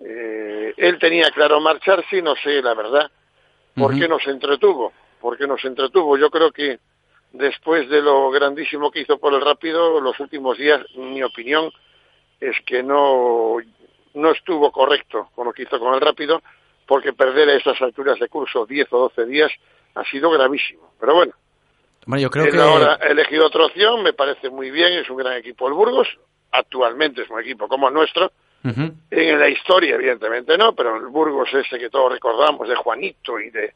eh, 0.00 0.74
él 0.76 0.98
tenía 0.98 1.30
claro 1.30 1.60
marcharse 1.60 2.16
y 2.16 2.22
no 2.22 2.34
sé, 2.42 2.60
la 2.60 2.74
verdad 2.74 3.08
¿Por 3.76 3.98
qué 3.98 4.08
nos 4.08 4.26
entretuvo? 4.26 4.92
¿Por 5.20 5.36
qué 5.36 5.46
nos 5.46 5.64
entretuvo? 5.64 6.16
Yo 6.16 6.30
creo 6.30 6.50
que 6.50 6.78
después 7.32 7.88
de 7.88 8.00
lo 8.00 8.30
grandísimo 8.30 8.90
que 8.90 9.00
hizo 9.00 9.18
por 9.18 9.34
el 9.34 9.40
rápido, 9.40 10.00
los 10.00 10.18
últimos 10.20 10.56
días, 10.56 10.80
mi 10.96 11.22
opinión 11.22 11.70
es 12.40 12.56
que 12.64 12.82
no, 12.82 13.56
no 14.14 14.30
estuvo 14.30 14.72
correcto 14.72 15.30
con 15.34 15.46
lo 15.46 15.52
que 15.52 15.62
hizo 15.62 15.78
con 15.78 15.94
el 15.94 16.00
rápido, 16.00 16.42
porque 16.86 17.12
perder 17.12 17.50
a 17.50 17.54
esas 17.54 17.80
alturas 17.82 18.18
de 18.18 18.28
curso 18.28 18.66
10 18.66 18.92
o 18.92 18.98
12 19.10 19.26
días 19.26 19.52
ha 19.94 20.04
sido 20.04 20.30
gravísimo. 20.30 20.92
Pero 20.98 21.14
bueno, 21.14 21.32
bueno 22.06 22.22
yo 22.22 22.30
creo 22.30 22.46
él 22.46 22.52
que... 22.52 22.58
ahora 22.58 22.98
ha 23.00 23.06
elegido 23.08 23.46
otra 23.46 23.66
opción, 23.66 24.02
me 24.02 24.12
parece 24.12 24.50
muy 24.50 24.70
bien, 24.70 24.92
es 24.94 25.10
un 25.10 25.16
gran 25.16 25.34
equipo 25.34 25.68
el 25.68 25.74
Burgos, 25.74 26.08
actualmente 26.52 27.22
es 27.22 27.30
un 27.30 27.40
equipo 27.40 27.68
como 27.68 27.88
el 27.88 27.94
nuestro, 27.94 28.32
Uh 28.66 28.70
-huh. 28.70 28.92
En 29.10 29.38
la 29.38 29.48
historia, 29.48 29.94
evidentemente 29.94 30.58
no, 30.58 30.74
pero 30.74 30.96
el 30.96 31.06
Burgos 31.06 31.48
ese 31.54 31.78
que 31.78 31.88
todos 31.88 32.12
recordamos 32.12 32.68
de 32.68 32.74
Juanito 32.74 33.38
y 33.38 33.50
de 33.50 33.72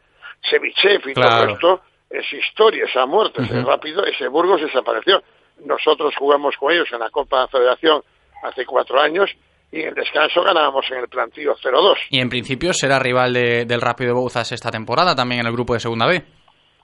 Sevichev 0.48 1.09
y 1.09 1.14
claro. 1.14 1.31
todo 1.31 1.55
esto, 1.55 1.83
es 2.11 2.33
historia, 2.33 2.85
esa 2.87 3.07
muerte, 3.07 3.40
uh 3.40 3.44
-huh. 3.44 3.59
ese 3.59 3.62
rápido, 3.62 4.05
ese 4.05 4.26
Burgos 4.29 4.61
desapareció. 4.61 5.22
Nosotros 5.64 6.12
jugamos 6.16 6.57
con 6.57 6.72
ellos 6.72 6.88
en 6.92 6.98
la 6.98 7.11
Copa 7.11 7.46
Federación 7.48 8.03
hace 8.42 8.64
cuatro 8.66 9.00
años 9.00 9.31
y 9.70 9.83
en 9.83 9.88
el 9.88 9.94
descanso 9.94 10.42
ganábamos 10.42 10.85
en 10.90 10.98
el 10.98 11.09
plantío 11.09 11.55
0-2. 11.55 11.94
Y 12.11 12.20
en 12.20 12.29
principio 12.29 12.72
será 12.72 12.98
rival 12.98 13.33
de, 13.33 13.64
del 13.66 13.81
Rápido 13.81 14.14
Bouzas 14.14 14.50
esta 14.50 14.70
temporada, 14.70 15.14
también 15.14 15.42
en 15.42 15.46
el 15.46 15.53
grupo 15.53 15.74
de 15.74 15.81
Segunda 15.81 16.07
B. 16.07 16.22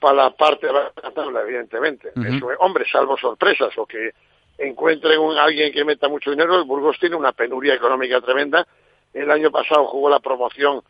Para 0.01 0.15
la 0.15 0.31
parte 0.31 0.69
de 0.69 0.73
la 0.73 0.93
tabla, 1.13 1.41
evidentemente. 1.41 2.11
Uh 2.15 2.21
-huh. 2.21 2.37
Eso, 2.37 2.47
hombre, 2.61 2.85
salvo 2.91 3.17
sorpresas 3.17 3.77
o 3.79 3.87
que 3.87 4.11
encuentren 4.59 5.19
un, 5.19 5.37
alguien 5.37 5.73
que 5.73 5.85
meta 5.85 6.09
mucho 6.09 6.31
dinero, 6.31 6.59
el 6.59 6.65
Burgos 6.65 6.99
tiene 6.99 7.17
una 7.17 7.33
penuria 7.33 7.75
económica 7.75 8.21
tremenda. 8.21 8.67
El 9.13 9.31
año 9.31 9.51
pasado 9.51 9.87
jugó 9.87 10.11
la 10.11 10.21
promoción 10.21 10.83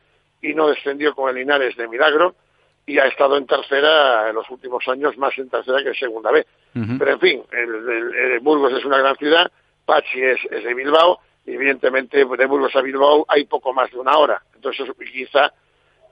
y 0.42 0.54
no 0.54 0.68
descendió 0.68 1.14
con 1.14 1.30
el 1.30 1.36
Linares 1.36 1.76
de 1.76 1.88
milagro 1.88 2.34
y 2.86 2.98
ha 2.98 3.06
estado 3.06 3.36
en 3.36 3.46
tercera 3.46 4.28
en 4.28 4.34
los 4.34 4.48
últimos 4.50 4.86
años, 4.88 5.16
más 5.18 5.36
en 5.38 5.48
tercera 5.48 5.82
que 5.82 5.88
en 5.88 5.94
segunda 5.94 6.30
B. 6.30 6.46
Uh 6.74 6.78
-huh. 6.78 6.98
Pero 6.98 7.10
en 7.12 7.20
fin, 7.20 7.42
el, 7.50 7.74
el, 7.74 8.14
el, 8.14 8.40
Burgos 8.40 8.72
es 8.72 8.84
una 8.84 8.98
gran 8.98 9.16
ciudad, 9.16 9.50
Pachi 9.84 10.22
es, 10.22 10.38
es, 10.50 10.64
de 10.64 10.74
Bilbao, 10.74 11.18
y 11.44 11.54
evidentemente 11.54 12.18
de 12.18 12.46
Burgos 12.46 12.74
a 12.76 12.82
Bilbao 12.82 13.24
hay 13.28 13.44
poco 13.44 13.72
más 13.72 13.90
de 13.90 13.98
una 13.98 14.16
hora. 14.16 14.40
Entonces 14.54 14.88
quizá 15.12 15.52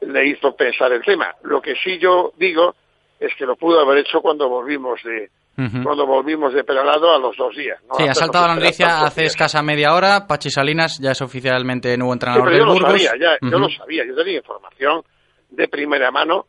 le 0.00 0.26
hizo 0.26 0.56
pensar 0.56 0.92
el 0.92 1.02
tema. 1.02 1.34
Lo 1.42 1.60
que 1.60 1.76
sí 1.76 1.98
yo 1.98 2.32
digo 2.36 2.74
es 3.20 3.34
que 3.36 3.46
lo 3.46 3.56
pudo 3.56 3.80
haber 3.80 3.98
hecho 3.98 4.20
cuando 4.20 4.48
volvimos 4.48 5.02
de, 5.04 5.30
Cuando 5.56 6.06
volvimos 6.06 6.52
de 6.52 6.64
Peralado 6.64 7.14
a 7.14 7.18
los 7.18 7.36
dos 7.36 7.54
días. 7.56 7.80
¿no? 7.88 7.94
Sí, 7.94 8.02
ha 8.08 8.14
saltado 8.14 8.48
la 8.48 8.56
noticia 8.56 9.02
hace 9.02 9.20
días. 9.22 9.32
escasa 9.32 9.62
media 9.62 9.94
hora. 9.94 10.26
Pachi 10.26 10.50
Salinas 10.50 10.98
ya 11.00 11.12
es 11.12 11.22
oficialmente 11.22 11.96
nuevo 11.96 12.12
Sí, 12.12 12.16
entrenador 12.16 12.44
pero 12.44 12.56
del 12.56 12.60
yo 12.60 12.66
lo 12.66 12.72
Burgos. 12.74 13.02
sabía, 13.02 13.12
ya, 13.40 13.48
yo 13.48 13.58
lo 13.58 13.68
sabía, 13.70 14.04
yo 14.06 14.14
tenía 14.16 14.36
información 14.38 15.02
de 15.50 15.68
primera 15.68 16.10
mano. 16.10 16.46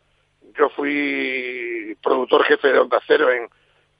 Yo 0.58 0.70
fui 0.76 1.98
productor 2.02 2.44
jefe 2.46 2.70
de 2.70 2.80
Onda 2.80 3.00
Cero 3.06 3.28
en, 3.32 3.48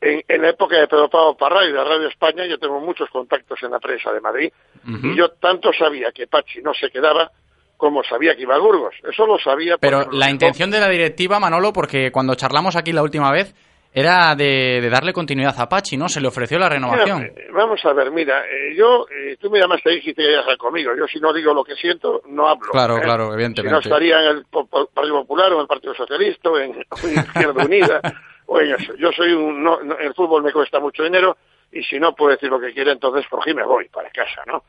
en, 0.02 0.24
en 0.28 0.42
la 0.42 0.50
época 0.50 0.78
de 0.78 0.88
Pedro 0.88 1.10
Pablo 1.10 1.36
Parra 1.38 1.66
y 1.66 1.72
de 1.72 1.84
Radio 1.84 2.08
España. 2.08 2.46
Yo 2.48 2.58
tengo 2.58 2.80
muchos 2.80 3.10
contactos 3.10 3.60
en 3.64 3.72
la 3.72 3.80
prensa 3.80 4.12
de 4.12 4.22
Madrid 4.22 4.52
y 4.88 5.16
yo 5.18 5.30
tanto 5.32 5.72
sabía 5.78 6.12
que 6.12 6.28
Pachi 6.28 6.62
no 6.62 6.74
se 6.74 6.90
quedaba 6.90 7.32
como 7.78 8.04
sabía 8.04 8.36
que 8.36 8.44
iba 8.44 8.56
al 8.56 8.62
Burgos. 8.62 8.96
Eso 9.12 9.28
lo 9.28 9.38
sabía. 9.38 9.78
Pero 9.78 10.06
lo 10.06 10.12
la 10.14 10.30
intención 10.30 10.72
de 10.72 10.80
la 10.80 10.88
directiva, 10.90 11.40
Manolo, 11.40 11.74
porque 11.74 12.12
cuando 12.12 12.36
charlamos 12.36 12.76
aquí 12.78 12.94
la 12.94 13.04
última 13.04 13.32
vez, 13.32 13.54
era 13.98 14.36
de, 14.36 14.82
de 14.82 14.90
darle 14.90 15.14
continuidad 15.14 15.56
a 15.58 15.70
Pachi, 15.70 15.96
¿no? 15.96 16.10
Se 16.10 16.20
le 16.20 16.28
ofreció 16.28 16.60
la 16.60 16.68
renovación. 16.68 17.20
Mira, 17.20 17.34
eh, 17.34 17.48
vamos 17.54 17.80
a 17.86 17.94
ver, 17.94 18.12
mira, 18.12 18.44
eh, 18.46 18.76
yo, 18.76 19.06
eh, 19.10 19.38
tú 19.40 19.50
me 19.50 19.58
llamaste 19.58 19.90
y 19.94 19.96
dijiste 19.96 20.22
que 20.22 20.32
ibas 20.32 20.40
a 20.40 20.44
hablar 20.44 20.58
conmigo. 20.58 20.92
Yo 20.98 21.08
si 21.08 21.18
no 21.22 21.32
digo 21.32 21.54
lo 21.54 21.64
que 21.64 21.76
siento, 21.76 22.22
no 22.28 22.46
hablo. 22.50 22.72
Claro, 22.72 22.98
¿eh? 22.98 23.02
claro, 23.02 23.24
Si 23.24 23.30
no 23.30 23.34
evidentemente. 23.36 23.80
estaría 23.80 24.20
en 24.20 24.38
el 24.38 24.46
Partido 24.46 25.22
Popular 25.22 25.54
o 25.54 25.56
en 25.56 25.62
el 25.62 25.68
Partido 25.68 25.94
Socialista 25.96 26.50
o 26.50 26.60
en, 26.60 26.72
o 26.92 27.08
en 27.08 27.14
Izquierda 27.14 27.66
Unida 27.66 28.02
o 28.48 28.60
en 28.60 28.74
eso. 28.74 28.96
Yo 28.98 29.14
soy 29.14 29.32
un, 29.32 29.64
no, 29.64 29.82
no, 29.82 29.98
el 29.98 30.14
fútbol 30.14 30.44
me 30.44 30.52
cuesta 30.52 30.82
mucho 30.82 31.02
dinero 31.02 31.38
y 31.72 31.82
si 31.84 31.98
no 31.98 32.14
puedo 32.14 32.32
decir 32.32 32.50
lo 32.50 32.60
que 32.60 32.74
quiera, 32.74 32.92
entonces 32.92 33.26
cogí 33.30 33.54
me 33.54 33.64
voy 33.64 33.88
para 33.90 34.10
casa, 34.10 34.44
¿no? 34.46 34.64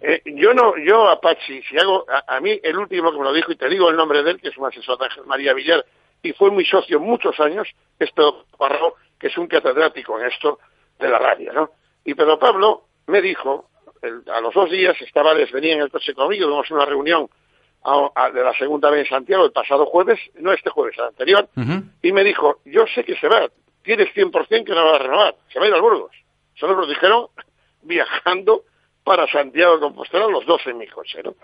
Eh, 0.00 0.22
yo 0.24 0.54
no, 0.54 0.76
yo 0.78 1.08
a 1.08 1.20
Pachi, 1.20 1.62
si 1.62 1.78
hago, 1.78 2.04
a, 2.08 2.36
a 2.36 2.40
mí 2.40 2.58
el 2.62 2.76
último 2.76 3.12
que 3.12 3.18
me 3.18 3.24
lo 3.24 3.32
dijo, 3.32 3.52
y 3.52 3.56
te 3.56 3.68
digo 3.68 3.90
el 3.90 3.96
nombre 3.96 4.22
de 4.22 4.30
él, 4.32 4.40
que 4.40 4.48
es 4.48 4.56
un 4.56 4.66
asesor 4.66 4.98
de 4.98 5.04
Ángel 5.04 5.24
María 5.26 5.52
Villar, 5.54 5.84
y 6.22 6.32
fue 6.32 6.50
mi 6.50 6.64
socio 6.64 7.00
muchos 7.00 7.38
años, 7.40 7.68
es 7.98 8.10
Pedro 8.12 8.44
Parrao, 8.56 8.94
que 9.18 9.28
es 9.28 9.38
un 9.38 9.46
catedrático 9.46 10.18
en 10.18 10.26
esto 10.26 10.58
de 10.98 11.08
la 11.08 11.18
radio, 11.18 11.52
¿no? 11.52 11.70
Y 12.04 12.14
Pedro 12.14 12.38
Pablo 12.38 12.84
me 13.06 13.20
dijo, 13.22 13.68
el- 14.02 14.22
a 14.30 14.40
los 14.40 14.54
dos 14.54 14.70
días, 14.70 15.00
estaba, 15.00 15.34
les 15.34 15.50
venía 15.52 15.74
en 15.74 15.80
el 15.82 15.90
coche 15.90 16.14
conmigo, 16.14 16.46
tuvimos 16.46 16.70
una 16.70 16.84
reunión 16.84 17.28
a- 17.84 18.10
a- 18.14 18.30
de 18.30 18.42
la 18.42 18.54
segunda 18.54 18.90
vez 18.90 19.06
en 19.06 19.10
Santiago 19.10 19.44
el 19.44 19.52
pasado 19.52 19.86
jueves, 19.86 20.18
no 20.34 20.52
este 20.52 20.70
jueves, 20.70 20.96
el 20.98 21.04
anterior, 21.04 21.48
y 22.02 22.12
me 22.12 22.24
dijo, 22.24 22.60
yo 22.64 22.86
sé 22.94 23.04
que 23.04 23.16
se 23.16 23.28
va, 23.28 23.48
tienes 23.82 24.12
100% 24.14 24.64
que 24.64 24.74
no 24.74 24.84
va 24.84 24.96
a 24.96 24.98
renovar, 24.98 25.36
se 25.52 25.58
va 25.58 25.64
a 25.64 25.68
ir 25.68 25.74
al 25.74 25.80
Burgos. 25.82 26.12
Solo 26.54 26.74
nos 26.74 26.82
lo 26.86 26.92
dijeron 26.94 27.26
viajando 27.82 28.64
para 29.04 29.26
Santiago 29.28 29.74
de 29.74 29.80
Compostela 29.80 30.26
los 30.26 30.44
dos 30.46 30.60
en 30.66 30.78
mi 30.78 30.86
coche, 30.88 31.22
¿no? 31.22 31.34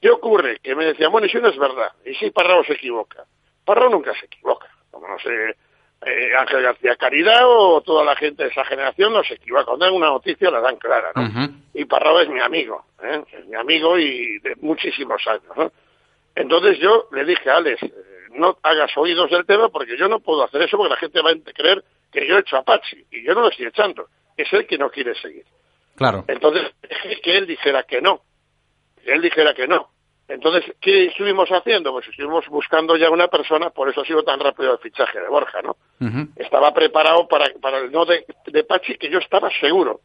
¿Qué 0.00 0.10
ocurre? 0.10 0.58
Que 0.60 0.74
me 0.74 0.84
decían, 0.84 1.10
bueno, 1.12 1.28
si 1.28 1.38
no 1.38 1.48
es 1.48 1.58
verdad, 1.58 1.92
y 2.04 2.14
si 2.14 2.30
Parrao 2.30 2.64
se 2.64 2.74
equivoca. 2.74 3.24
Parrao 3.68 3.90
nunca 3.90 4.14
se 4.18 4.24
equivoca, 4.24 4.66
como 4.90 5.06
no 5.06 5.18
sé, 5.18 5.54
eh, 6.06 6.36
Ángel 6.38 6.62
García 6.62 6.96
Caridad 6.96 7.42
o 7.44 7.82
toda 7.82 8.02
la 8.02 8.16
gente 8.16 8.44
de 8.44 8.48
esa 8.48 8.64
generación 8.64 9.12
no 9.12 9.22
se 9.22 9.34
equivoca. 9.34 9.66
Cuando 9.66 9.84
dan 9.84 9.94
una 9.94 10.06
noticia 10.06 10.50
la 10.50 10.60
dan 10.60 10.76
clara, 10.76 11.12
¿no? 11.14 11.50
Y 11.74 11.84
Parrao 11.84 12.18
es 12.20 12.30
mi 12.30 12.40
amigo, 12.40 12.86
¿eh? 13.02 13.22
es 13.30 13.46
mi 13.46 13.56
amigo 13.56 13.98
y 13.98 14.38
de 14.38 14.56
muchísimos 14.62 15.20
años. 15.26 15.54
¿no? 15.54 15.70
Entonces 16.34 16.78
yo 16.78 17.08
le 17.12 17.26
dije 17.26 17.50
a 17.50 17.56
Alex, 17.56 17.82
eh, 17.82 17.92
no 18.30 18.56
hagas 18.62 18.96
oídos 18.96 19.30
del 19.30 19.44
tema 19.44 19.68
porque 19.68 19.98
yo 19.98 20.08
no 20.08 20.20
puedo 20.20 20.44
hacer 20.44 20.62
eso 20.62 20.78
porque 20.78 20.94
la 20.94 21.00
gente 21.00 21.20
va 21.20 21.30
a 21.30 21.52
creer 21.52 21.84
que 22.10 22.26
yo 22.26 22.36
he 22.36 22.40
hecho 22.40 22.56
a 22.56 22.62
Pachi 22.62 23.04
y 23.10 23.22
yo 23.22 23.34
no 23.34 23.42
lo 23.42 23.50
estoy 23.50 23.66
echando, 23.66 24.08
es 24.34 24.50
él 24.54 24.66
que 24.66 24.78
no 24.78 24.88
quiere 24.88 25.14
seguir. 25.16 25.44
Claro. 25.94 26.24
Entonces 26.26 26.72
que 27.22 27.36
él 27.36 27.46
dijera 27.46 27.82
que 27.82 28.00
no, 28.00 28.22
que 29.04 29.12
él 29.12 29.20
dijera 29.20 29.52
que 29.52 29.68
no. 29.68 29.90
Entonces, 30.28 30.72
¿qué 30.80 31.06
estuvimos 31.06 31.48
haciendo? 31.50 31.90
Pues 31.92 32.06
estuvimos 32.08 32.46
buscando 32.48 32.96
ya 32.96 33.10
una 33.10 33.28
persona, 33.28 33.70
por 33.70 33.88
eso 33.88 34.02
ha 34.02 34.04
sido 34.04 34.22
tan 34.22 34.38
rápido 34.38 34.72
el 34.72 34.78
fichaje 34.78 35.18
de 35.20 35.28
Borja, 35.28 35.60
¿no? 35.62 35.76
Estaba 36.36 36.72
preparado 36.74 37.26
para, 37.26 37.46
para 37.60 37.78
el 37.78 37.90
no 37.90 38.04
de, 38.04 38.26
de 38.46 38.64
Pachi, 38.64 38.96
que 38.98 39.08
yo 39.10 39.18
estaba 39.20 39.48
seguro, 39.58 40.00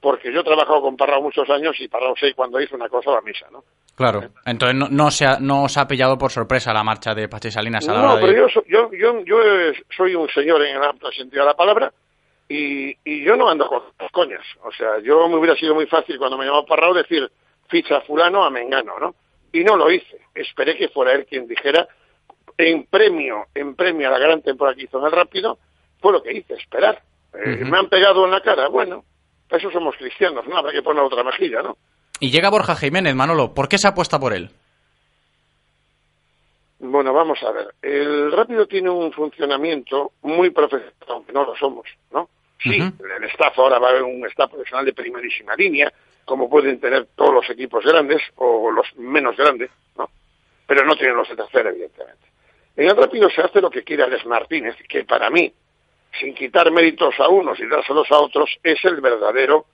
porque 0.00 0.32
yo 0.32 0.40
he 0.40 0.44
trabajado 0.44 0.80
con 0.80 0.96
Parrao 0.96 1.20
muchos 1.22 1.48
años 1.50 1.74
y 1.80 1.88
Parrao 1.88 2.14
sé 2.16 2.34
cuando 2.34 2.60
hizo 2.60 2.76
una 2.76 2.88
cosa 2.88 3.10
la 3.10 3.20
misa, 3.22 3.46
¿no? 3.50 3.64
Claro. 3.96 4.22
Entonces 4.46 4.76
no, 4.76 4.86
no, 4.90 5.10
se 5.10 5.26
ha- 5.26 5.38
no 5.40 5.64
os 5.64 5.76
ha 5.76 5.86
pillado 5.88 6.16
por 6.18 6.30
sorpresa 6.30 6.72
la 6.72 6.84
marcha 6.84 7.12
de 7.14 7.28
Pachi 7.28 7.50
Salinas 7.50 7.88
a 7.88 7.92
la 7.94 8.00
No, 8.00 8.12
hora 8.12 8.16
de... 8.16 8.32
pero 8.32 8.48
yo, 8.48 8.62
yo, 8.68 8.90
yo, 8.92 9.20
yo 9.24 9.42
eh, 9.42 9.74
soy 9.96 10.14
un 10.14 10.28
señor 10.28 10.62
en 10.64 10.76
el 10.76 10.82
amplio 10.84 11.10
sentido 11.12 11.42
de 11.42 11.48
la 11.50 11.56
palabra 11.56 11.92
y, 12.48 12.90
y 13.04 13.24
yo 13.24 13.36
no 13.36 13.48
ando 13.48 13.66
con 13.68 13.82
las 13.98 14.10
coñas. 14.12 14.42
O 14.62 14.70
sea, 14.72 14.98
yo 15.02 15.28
me 15.28 15.36
hubiera 15.36 15.56
sido 15.56 15.74
muy 15.74 15.86
fácil 15.86 16.16
cuando 16.18 16.38
me 16.38 16.44
llamó 16.44 16.64
Parrao 16.64 16.94
decir 16.94 17.28
ficha 17.68 17.96
a 17.96 18.00
fulano 18.02 18.44
a 18.44 18.50
Mengano, 18.50 18.98
¿no? 19.00 19.14
Y 19.54 19.62
no 19.62 19.76
lo 19.76 19.90
hice. 19.90 20.18
Esperé 20.34 20.76
que 20.76 20.88
fuera 20.88 21.12
él 21.12 21.26
quien 21.26 21.46
dijera 21.46 21.88
en 22.58 22.86
premio, 22.86 23.46
en 23.54 23.74
premio 23.74 24.08
a 24.08 24.10
la 24.10 24.18
gran 24.18 24.42
temporada 24.42 24.76
que 24.76 24.82
hizo 24.82 24.98
en 24.98 25.06
el 25.06 25.12
Rápido, 25.12 25.58
fue 26.00 26.12
lo 26.12 26.22
que 26.22 26.32
hice, 26.32 26.54
esperar. 26.54 27.00
Eh. 27.32 27.64
Me 27.64 27.78
han 27.78 27.88
pegado 27.88 28.24
en 28.24 28.32
la 28.32 28.40
cara, 28.40 28.68
bueno, 28.68 29.04
para 29.48 29.62
eso 29.62 29.70
somos 29.70 29.96
cristianos, 29.96 30.46
no 30.46 30.56
habrá 30.56 30.72
que 30.72 30.82
poner 30.82 31.02
otra 31.02 31.22
mejilla, 31.22 31.62
¿no? 31.62 31.76
Y 32.20 32.30
llega 32.30 32.50
Borja 32.50 32.76
Jiménez, 32.76 33.14
Manolo. 33.14 33.54
¿Por 33.54 33.68
qué 33.68 33.78
se 33.78 33.88
apuesta 33.88 34.18
por 34.18 34.32
él? 34.32 34.50
Bueno, 36.80 37.12
vamos 37.12 37.42
a 37.42 37.50
ver. 37.50 37.74
El 37.80 38.32
Rápido 38.32 38.66
tiene 38.66 38.90
un 38.90 39.12
funcionamiento 39.12 40.12
muy 40.22 40.50
profesional, 40.50 40.94
aunque 41.08 41.32
no 41.32 41.44
lo 41.44 41.56
somos, 41.56 41.86
¿no? 42.12 42.28
Sí, 42.72 42.80
el 43.18 43.24
staff 43.30 43.58
ahora 43.58 43.78
va 43.78 43.88
a 43.88 43.90
haber 43.90 44.02
un 44.02 44.26
staff 44.26 44.50
profesional 44.50 44.84
de 44.84 44.92
primerísima 44.92 45.54
línea, 45.54 45.92
como 46.24 46.48
pueden 46.48 46.80
tener 46.80 47.06
todos 47.14 47.32
los 47.34 47.48
equipos 47.50 47.84
grandes 47.84 48.22
o 48.36 48.70
los 48.70 48.86
menos 48.96 49.36
grandes, 49.36 49.70
¿no? 49.96 50.08
Pero 50.66 50.84
no 50.84 50.96
tienen 50.96 51.16
los 51.16 51.28
de 51.28 51.36
tercera, 51.36 51.70
evidentemente. 51.70 52.24
En 52.76 52.88
el 52.88 52.96
Rápido 52.96 53.28
se 53.30 53.42
hace 53.42 53.60
lo 53.60 53.70
que 53.70 53.84
quiere 53.84 54.02
Alex 54.02 54.24
Martínez, 54.26 54.74
que 54.88 55.04
para 55.04 55.30
mí, 55.30 55.52
sin 56.18 56.34
quitar 56.34 56.70
méritos 56.72 57.14
a 57.20 57.28
unos 57.28 57.58
y 57.60 57.66
dárselos 57.66 58.10
a 58.10 58.18
otros, 58.18 58.50
es 58.62 58.82
el 58.84 59.00
verdadero, 59.00 59.66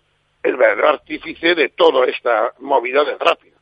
el 0.42 0.56
verdadero 0.56 0.88
artífice 0.88 1.54
de 1.54 1.68
toda 1.70 2.06
esta 2.06 2.52
movida 2.58 3.04
del 3.04 3.18
Rápido. 3.18 3.56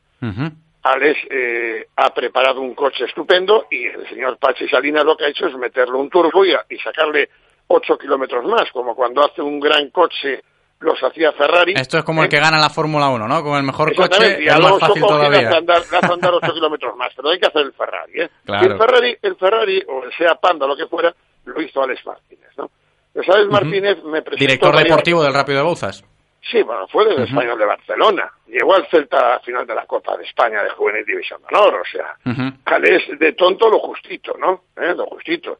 Alex 0.81 1.19
eh, 1.29 1.87
ha 1.97 2.13
preparado 2.13 2.61
un 2.61 2.73
coche 2.73 3.03
estupendo 3.05 3.67
y 3.69 3.85
el 3.85 4.07
señor 4.09 4.37
Pachi 4.37 4.67
Salinas 4.69 5.03
lo 5.05 5.15
que 5.17 5.25
ha 5.25 5.27
hecho 5.29 5.45
es 5.47 5.55
meterle 5.55 5.95
un 5.97 6.09
turbo 6.09 6.45
y, 6.45 6.53
a- 6.53 6.65
y 6.69 6.77
sacarle 6.79 7.29
8 7.71 7.97
kilómetros 7.97 8.43
más, 8.45 8.69
como 8.73 8.95
cuando 8.95 9.23
hace 9.23 9.41
un 9.41 9.59
gran 9.59 9.89
coche 9.91 10.41
los 10.79 10.97
hacía 11.03 11.31
Ferrari. 11.33 11.73
Esto 11.75 11.97
es 11.99 12.03
como 12.03 12.23
el 12.23 12.29
que 12.29 12.39
gana 12.39 12.57
la 12.57 12.69
Fórmula 12.69 13.09
1, 13.09 13.27
¿no? 13.27 13.43
Con 13.43 13.57
el 13.57 13.63
mejor 13.63 13.93
coche 13.95 14.41
y 14.41 14.47
es 14.47 14.59
más 14.59 14.79
fácil 14.79 15.01
todavía. 15.01 15.49
hace 15.49 15.57
andar, 15.57 15.81
andar 16.11 16.33
8 16.35 16.53
kilómetros 16.53 16.95
más, 16.95 17.11
pero 17.15 17.29
hay 17.29 17.39
que 17.39 17.47
hacer 17.47 17.61
el 17.63 17.73
Ferrari, 17.73 18.21
¿eh? 18.21 18.29
Claro. 18.45 18.65
Y 18.67 18.71
el 18.71 18.77
Ferrari, 18.77 19.17
el 19.21 19.35
Ferrari, 19.35 19.83
o 19.87 20.03
el 20.03 20.13
sea 20.13 20.35
Panda, 20.35 20.65
lo 20.65 20.75
que 20.77 20.87
fuera, 20.87 21.13
lo 21.45 21.61
hizo 21.61 21.83
Alex 21.83 22.05
Martínez, 22.05 22.49
¿no? 22.57 22.71
Pues 23.13 23.27
Alex 23.29 23.49
Martínez 23.51 24.03
me 24.03 24.21
presentó... 24.21 24.37
Director 24.39 24.69
varias- 24.73 24.83
deportivo 24.85 25.23
del 25.23 25.33
Rápido 25.33 25.57
de 25.59 25.63
Bouzas. 25.65 26.03
Sí, 26.49 26.63
bueno, 26.63 26.87
fue 26.87 27.05
del 27.05 27.23
español 27.23 27.59
de 27.59 27.65
Barcelona. 27.65 28.31
Llegó 28.47 28.73
al 28.73 28.87
Celta 28.87 29.35
a 29.35 29.39
final 29.41 29.67
de 29.67 29.75
la 29.75 29.85
Copa 29.85 30.15
de 30.15 30.23
España 30.23 30.63
de 30.63 30.69
Juvenil 30.69 31.03
División 31.05 31.41
de 31.41 31.47
Honor, 31.57 31.81
o 31.81 31.85
sea, 31.85 32.15
Alex 32.63 33.19
de 33.19 33.33
tonto 33.33 33.69
lo 33.69 33.79
justito, 33.79 34.33
¿no? 34.39 34.63
¿Eh? 34.77 34.93
Lo 34.95 35.05
justito. 35.07 35.59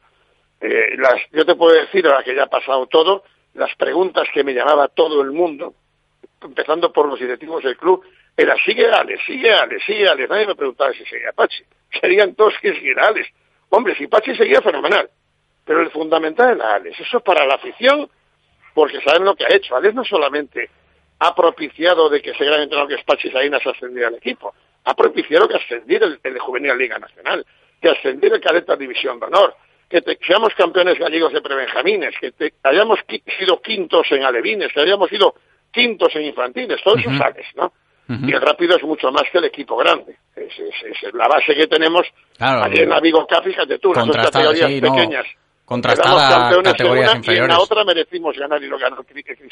Eh, 0.60 0.96
las, 0.96 1.20
yo 1.32 1.46
te 1.46 1.54
puedo 1.54 1.74
decir, 1.74 2.06
ahora 2.06 2.22
que 2.22 2.34
ya 2.34 2.44
ha 2.44 2.48
pasado 2.48 2.86
todo, 2.86 3.24
las 3.54 3.74
preguntas 3.76 4.28
que 4.32 4.44
me 4.44 4.52
llamaba 4.52 4.88
todo 4.88 5.22
el 5.22 5.32
mundo, 5.32 5.74
empezando 6.42 6.92
por 6.92 7.08
los 7.08 7.18
directivos 7.18 7.62
del 7.62 7.76
club, 7.76 8.04
era 8.36 8.56
sigue 8.64 8.86
Alex, 8.86 9.22
sigue 9.26 9.52
Alex, 9.52 9.84
sigue 9.84 10.08
Alex. 10.08 10.30
Nadie 10.30 10.46
me 10.46 10.54
preguntaba 10.54 10.92
si 10.92 11.04
seguía 11.04 11.32
Pachi. 11.32 11.62
Serían 12.00 12.34
todos 12.34 12.54
que 12.60 12.74
siguiera 12.74 13.08
Alex. 13.08 13.28
Hombre, 13.70 13.94
si 13.96 14.06
Pachi 14.06 14.34
seguía 14.34 14.60
fenomenal. 14.60 15.10
Pero 15.64 15.82
el 15.82 15.90
fundamental 15.90 16.56
era 16.56 16.74
Alex. 16.74 17.00
Eso 17.00 17.20
para 17.20 17.46
la 17.46 17.54
afición, 17.54 18.08
porque 18.74 19.00
saben 19.02 19.24
lo 19.24 19.34
que 19.34 19.44
ha 19.44 19.54
hecho. 19.54 19.76
Alex 19.76 19.94
no 19.94 20.04
solamente 20.04 20.70
ha 21.18 21.34
propiciado 21.34 22.08
de 22.08 22.22
que 22.22 22.30
ese 22.30 22.44
gran 22.44 22.62
entrenador 22.62 22.88
que 22.88 22.94
es 22.94 23.04
Pachi 23.04 23.30
Salinas 23.30 23.66
ascendiera 23.66 24.08
al 24.08 24.14
equipo, 24.14 24.54
ha 24.84 24.94
propiciado 24.94 25.46
que 25.46 25.56
ascendiera 25.56 26.06
el, 26.06 26.18
el 26.22 26.38
Juvenil 26.38 26.78
Liga 26.78 26.98
Nacional, 26.98 27.44
que 27.80 27.90
ascendiera 27.90 28.36
el 28.36 28.40
cadete 28.40 28.72
a 28.72 28.76
División 28.76 29.20
de 29.20 29.26
Honor, 29.26 29.54
que 29.90 30.00
te- 30.02 30.18
seamos 30.26 30.54
campeones 30.54 30.98
gallegos 30.98 31.32
de 31.32 31.42
prebenjamines, 31.42 32.14
que 32.20 32.30
te- 32.32 32.54
hayamos 32.62 33.00
qui- 33.00 33.22
sido 33.38 33.60
quintos 33.60 34.06
en 34.12 34.22
alevines, 34.24 34.72
que 34.72 34.80
hayamos 34.80 35.10
sido 35.10 35.34
quintos 35.72 36.14
en 36.14 36.22
infantiles, 36.26 36.80
todo 36.82 36.96
eso 36.96 37.10
sales, 37.18 37.46
¿no? 37.56 37.72
Y 38.08 38.32
el 38.32 38.40
rápido 38.40 38.74
es 38.76 38.82
mucho 38.82 39.12
más 39.12 39.22
que 39.30 39.38
el 39.38 39.44
equipo 39.44 39.76
grande. 39.76 40.16
Es, 40.34 40.52
es- 40.58 41.02
es 41.04 41.14
la 41.14 41.28
base 41.28 41.54
que 41.54 41.66
tenemos 41.68 42.04
Claro. 42.36 42.64
allí 42.64 42.80
en 42.80 42.88
la 42.88 42.98
Vigo 43.00 43.24
Cup, 43.26 43.44
fíjate 43.44 43.78
tú, 43.78 43.92
las 43.94 44.04
dos 44.06 44.16
Contrastada, 44.16 44.44
categorías 44.46 44.70
sí, 44.70 44.80
no. 44.80 44.94
pequeñas. 44.94 45.26
Contrastada 45.64 46.14
Quedamos 46.16 46.32
campeones 46.40 46.72
categorías 46.72 47.04
en 47.04 47.10
una 47.10 47.12
y 47.12 47.14
en 47.14 47.18
inferiores. 47.22 47.56
la 47.56 47.60
otra 47.62 47.84
merecimos 47.84 48.36
ganar 48.36 48.62
y 48.62 48.66
lo 48.66 48.78
ganó 48.78 48.96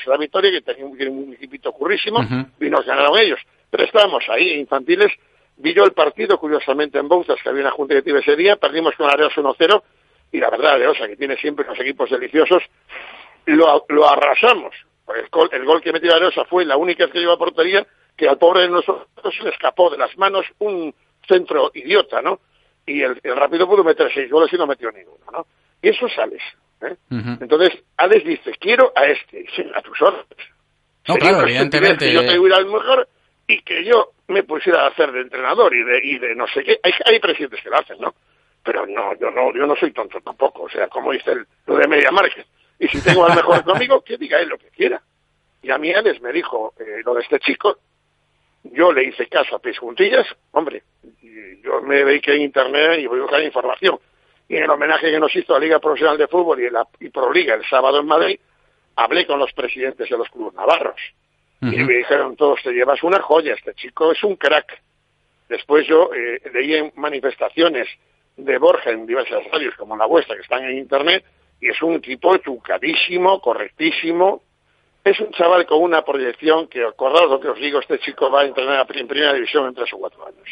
la 0.07 0.17
Victoria, 0.17 0.51
que 0.51 0.61
tenía 0.63 0.85
un, 0.87 1.33
equipito 1.35 1.71
currísimo, 1.73 2.19
Ujú. 2.19 2.47
y 2.61 2.69
nos 2.71 2.85
ganaron 2.85 3.17
ellos. 3.21 3.39
Pero 3.71 3.85
estábamos 3.85 4.25
ahí, 4.29 4.55
infantiles. 4.55 5.13
Vi 5.59 5.73
yo 5.75 5.85
el 5.85 5.93
partido, 5.93 6.37
curiosamente, 6.39 6.99
en 6.99 7.07
Bouzas, 7.09 7.37
que 7.41 7.49
había 7.49 7.63
una 7.63 7.71
junta 7.71 7.95
directiva 7.95 8.19
ese 8.19 8.35
día, 8.35 8.57
perdimos 8.57 8.95
con 8.97 9.09
Areosa 9.09 9.41
1-0, 9.41 9.83
y 10.33 10.39
la 10.39 10.51
verdad, 10.51 10.75
Areosa, 10.75 11.07
que 11.07 11.17
tiene 11.17 11.37
siempre 11.37 11.65
unos 11.67 11.81
equipos 11.81 12.11
deliciosos, 12.11 12.63
lo, 13.47 13.85
lo 13.89 14.09
arrasamos. 14.09 14.75
El 15.15 15.29
gol, 15.31 15.49
el 15.53 15.65
gol 15.65 15.81
que 15.81 15.93
metió 15.93 16.15
Areosa 16.15 16.45
fue 16.45 16.65
la 16.65 16.77
única 16.77 17.05
vez 17.05 17.13
que 17.13 17.21
llevó 17.21 17.33
a 17.33 17.39
portería, 17.39 17.87
que 18.17 18.29
al 18.29 18.37
pobre 18.37 18.63
de 18.63 18.69
nosotros 18.69 19.07
se 19.37 19.43
le 19.43 19.51
escapó 19.51 19.91
de 19.91 19.97
las 19.97 20.17
manos 20.19 20.45
un 20.59 20.95
centro 21.27 21.71
idiota, 21.75 22.21
¿no? 22.21 22.41
Y 22.87 23.03
el, 23.03 23.19
el 23.23 23.37
rápido 23.37 23.67
pudo 23.67 23.85
meter 23.85 24.11
seis 24.13 24.31
goles 24.31 24.53
y 24.53 24.57
no 24.57 24.67
metió 24.67 24.91
ninguno, 24.91 25.25
¿no? 25.33 25.47
Y 25.81 25.89
eso 25.91 26.09
sales. 26.09 26.43
¿eh? 26.83 26.97
Entonces, 27.41 27.83
Alex 27.97 28.25
dice, 28.25 28.53
quiero 28.59 28.93
a 28.95 29.07
este, 29.07 29.47
a 29.75 29.83
tus 29.83 30.01
órdenes. 30.03 30.27
No, 31.07 31.15
Sería 31.15 31.31
claro, 31.31 31.47
evidentemente. 31.47 32.07
Que 32.07 32.13
yo 32.13 32.21
te 32.21 32.39
hubiera 32.39 32.57
al 32.57 32.67
mejor 32.67 33.09
y 33.47 33.61
que 33.63 33.85
yo 33.85 34.13
me 34.29 34.43
pusiera 34.43 34.85
a 34.85 34.89
hacer 34.89 35.11
de 35.13 35.23
entrenador 35.23 35.75
y 35.75 35.83
de, 35.83 36.01
y 36.03 36.19
de 36.19 36.35
no 36.35 36.47
sé 36.49 36.63
qué. 36.65 36.79
Hay, 36.83 36.93
hay 37.05 37.19
presidentes 37.19 37.63
que 37.63 37.71
lo 37.71 37.79
hacen, 37.79 37.99
¿no? 38.01 38.15
Pero 38.69 38.85
no, 38.87 39.15
yo 39.19 39.31
no, 39.31 39.51
yo 39.55 39.67
no 39.67 39.75
soy 39.77 39.93
tonto 39.93 40.21
tampoco. 40.21 40.65
O 40.65 40.69
sea, 40.69 40.89
como 40.89 41.13
dice 41.13 41.33
el, 41.33 41.47
lo 41.65 41.79
de 41.79 41.89
Media 41.89 42.11
Market. 42.11 42.47
Y 42.79 42.87
si 42.89 43.01
tengo 43.01 43.25
al 43.25 43.35
mejor 43.35 43.65
conmigo, 43.65 44.03
que 44.03 44.19
diga 44.19 44.39
él 44.41 44.51
lo 44.51 44.59
que 44.59 44.69
quiera. 44.69 45.01
Y 45.63 45.71
a 45.71 45.79
mí 45.79 45.91
Alex 45.91 46.21
me 46.21 46.35
dijo 46.35 46.75
eh, 46.79 47.01
lo 47.03 47.15
de 47.15 47.23
este 47.23 47.39
chico. 47.41 47.79
Yo 48.65 48.93
le 48.93 49.05
hice 49.05 49.27
caso 49.27 49.57
a 49.57 49.59
pies 49.59 49.79
juntillas. 49.79 50.27
Hombre, 50.51 50.83
yo 51.63 51.81
me 51.81 52.05
dediqué 52.05 52.35
en 52.35 52.43
internet 52.43 53.01
y 53.01 53.07
voy 53.07 53.21
a 53.21 53.23
buscar 53.23 53.43
información. 53.43 53.99
Y 54.51 54.57
en 54.57 54.65
el 54.65 54.71
homenaje 54.71 55.11
que 55.11 55.19
nos 55.19 55.35
hizo 55.35 55.55
a 55.55 55.59
Liga 55.59 55.79
Profesional 55.79 56.19
de 56.19 56.29
Fútbol 56.29 56.61
y, 56.61 56.69
la, 56.69 56.87
y 57.01 57.09
Proliga 57.09 57.55
el 57.55 57.65
sábado 57.65 58.01
en 58.01 58.07
Madrid, 58.07 58.39
hablé 58.97 59.27
con 59.27 59.39
los 59.39 59.51
presidentes 59.55 60.11
de 60.11 60.19
los 60.19 60.29
clubes 60.29 60.53
navarros. 60.53 61.01
Y 61.63 61.79
me 61.79 61.95
dijeron 61.95 62.37
todos, 62.37 62.63
te 62.63 62.73
llevas 62.73 63.03
una 63.03 63.23
joya, 63.23 63.55
este 63.55 63.73
chico 63.73 64.13
es 64.13 64.23
un 64.23 64.37
crack. 64.37 64.83
Después 65.49 65.87
yo 65.87 66.11
eh, 66.13 66.43
leí 66.53 66.75
en 66.75 66.93
manifestaciones 66.97 67.89
de 68.39 68.59
Borja 68.59 68.91
en 68.91 69.07
diversas 69.07 69.41
radios, 69.53 69.75
como 69.77 69.97
la 69.97 70.07
vuestra, 70.07 70.35
que 70.37 70.43
están 70.43 70.65
en 70.65 70.79
internet, 70.79 71.25
y 71.61 71.69
es 71.69 71.83
un 71.83 72.01
tipo 72.01 72.35
educadísimo, 72.35 73.41
correctísimo. 73.41 74.43
Es 75.05 75.19
un 75.21 75.31
chaval 75.33 75.67
con 75.67 75.83
una 75.83 76.03
proyección 76.03 76.69
que, 76.69 76.85
acordaos 76.85 77.31
lo 77.31 77.41
que 77.41 77.49
os 77.49 77.59
digo, 77.59 77.81
este 77.81 77.99
chico 77.99 78.31
va 78.31 78.43
a 78.43 78.45
entrenar 78.47 78.87
en 78.95 79.07
primera 79.09 79.33
división 79.33 79.67
en 79.67 79.75
tres 79.75 79.93
o 79.95 79.99
cuatro 79.99 80.27
años. 80.27 80.49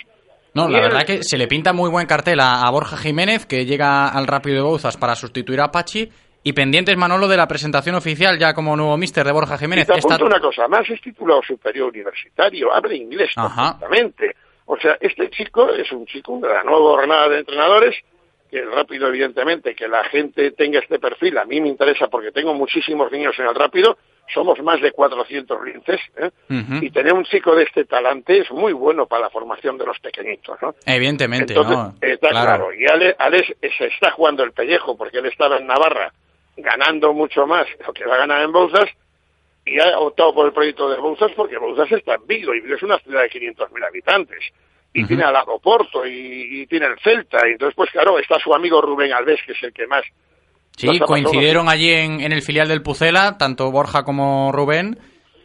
No, 0.55 0.69
Y 0.69 0.73
la 0.73 0.81
verdad 0.81 1.05
que 1.05 1.23
se 1.23 1.37
le 1.37 1.47
pinta 1.47 1.73
muy 1.75 1.91
buen 1.91 2.07
cartel 2.07 2.41
a, 2.41 2.63
a 2.63 2.71
Borja 2.71 2.97
Jiménez, 2.97 3.45
que 3.47 3.67
llega 3.67 4.09
al 4.09 4.27
Rápido 4.27 4.57
de 4.57 4.63
Bouzas 4.63 4.97
para 4.97 5.15
sustituir 5.15 5.61
a 5.61 5.71
Pachi. 5.71 6.09
Y 6.43 6.53
pendientes, 6.53 6.97
Manolo, 6.97 7.27
de 7.29 7.37
la 7.37 7.49
presentación 7.49 7.97
oficial 7.97 8.39
ya 8.39 8.55
como 8.55 8.77
nuevo 8.77 8.97
mister 8.97 9.27
de 9.27 9.33
Borja 9.33 9.57
Y 9.57 9.59
Jiménez. 9.59 9.87
te 9.87 9.95
Esta- 9.99 10.15
apunto 10.15 10.27
una 10.27 10.41
cosa 10.41 10.67
más, 10.69 10.89
es 10.89 11.01
titulado 11.03 11.43
superior 11.43 11.89
universitario, 11.89 12.73
habla 12.73 12.95
inglés 12.95 13.33
Ajá. 13.37 13.79
perfectamente. 13.79 14.37
O 14.67 14.77
sea, 14.77 14.97
este 15.01 15.31
chico 15.31 15.71
es 15.71 15.91
un 15.93 16.07
chico 16.07 16.39
de 16.41 16.49
la 16.49 16.65
nueva 16.65 16.97
jornada 16.97 17.29
de 17.29 17.39
entrenadores, 17.39 17.95
que 18.51 18.59
el 18.59 18.71
rápido, 18.71 19.09
evidentemente, 19.09 19.75
que 19.75 19.89
la 19.89 20.05
gente 20.05 20.53
tenga 20.53 20.81
este 20.81 20.99
perfil, 20.99 21.39
a 21.39 21.45
mí 21.45 21.61
me 21.61 21.69
interesa 21.69 22.09
porque 22.09 22.33
tengo 22.33 22.55
muchísimos 22.55 23.11
niños 23.11 23.35
en 23.39 23.47
el 23.47 23.55
rápido, 23.55 23.97
somos 24.33 24.61
más 24.61 24.81
de 24.81 24.91
400 24.91 25.65
linces, 25.65 26.01
¿eh? 26.17 26.31
Y 26.81 26.91
tener 26.91 27.13
un 27.13 27.25
chico 27.25 27.55
de 27.55 27.63
este 27.63 27.85
talante 27.85 28.39
es 28.39 28.51
muy 28.51 28.73
bueno 28.73 29.07
para 29.07 29.23
la 29.23 29.31
formación 29.31 29.79
de 29.79 29.87
los 29.87 29.99
pequeñitos, 30.01 30.61
¿no? 30.61 30.75
Evidentemente, 30.85 31.53
Entonces, 31.53 31.77
¿no? 31.77 31.95
está 32.01 32.31
claro. 32.31 32.73
Y 32.73 32.87
Ale, 32.87 33.15
Alex 33.19 33.55
se 33.79 33.87
está 33.87 34.11
jugando 34.13 34.43
el 34.43 34.53
pellejo 34.53 34.97
porque 34.97 35.19
él 35.19 35.27
estaba 35.27 35.59
en 35.59 35.67
Navarra 35.67 36.13
ganando 36.57 37.13
mucho 37.13 37.47
más 37.47 37.67
lo 37.87 37.93
que 37.93 38.05
va 38.05 38.15
a 38.15 38.19
ganar 38.19 38.43
en 38.43 38.53
Bouzas 38.53 38.89
y 39.67 39.81
ha 39.81 39.99
optado 39.99 40.33
por 40.33 40.47
el 40.47 40.53
proyecto 40.53 40.89
de 40.89 40.99
Bouzas 40.99 41.33
porque 41.37 41.59
Bouzas 41.59 41.91
está 41.93 42.15
en 42.15 42.27
Vigo 42.27 42.55
y 42.55 42.61
Vigo 42.61 42.77
es 42.77 42.83
una 42.83 42.99
ciudad 42.99 43.23
de 43.23 43.31
500.000 43.31 43.87
habitantes 43.87 44.39
y 44.95 45.05
tiene 45.05 45.25
al 45.25 45.33
lado 45.35 45.59
Porto 45.59 46.07
y, 46.07 46.63
y 46.63 46.67
tiene 46.67 46.87
el 46.87 46.99
Celta 47.01 47.47
y 47.47 47.53
entonces 47.53 47.75
pues 47.75 47.91
claro 47.91 48.19
está 48.19 48.39
su 48.39 48.55
amigo 48.55 48.81
Rubén 48.81 49.13
Alves 49.13 49.41
que 49.45 49.53
es 49.53 49.63
el 49.63 49.73
que 49.73 49.87
más 49.87 50.05
Sí, 50.77 50.99
coincidieron 51.01 51.69
allí 51.71 51.91
en, 51.91 52.21
en 52.21 52.33
el 52.33 52.43
filial 52.43 52.69
del 52.69 52.83
Pucela, 52.83 53.39
tanto 53.39 53.71
Borja 53.71 54.05
como 54.05 54.53
Rubén. 54.53 54.99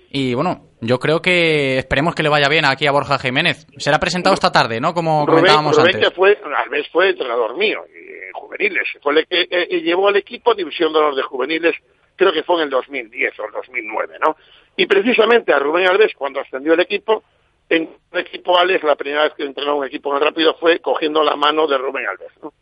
Y 0.10 0.34
bueno, 0.34 0.66
yo 0.82 1.00
creo 1.00 1.22
que 1.22 1.78
esperemos 1.78 2.14
que 2.14 2.24
le 2.24 2.28
vaya 2.28 2.50
bien 2.50 2.66
aquí 2.66 2.86
a 2.86 2.92
Borja 2.92 3.18
Jiménez. 3.18 3.66
Será 3.78 3.98
presentado 3.98 4.34
esta 4.34 4.52
tarde, 4.52 4.82
¿no? 4.82 4.94
Como 4.94 5.26
Rubén, 5.26 5.44
comentábamos 5.44 5.78
Rubén 5.78 5.96
antes. 5.96 6.10
que 6.10 6.16
fue, 6.16 6.38
Alves 6.54 6.88
fue 6.92 7.12
entrenador 7.12 7.56
mío 7.56 7.80
y, 7.88 8.28
en 8.28 8.34
juveniles, 8.34 8.84
fue 9.02 9.20
el 9.20 9.26
que 9.26 9.44
eh, 9.44 9.48
eh, 9.70 9.82
llevó 9.82 10.10
al 10.10 10.18
equipo 10.18 10.54
División 10.54 10.92
de 10.92 11.00
Honor 11.00 11.16
de 11.16 11.22
Juveniles, 11.22 11.76
creo 12.22 12.34
que 12.34 12.44
fue 12.44 12.58
en 12.58 12.64
el 12.64 12.70
2010 12.70 13.40
o 13.40 13.46
el 13.48 13.52
2009, 13.52 14.18
¿no? 14.24 14.38
Y 14.78 14.86
precisamente 14.86 15.52
a 15.52 15.58
Rubén 15.58 15.88
Alves, 15.88 16.14
cuando 16.16 16.40
ascendió 16.40 16.74
el 16.74 16.80
equipo, 16.80 17.24
en 17.68 17.90
el 18.12 18.20
equipo 18.20 18.60
Alex, 18.60 18.84
la 18.84 18.96
primera 18.96 19.24
vez 19.24 19.34
que 19.34 19.44
entrenó 19.44 19.78
un 19.78 19.86
equipo 19.86 20.16
el 20.16 20.22
rápido 20.22 20.54
fue 20.60 20.80
cogiendo 20.80 21.24
la 21.24 21.36
mano 21.36 21.66
de 21.66 21.80
Rubén 21.80 22.06
Alves, 22.06 22.32
¿no? 22.44 22.54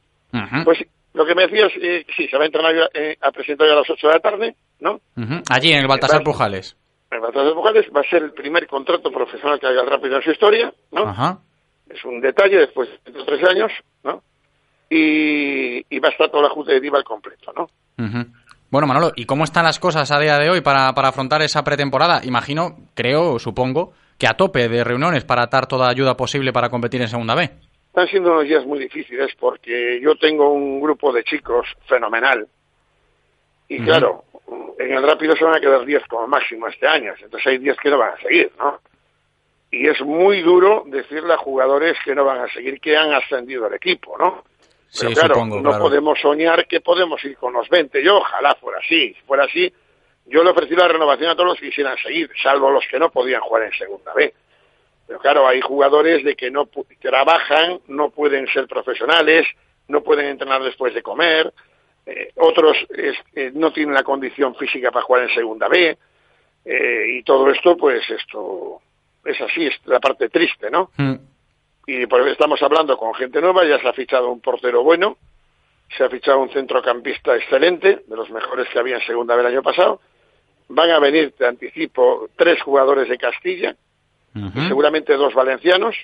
Pues 0.63 0.79
lo 1.13 1.25
que 1.25 1.35
me 1.35 1.47
decías, 1.47 1.71
eh, 1.81 2.05
sí, 2.15 2.27
se 2.29 2.37
va 2.37 2.43
a 2.43 2.45
entrenar 2.45 2.89
eh, 2.93 3.17
a 3.19 3.31
presentar 3.31 3.67
a 3.67 3.75
las 3.75 3.89
8 3.89 4.07
de 4.07 4.13
la 4.13 4.19
tarde, 4.21 4.55
¿no? 4.79 5.01
Allí 5.49 5.71
en 5.71 5.79
el 5.79 5.87
Baltasar 5.87 6.23
Pujales. 6.23 6.77
En 7.11 7.21
Batallas 7.21 7.47
de 7.47 7.53
Vocales 7.53 7.87
va 7.93 8.01
a 8.01 8.09
ser 8.09 8.23
el 8.23 8.31
primer 8.31 8.65
contrato 8.67 9.11
profesional 9.11 9.59
que 9.59 9.67
haga 9.67 9.81
el 9.81 9.89
rápido 9.89 10.15
en 10.15 10.21
su 10.21 10.31
historia, 10.31 10.71
¿no? 10.91 11.01
Ajá. 11.01 11.39
es 11.89 12.05
un 12.05 12.21
detalle 12.21 12.59
después 12.59 12.87
de 13.03 13.23
tres 13.25 13.43
años, 13.49 13.71
¿no? 14.03 14.21
Y, 14.89 15.85
y 15.89 15.99
va 15.99 16.09
a 16.09 16.11
estar 16.11 16.29
toda 16.29 16.43
la 16.43 16.49
junta 16.49 16.71
directiva 16.71 16.99
al 16.99 17.03
completo, 17.03 17.51
¿no? 17.53 17.63
Ujú. 17.97 18.25
Bueno, 18.71 18.85
Manolo, 18.85 19.11
¿y 19.15 19.25
cómo 19.25 19.45
están 19.45 19.65
las 19.65 19.79
cosas 19.79 20.11
a 20.11 20.19
día 20.19 20.37
de 20.37 20.51
hoy 20.51 20.61
para, 20.61 20.93
para 20.93 21.07
afrontar 21.07 21.41
esa 21.41 21.63
pretemporada? 21.63 22.21
Imagino, 22.23 22.75
creo, 22.93 23.39
supongo, 23.39 23.93
que 24.19 24.27
a 24.27 24.33
tope 24.33 24.69
de 24.69 24.83
reuniones 24.83 25.25
para 25.25 25.43
atar 25.43 25.65
toda 25.65 25.89
ayuda 25.89 26.15
posible 26.15 26.53
para 26.53 26.69
competir 26.69 27.01
en 27.01 27.07
Segunda 27.07 27.33
B. 27.33 27.49
Están 27.87 28.07
siendo 28.09 28.31
unos 28.31 28.43
días 28.43 28.63
muy 28.67 28.77
difíciles 28.77 29.33
porque 29.39 29.99
yo 30.01 30.15
tengo 30.17 30.51
un 30.53 30.79
grupo 30.79 31.11
de 31.11 31.23
chicos 31.23 31.65
fenomenal 31.87 32.47
y 33.67 33.79
claro, 33.83 34.23
en 34.77 34.93
el 34.93 35.03
rápido 35.03 35.35
se 35.35 35.45
van 35.45 35.55
a 35.55 35.59
quedar 35.59 35.85
10 35.85 36.03
como 36.07 36.27
máximo 36.27 36.67
este 36.67 36.87
año, 36.87 37.13
entonces 37.21 37.47
hay 37.47 37.57
10 37.59 37.77
que 37.77 37.89
no 37.89 37.97
van 37.97 38.13
a 38.13 38.21
seguir, 38.21 38.51
¿no? 38.57 38.79
Y 39.71 39.87
es 39.87 40.01
muy 40.01 40.41
duro 40.41 40.83
decirle 40.87 41.33
a 41.33 41.37
jugadores 41.37 41.97
que 42.03 42.15
no 42.15 42.25
van 42.25 42.39
a 42.39 42.47
seguir, 42.51 42.79
que 42.79 42.97
han 42.97 43.13
ascendido 43.13 43.67
al 43.67 43.73
equipo, 43.75 44.17
¿no? 44.17 44.43
Pero 44.97 45.09
Sí, 45.09 45.15
claro, 45.15 45.35
supongo, 45.35 45.57
no 45.61 45.69
claro. 45.69 45.83
podemos 45.83 46.19
soñar 46.19 46.67
que 46.67 46.81
podemos 46.81 47.23
ir 47.23 47.37
con 47.37 47.53
los 47.53 47.69
20. 47.69 48.03
Yo 48.03 48.17
ojalá 48.17 48.55
fuera 48.55 48.79
así. 48.79 49.13
Si 49.13 49.21
fuera 49.27 49.43
así, 49.43 49.71
yo 50.25 50.43
le 50.43 50.49
ofrecí 50.49 50.75
la 50.75 50.87
renovación 50.87 51.29
a 51.29 51.35
todos 51.35 51.49
los 51.49 51.59
que 51.59 51.67
quisieran 51.69 51.97
seguir, 51.97 52.29
salvo 52.41 52.71
los 52.71 52.83
que 52.89 52.97
no 52.99 53.09
podían 53.11 53.41
jugar 53.41 53.63
en 53.63 53.73
segunda 53.73 54.13
B. 54.13 54.33
Pero 55.07 55.19
claro, 55.19 55.47
hay 55.47 55.61
jugadores 55.61 56.23
de 56.23 56.35
que 56.35 56.51
no 56.51 56.67
trabajan, 57.01 57.79
no 57.87 58.09
pueden 58.09 58.47
ser 58.47 58.67
profesionales, 58.67 59.47
no 59.87 60.01
pueden 60.01 60.27
entrenar 60.27 60.61
después 60.63 60.93
de 60.93 61.01
comer, 61.01 61.51
eh, 62.05 62.31
otros 62.35 62.77
es- 62.89 63.17
eh, 63.35 63.51
no 63.53 63.71
tienen 63.73 63.93
la 63.95 64.03
condición 64.03 64.55
física 64.55 64.91
para 64.91 65.05
jugar 65.05 65.23
en 65.23 65.33
segunda 65.35 65.67
B, 65.67 65.97
eh, 66.65 67.05
y 67.17 67.23
todo 67.23 67.49
esto, 67.49 67.75
pues 67.77 68.07
esto 68.09 68.81
es 69.25 69.39
así, 69.41 69.65
es 69.67 69.75
la 69.85 69.99
parte 69.99 70.29
triste, 70.29 70.69
¿no? 70.69 70.91
Mm. 70.97 71.15
Y 71.91 72.05
por 72.07 72.21
eso 72.21 72.29
estamos 72.29 72.61
hablando 72.61 72.97
con 72.97 73.13
gente 73.15 73.41
nueva, 73.41 73.65
ya 73.65 73.79
se 73.79 73.87
ha 73.87 73.93
fichado 73.93 74.29
un 74.29 74.41
portero 74.41 74.83
bueno, 74.83 75.17
se 75.97 76.03
ha 76.03 76.09
fichado 76.09 76.39
un 76.39 76.49
centrocampista 76.49 77.35
excelente, 77.35 78.03
de 78.05 78.15
los 78.15 78.29
mejores 78.29 78.67
que 78.69 78.79
había 78.79 78.97
en 78.97 79.05
segunda 79.05 79.35
vez 79.35 79.45
el 79.45 79.53
año 79.53 79.63
pasado, 79.63 79.99
van 80.67 80.91
a 80.91 80.99
venir, 80.99 81.33
te 81.37 81.47
anticipo, 81.47 82.29
tres 82.35 82.61
jugadores 82.61 83.09
de 83.09 83.17
Castilla, 83.17 83.75
y 84.35 84.67
seguramente 84.67 85.15
dos 85.15 85.33
valencianos, 85.33 85.95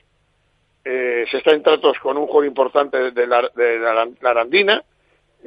eh, 0.83 1.25
se 1.29 1.37
está 1.37 1.51
en 1.51 1.61
tratos 1.61 1.97
con 1.99 2.17
un 2.17 2.25
juego 2.25 2.45
importante 2.45 3.11
de 3.11 3.27
la, 3.27 3.49
de 3.55 3.79
la, 3.79 4.07
la 4.21 4.29
Arandina, 4.29 4.83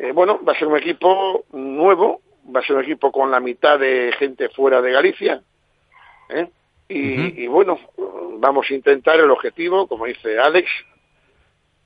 Eh, 0.00 0.12
bueno, 0.12 0.38
va 0.44 0.52
a 0.52 0.58
ser 0.58 0.68
un 0.68 0.76
equipo 0.76 1.44
nuevo, 1.52 2.20
va 2.54 2.60
a 2.60 2.62
ser 2.62 2.76
un 2.76 2.82
equipo 2.84 3.10
con 3.10 3.32
la 3.32 3.40
mitad 3.40 3.80
de 3.80 4.12
gente 4.16 4.48
fuera 4.50 4.80
de 4.80 4.92
Galicia, 4.92 5.42
¿eh? 6.28 6.46
Y, 6.88 7.44
y 7.44 7.46
bueno, 7.46 7.78
vamos 8.38 8.66
a 8.70 8.74
intentar 8.74 9.18
el 9.20 9.30
objetivo, 9.30 9.86
como 9.86 10.06
dice 10.06 10.38
Alex, 10.38 10.68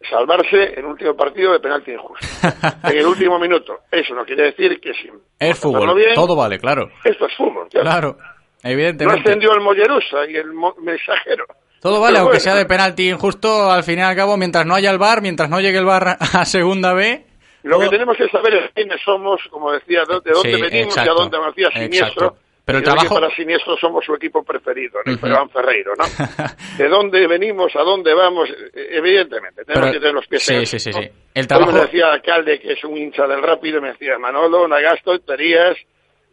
salvarse 0.08 0.78
en 0.78 0.84
último 0.86 1.14
partido 1.16 1.52
de 1.52 1.60
penalti 1.60 1.92
injusto. 1.92 2.26
en 2.90 2.98
el 2.98 3.06
último 3.06 3.38
minuto. 3.38 3.80
Eso 3.90 4.14
no 4.14 4.24
quiere 4.24 4.44
decir 4.44 4.80
que 4.80 4.92
si 4.94 5.08
Es 5.38 5.58
fútbol, 5.58 5.94
bien, 5.96 6.14
todo 6.14 6.34
vale, 6.36 6.58
claro. 6.58 6.88
esto 7.04 7.26
es 7.26 7.36
fútbol. 7.36 7.68
Claro, 7.70 8.16
No 8.62 8.70
evidentemente. 8.70 9.20
ascendió 9.20 9.52
el 9.54 9.60
Mollerusa 9.60 10.26
y 10.28 10.36
el 10.36 10.52
mo- 10.52 10.74
mensajero. 10.80 11.44
Todo 11.80 12.00
vale, 12.00 12.12
Pero 12.14 12.20
aunque 12.20 12.38
bueno. 12.38 12.40
sea 12.40 12.54
de 12.54 12.66
penalti 12.66 13.08
injusto, 13.10 13.70
al 13.72 13.82
fin 13.82 13.98
y 13.98 14.02
al 14.02 14.14
cabo, 14.14 14.36
mientras 14.36 14.64
no 14.66 14.74
haya 14.74 14.90
el 14.90 14.98
bar, 14.98 15.20
mientras 15.20 15.50
no 15.50 15.60
llegue 15.60 15.78
el 15.78 15.84
bar 15.84 16.16
a 16.20 16.44
segunda 16.44 16.92
B. 16.94 17.24
Lo 17.64 17.78
que 17.78 17.88
tenemos 17.88 18.16
que 18.16 18.28
saber 18.28 18.54
es 18.54 18.70
quiénes 18.74 19.00
somos, 19.04 19.40
como 19.50 19.70
decía, 19.72 20.00
de, 20.08 20.14
de 20.20 20.30
dónde 20.32 20.54
Sí, 20.56 20.60
venimos 20.62 20.96
y 20.96 21.00
a 21.00 21.04
dónde 21.12 21.38
nos 21.38 21.54
decía 21.54 21.70
Siniestro. 21.72 22.26
exacto. 22.26 22.36
Pero 22.72 22.78
el 22.78 22.84
que 22.84 22.90
trabajo- 22.90 23.14
para 23.14 23.34
Siniestro 23.34 23.76
somos 23.76 24.04
su 24.04 24.14
equipo 24.14 24.42
preferido, 24.42 25.00
¿no? 25.04 25.12
Ujú. 25.14 25.26
Iván 25.26 25.50
Ferreiro, 25.50 25.92
¿no? 25.96 26.04
de 26.78 26.88
dónde 26.88 27.26
venimos, 27.26 27.74
a 27.76 27.82
dónde 27.82 28.12
vamos, 28.14 28.48
eh, 28.50 28.88
evidentemente, 28.92 29.64
tenemos 29.64 29.88
Pero- 29.88 29.92
que 29.92 29.98
tener 30.00 30.14
los 30.14 30.26
pies 30.26 30.42
sí, 30.42 30.54
en 30.54 30.60
el 30.60 30.66
sí, 30.66 30.78
sí, 30.78 30.92
sí. 30.92 30.98
El 31.34 31.42
Hoy 31.42 31.46
trabajo- 31.46 31.72
me 31.72 31.80
decía 31.80 32.06
el 32.06 32.12
alcalde 32.12 32.60
que 32.60 32.72
es 32.72 32.84
un 32.84 32.96
hincha 32.96 33.26
del 33.26 33.42
rápido, 33.42 33.80
me 33.80 33.92
decía, 33.92 34.18
Manolo, 34.18 34.66
no 34.68 34.74
hagas 34.74 35.02
tonterías, 35.02 35.76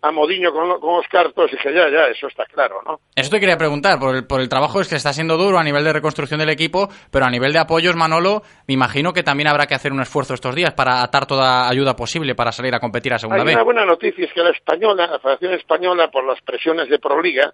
a 0.02 0.12
Modiño 0.12 0.52
con, 0.52 0.80
con 0.80 0.98
los 0.98 1.08
cartos, 1.08 1.52
y 1.52 1.56
dije, 1.56 1.74
ya, 1.74 1.90
ya, 1.90 2.08
eso 2.08 2.28
está 2.28 2.46
claro, 2.46 2.82
¿no? 2.86 3.00
Eso 3.16 3.30
te 3.30 3.40
quería 3.40 3.58
preguntar, 3.58 4.00
por 4.00 4.16
el, 4.16 4.26
por 4.26 4.42
el 4.42 4.50
trabajo 4.50 4.80
es 4.80 4.88
que 4.88 4.96
está 4.96 5.14
siendo 5.14 5.38
duro 5.38 5.58
a 5.58 5.64
nivel 5.64 5.84
de 5.84 5.94
reconstrucción 5.94 6.40
del 6.40 6.50
equipo, 6.50 6.88
pero 7.12 7.26
a 7.26 7.30
nivel 7.30 7.54
de 7.54 7.60
apoyos, 7.60 7.96
Manolo, 7.96 8.42
me 8.68 8.74
imagino 8.74 9.14
que 9.14 9.24
también 9.24 9.48
habrá 9.48 9.68
que 9.68 9.76
hacer 9.76 9.92
un 9.92 10.02
esfuerzo 10.02 10.34
estos 10.34 10.56
días 10.56 10.74
para 10.74 11.04
atar 11.04 11.26
toda 11.26 11.70
ayuda 11.70 11.96
posible 11.96 12.36
para 12.36 12.52
salir 12.52 12.74
a 12.74 12.80
competir 12.80 13.14
a 13.14 13.20
segunda 13.20 13.44
Hay 13.44 13.54
una 13.54 13.64
buena 13.64 13.86
noticia, 13.86 14.26
es 14.26 14.34
que 14.34 14.42
la 14.42 14.52
española, 14.52 15.08
la 15.08 15.20
Federación 15.20 15.54
Española, 15.54 16.10
por 16.10 16.26
las 16.26 16.42
presiones 16.42 16.90
de 16.90 17.00
Proliga, 17.00 17.54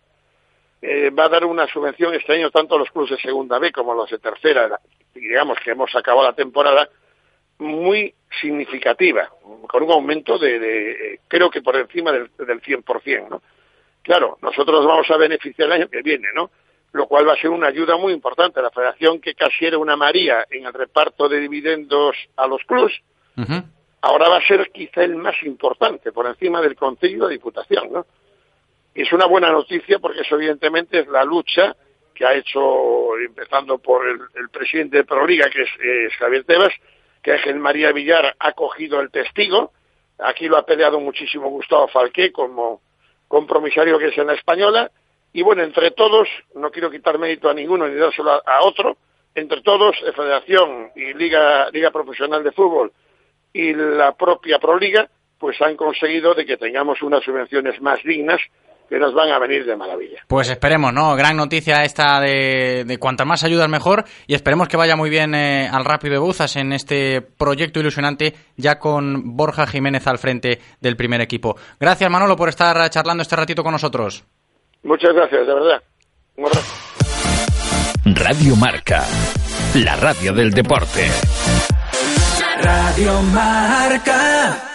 eh, 0.82 1.10
va 1.10 1.26
a 1.26 1.30
dar 1.30 1.46
una 1.46 1.68
subvención 1.68 2.14
este 2.14 2.34
año 2.34 2.52
tanto 2.52 2.76
a 2.76 2.80
los 2.80 2.89
clubes 2.91 3.12
de 3.12 3.18
segunda 3.18 3.58
B 3.60 3.72
como 3.72 3.93
a 3.93 3.96
los 3.96 4.10
de 4.10 4.20
tercera, 4.20 4.80
digamos 5.14 5.58
que 5.64 5.72
hemos 5.72 5.89
acabado 5.96 6.28
la 6.28 6.34
temporada, 6.34 6.88
muy 7.60 8.14
significativa, 8.41 9.30
con 9.68 9.84
un 9.84 9.91
aumento 9.91 10.38
de, 10.38 10.60
de 10.60 11.20
creo 11.28 11.49
que 11.49 11.62
por 11.62 11.76
encima 11.76 12.12
del, 12.12 12.30
del 12.38 12.62
100%, 12.62 13.30
¿no? 13.30 13.41
Claro, 14.01 14.38
nosotros 14.41 14.86
vamos 14.86 15.10
a 15.10 15.18
beneficiar 15.18 15.68
el 15.68 15.74
año 15.74 15.89
que 15.89 16.03
viene, 16.03 16.28
¿no? 16.36 16.51
Lo 16.91 17.08
cual 17.08 17.28
va 17.28 17.34
a 17.34 17.38
ser 17.38 17.49
una 17.49 17.68
ayuda 17.68 17.97
muy 17.97 18.14
importante. 18.14 18.62
La 18.62 18.70
federación 18.70 19.20
que 19.20 19.34
casi 19.34 19.66
era 19.66 19.80
una 19.80 19.95
María 19.95 20.45
en 20.49 20.66
el 20.66 20.74
reparto 20.74 21.28
de 21.28 21.39
dividendos 21.39 22.16
a 22.38 22.45
los 22.45 22.64
clubs, 22.66 22.93
ahora 24.01 24.30
va 24.30 24.38
a 24.38 24.47
ser 24.47 24.70
quizá 24.72 25.03
el 25.03 25.16
más 25.16 25.36
importante, 25.43 26.12
por 26.12 26.28
encima 26.28 26.62
del 26.62 26.76
Consejo 26.76 27.28
de 27.28 27.34
Diputación, 27.34 27.91
¿no? 27.91 28.06
Y 28.93 29.01
es 29.01 29.12
una 29.12 29.26
buena 29.26 29.49
noticia 29.51 29.99
porque 29.99 30.22
eso 30.22 30.36
evidentemente 30.36 30.99
es 30.99 31.08
la 31.08 31.24
lucha 31.26 31.76
que 32.14 32.26
ha 32.26 32.34
hecho, 32.34 33.18
empezando 33.18 33.80
por 33.80 34.08
el, 34.08 34.20
el 34.36 34.49
presidente 34.49 34.97
de 34.97 35.03
Proliga, 35.03 35.49
que 35.49 35.64
es, 35.64 35.70
es 35.82 36.14
Javier 36.14 36.45
Tebas, 36.45 36.74
que 37.26 37.32
Ángel 37.32 37.56
María 37.56 37.92
Villar 37.92 38.36
ha 38.38 38.52
cogido 38.52 39.02
el 39.02 39.10
testigo. 39.10 39.72
Aquí 40.20 40.48
lo 40.48 40.58
ha 40.58 40.66
peleado 40.66 41.00
muchísimo 41.00 41.50
Gustavo 41.50 41.88
Falqué 41.88 42.32
como 42.32 42.82
compromisario 43.28 43.98
que 43.98 44.10
es 44.10 44.18
en 44.20 44.28
la 44.28 44.34
española. 44.34 44.92
Y 45.34 45.42
bueno, 45.42 45.64
entre 45.64 45.90
todos, 45.90 46.30
no 46.54 46.70
quiero 46.70 46.92
quitar 46.92 47.18
mérito 47.18 47.50
a 47.50 47.56
ninguno 47.56 47.88
ni 47.88 47.96
dárselo 47.96 48.32
a, 48.32 48.44
a 48.46 48.62
otro, 48.62 48.98
entre 49.34 49.62
todos, 49.62 49.98
Federación 50.16 50.92
y 50.96 51.16
Liga, 51.16 51.68
Liga 51.72 51.90
Profesional 51.90 52.44
de 52.44 52.52
Fútbol 52.52 52.94
y 53.52 53.74
la 53.74 54.16
propia 54.16 54.60
Proliga, 54.60 55.10
pues 55.40 55.60
han 55.64 55.76
conseguido 55.76 56.36
de 56.36 56.46
que 56.46 56.58
tengamos 56.58 57.02
unas 57.02 57.24
subvenciones 57.24 57.82
más 57.82 58.04
dignas 58.04 58.40
que 58.90 59.00
nos 59.00 59.14
van 59.14 59.32
a 59.32 59.40
venir 59.40 59.66
de 59.66 59.76
maravilla. 59.76 60.20
Pues 60.28 60.50
esperemos, 60.50 60.94
¿no? 60.94 61.16
Gran 61.16 61.38
noticia 61.38 61.84
esta 61.84 62.20
de, 62.20 62.84
de 62.86 62.98
cuanta 62.98 63.26
más 63.26 63.44
ayudas 63.44 63.70
mejor 63.70 64.06
y 64.28 64.36
esperemos 64.36 64.68
que 64.68 64.78
vaya 64.78 64.96
muy 64.96 65.10
bien 65.10 65.34
eh, 65.36 65.68
al 65.72 65.86
Rápido 65.86 66.14
de 66.14 66.20
Buzas 66.20 66.56
en 66.56 66.72
este 66.74 67.22
proyecto 67.22 67.80
ilusionante 67.80 68.34
ya 68.56 68.80
con 68.80 69.36
Borja 69.36 69.66
Jiménez 69.68 70.06
al 70.08 70.18
frente 70.18 70.60
del 70.82 70.96
primer 70.96 71.22
equipo. 71.22 71.56
Gracias 71.80 72.10
Manolo 72.10 72.36
por 72.36 72.50
estar 72.50 72.90
charlando 72.90 73.22
este 73.22 73.36
ratito 73.36 73.64
con 73.64 73.72
nosotros. 73.72 74.24
Muchas 74.84 75.14
gracias, 75.14 75.48
de 75.48 75.54
verdad. 75.54 75.82
Un 76.38 76.46
abrazo. 76.46 76.76
Radio 78.06 78.56
Marca, 78.56 79.04
la 79.76 79.96
radio 79.96 80.32
del 80.34 80.52
deporte. 80.52 81.10
Radio 82.62 83.22
Marca. 83.34 84.75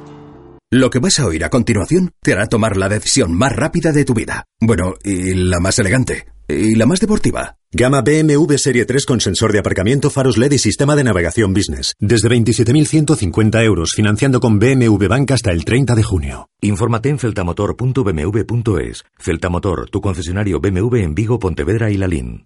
Lo 0.73 0.89
que 0.89 0.99
vas 0.99 1.19
a 1.19 1.25
oír 1.25 1.43
a 1.43 1.49
continuación 1.49 2.13
te 2.21 2.31
hará 2.31 2.47
tomar 2.47 2.77
la 2.77 2.87
decisión 2.87 3.33
más 3.33 3.53
rápida 3.53 3.91
de 3.91 4.05
tu 4.05 4.13
vida. 4.13 4.45
Bueno, 4.61 4.93
y 5.03 5.33
la 5.33 5.59
más 5.59 5.77
elegante. 5.79 6.27
Y 6.47 6.75
la 6.75 6.85
más 6.85 7.01
deportiva. 7.01 7.57
Gama 7.73 7.99
BMW 8.01 8.55
Serie 8.55 8.85
3 8.85 9.05
con 9.05 9.19
sensor 9.19 9.51
de 9.51 9.59
aparcamiento, 9.59 10.09
faros 10.09 10.37
LED 10.37 10.53
y 10.53 10.59
sistema 10.59 10.95
de 10.95 11.03
navegación 11.03 11.53
business. 11.53 11.93
Desde 11.99 12.29
27.150 12.29 13.61
euros, 13.65 13.91
financiando 13.93 14.39
con 14.39 14.59
BMW 14.59 15.07
Bank 15.09 15.31
hasta 15.31 15.51
el 15.51 15.65
30 15.65 15.93
de 15.93 16.03
junio. 16.03 16.47
Infórmate 16.61 17.09
en 17.09 17.19
feltamotor.bmw.es. 17.19 19.03
Feltamotor, 19.17 19.89
tu 19.89 19.99
concesionario 19.99 20.61
BMW 20.61 20.99
en 20.99 21.15
Vigo, 21.15 21.37
Pontevedra 21.37 21.91
y 21.91 21.97
Lalín. 21.97 22.45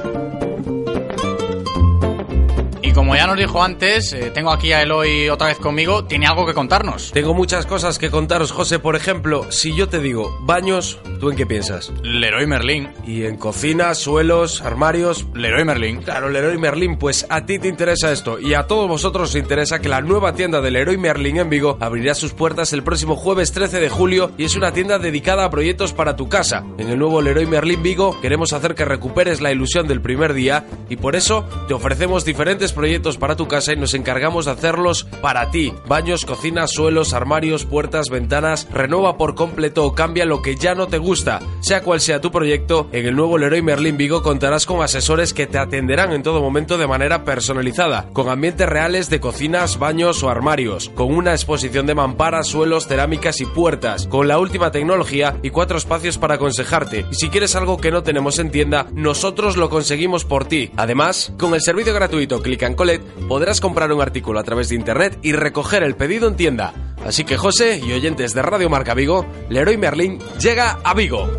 Y 2.91 2.93
como 2.93 3.15
ya 3.15 3.25
nos 3.25 3.37
dijo 3.37 3.63
antes, 3.63 4.11
eh, 4.11 4.31
tengo 4.33 4.51
aquí 4.51 4.73
a 4.73 4.81
Eloy 4.81 5.29
otra 5.29 5.47
vez 5.47 5.57
conmigo, 5.59 6.03
tiene 6.03 6.27
algo 6.27 6.45
que 6.45 6.53
contarnos. 6.53 7.13
Tengo 7.13 7.33
muchas 7.33 7.65
cosas 7.65 7.97
que 7.97 8.09
contaros, 8.09 8.51
José. 8.51 8.79
Por 8.79 8.97
ejemplo, 8.97 9.49
si 9.49 9.73
yo 9.73 9.87
te 9.87 10.01
digo 10.01 10.37
baños, 10.41 10.99
¿tú 11.21 11.29
en 11.29 11.37
qué 11.37 11.45
piensas? 11.45 11.93
Leroy 12.03 12.47
Merlin. 12.47 12.89
Y 13.07 13.23
en 13.23 13.37
cocina, 13.37 13.95
suelos, 13.95 14.61
armarios. 14.61 15.25
Leroy 15.33 15.63
Merlin. 15.63 16.01
Claro, 16.01 16.27
Leroy 16.27 16.57
Merlin. 16.57 16.97
Pues 16.97 17.25
a 17.29 17.45
ti 17.45 17.59
te 17.59 17.69
interesa 17.69 18.11
esto. 18.11 18.41
Y 18.41 18.55
a 18.55 18.63
todos 18.63 18.89
vosotros 18.89 19.29
os 19.29 19.35
interesa 19.37 19.79
que 19.79 19.87
la 19.87 20.01
nueva 20.01 20.33
tienda 20.33 20.59
de 20.59 20.71
Leroy 20.71 20.97
Merlin 20.97 21.37
en 21.37 21.49
Vigo 21.49 21.77
abrirá 21.79 22.13
sus 22.13 22.33
puertas 22.33 22.73
el 22.73 22.83
próximo 22.83 23.15
jueves 23.15 23.53
13 23.53 23.79
de 23.79 23.87
julio 23.87 24.31
y 24.37 24.43
es 24.43 24.57
una 24.57 24.73
tienda 24.73 24.99
dedicada 24.99 25.45
a 25.45 25.49
proyectos 25.49 25.93
para 25.93 26.17
tu 26.17 26.27
casa. 26.27 26.65
En 26.77 26.89
el 26.89 26.99
nuevo 26.99 27.21
Leroy 27.21 27.45
Merlin 27.45 27.83
Vigo 27.83 28.19
queremos 28.19 28.51
hacer 28.51 28.75
que 28.75 28.83
recuperes 28.83 29.39
la 29.39 29.53
ilusión 29.53 29.87
del 29.87 30.01
primer 30.01 30.33
día 30.33 30.65
y 30.89 30.97
por 30.97 31.15
eso 31.15 31.47
te 31.69 31.73
ofrecemos 31.73 32.25
diferentes 32.25 32.73
proyectos 32.73 32.80
para 33.19 33.35
tu 33.35 33.47
casa 33.47 33.73
y 33.73 33.77
nos 33.77 33.93
encargamos 33.93 34.45
de 34.45 34.51
hacerlos 34.51 35.03
para 35.21 35.51
ti. 35.51 35.73
Baños, 35.87 36.25
cocinas, 36.25 36.71
suelos, 36.71 37.13
armarios, 37.13 37.65
puertas, 37.65 38.09
ventanas. 38.09 38.67
Renueva 38.71 39.17
por 39.17 39.35
completo 39.35 39.85
o 39.85 39.93
cambia 39.93 40.25
lo 40.25 40.41
que 40.41 40.55
ya 40.55 40.73
no 40.73 40.87
te 40.87 40.97
gusta. 40.97 41.39
Sea 41.61 41.83
cual 41.83 42.01
sea 42.01 42.21
tu 42.21 42.31
proyecto, 42.31 42.87
en 42.91 43.05
el 43.05 43.15
nuevo 43.15 43.37
Leroy 43.37 43.61
Merlin 43.61 43.97
Vigo 43.97 44.23
contarás 44.23 44.65
con 44.65 44.81
asesores 44.81 45.33
que 45.33 45.47
te 45.47 45.57
atenderán 45.57 46.11
en 46.11 46.23
todo 46.23 46.41
momento 46.41 46.77
de 46.77 46.87
manera 46.87 47.23
personalizada, 47.23 48.09
con 48.13 48.29
ambientes 48.29 48.67
reales 48.67 49.09
de 49.09 49.19
cocinas, 49.19 49.77
baños 49.77 50.23
o 50.23 50.29
armarios, 50.29 50.89
con 50.95 51.13
una 51.13 51.31
exposición 51.31 51.85
de 51.85 51.95
mamparas, 51.95 52.47
suelos, 52.47 52.87
cerámicas 52.87 53.41
y 53.41 53.45
puertas, 53.45 54.07
con 54.07 54.27
la 54.27 54.39
última 54.39 54.71
tecnología 54.71 55.37
y 55.43 55.49
cuatro 55.51 55.77
espacios 55.77 56.17
para 56.17 56.35
aconsejarte. 56.35 57.05
Y 57.11 57.15
si 57.15 57.29
quieres 57.29 57.55
algo 57.55 57.77
que 57.77 57.91
no 57.91 58.03
tenemos 58.03 58.39
en 58.39 58.51
tienda, 58.51 58.87
nosotros 58.93 59.57
lo 59.57 59.69
conseguimos 59.69 60.25
por 60.25 60.45
ti. 60.45 60.71
Además, 60.77 61.33
con 61.37 61.53
el 61.53 61.61
servicio 61.61 61.93
gratuito 61.93 62.41
Click 62.41 62.70
and 62.71 62.77
Collect 62.77 63.03
podrás 63.27 63.59
comprar 63.59 63.91
un 63.91 64.01
artículo 64.01 64.39
a 64.39 64.43
través 64.43 64.69
de 64.69 64.75
internet 64.75 65.19
y 65.21 65.33
recoger 65.33 65.83
el 65.83 65.95
pedido 65.95 66.27
en 66.27 66.35
tienda. 66.35 66.73
Así 67.05 67.23
que 67.23 67.37
José 67.37 67.81
y 67.83 67.91
oyentes 67.93 68.33
de 68.33 68.41
Radio 68.41 68.69
Marca 68.69 68.93
Vigo, 68.93 69.25
Leroy 69.49 69.77
Merlin 69.77 70.19
llega 70.39 70.79
a 70.83 70.93
Vigo. 70.93 71.29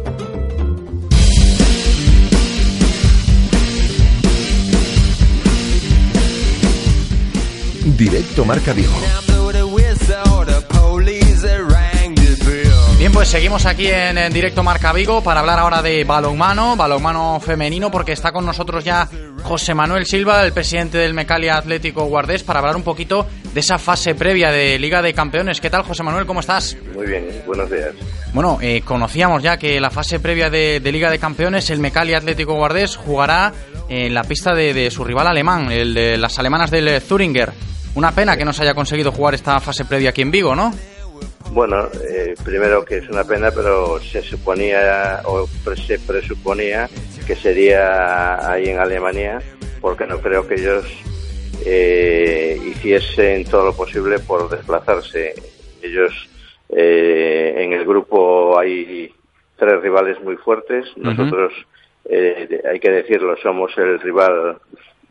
Directo 7.96 8.44
Marca 8.44 8.72
Vigo. 8.72 9.21
Bien, 13.03 13.11
pues 13.11 13.30
seguimos 13.30 13.66
aquí 13.66 13.88
en, 13.88 14.16
en, 14.16 14.32
directo 14.32 14.62
Marca 14.62 14.92
Vigo 14.92 15.24
para 15.24 15.40
hablar 15.40 15.59
ahora 15.59 15.82
de 15.82 16.05
balonmano, 16.05 16.76
balonmano 16.76 17.40
femenino, 17.40 17.90
porque 17.90 18.12
está 18.12 18.30
con 18.30 18.46
nosotros 18.46 18.84
ya 18.84 19.09
José 19.42 19.74
Manuel 19.74 20.07
Silva, 20.07 20.44
el 20.44 20.53
presidente 20.53 20.98
del 20.98 21.12
Mecalia 21.12 21.57
Atlético 21.57 22.05
Guardés, 22.05 22.44
para 22.44 22.61
hablar 22.61 22.76
un 22.76 22.84
poquito 22.84 23.26
de 23.53 23.59
esa 23.59 23.78
fase 23.78 24.14
previa 24.14 24.53
de 24.53 24.78
Liga 24.78 25.03
de 25.03 25.14
Campeones. 25.14 25.61
¿Qué 25.61 25.68
tal, 25.68 25.82
José 25.82 26.05
Manuel? 26.05 26.26
¿Cómo 26.26 26.38
estás? 26.38 26.76
Muy 26.94 27.09
bien, 27.09 27.42
buenos 27.44 27.68
días. 27.68 27.90
Bueno, 28.32 28.59
eh, 28.62 28.82
conocíamos 28.84 29.42
ya 29.42 29.57
que 29.57 29.80
la 29.80 29.90
fase 29.90 30.20
previa 30.20 30.48
de, 30.48 30.78
de, 30.78 30.92
Liga 30.92 31.11
de 31.11 31.18
Campeones, 31.18 31.70
el 31.70 31.80
Mecalia 31.80 32.18
Atlético 32.18 32.55
Guardés 32.55 32.94
jugará 32.94 33.53
en 33.88 34.14
la 34.14 34.22
pista 34.22 34.55
de, 34.55 34.72
de 34.72 34.92
su 34.92 35.03
rival 35.03 35.26
alemán, 35.26 35.72
el 35.72 35.92
de 35.92 36.16
las 36.16 36.38
alemanas 36.38 36.70
del 36.70 37.00
Zuringer. 37.00 37.53
Una 37.96 38.12
pena 38.12 38.36
que 38.36 38.44
no 38.44 38.53
se 38.53 38.62
haya 38.62 38.74
conseguido 38.74 39.11
jugar 39.11 39.34
esta 39.34 39.59
fase 39.59 39.84
previa 39.86 40.11
aquí 40.11 40.22
en 40.22 40.30
Vigo, 40.30 40.55
¿no? 40.55 40.72
Bueno, 41.53 41.86
eh, 42.09 42.34
primero 42.42 42.82
que 42.82 42.96
es 42.96 43.09
una 43.11 43.24
pena, 43.24 43.50
pero 43.50 43.98
se 43.98 44.22
suponía 44.22 45.20
o 45.26 45.46
se 45.86 45.98
presuponía 45.98 46.88
que 47.26 47.36
sería 47.36 48.50
ahí 48.50 48.70
en 48.70 48.78
Alemania, 48.78 49.38
porque 49.82 50.07
no 50.07 50.18
creo 50.18 50.48
que 50.48 50.55
ellos 50.55 50.86
eh, 51.66 52.59
hiciesen 52.64 53.44
todo 53.44 53.66
lo 53.66 53.76
posible 53.76 54.18
por 54.20 54.48
desplazarse. 54.48 55.34
Ellos 55.82 56.12
eh, 56.70 57.55
en 57.59 57.74
el 57.74 57.84
grupo 57.84 58.59
hay 58.59 59.12
tres 59.57 59.82
rivales 59.82 60.22
muy 60.22 60.36
fuertes. 60.36 60.86
Nosotros, 60.96 61.53
eh, 62.07 62.62
hay 62.70 62.80
que 62.80 62.90
decirlo, 62.90 63.36
somos 63.36 63.76
el 63.76 64.00
rival 64.00 64.57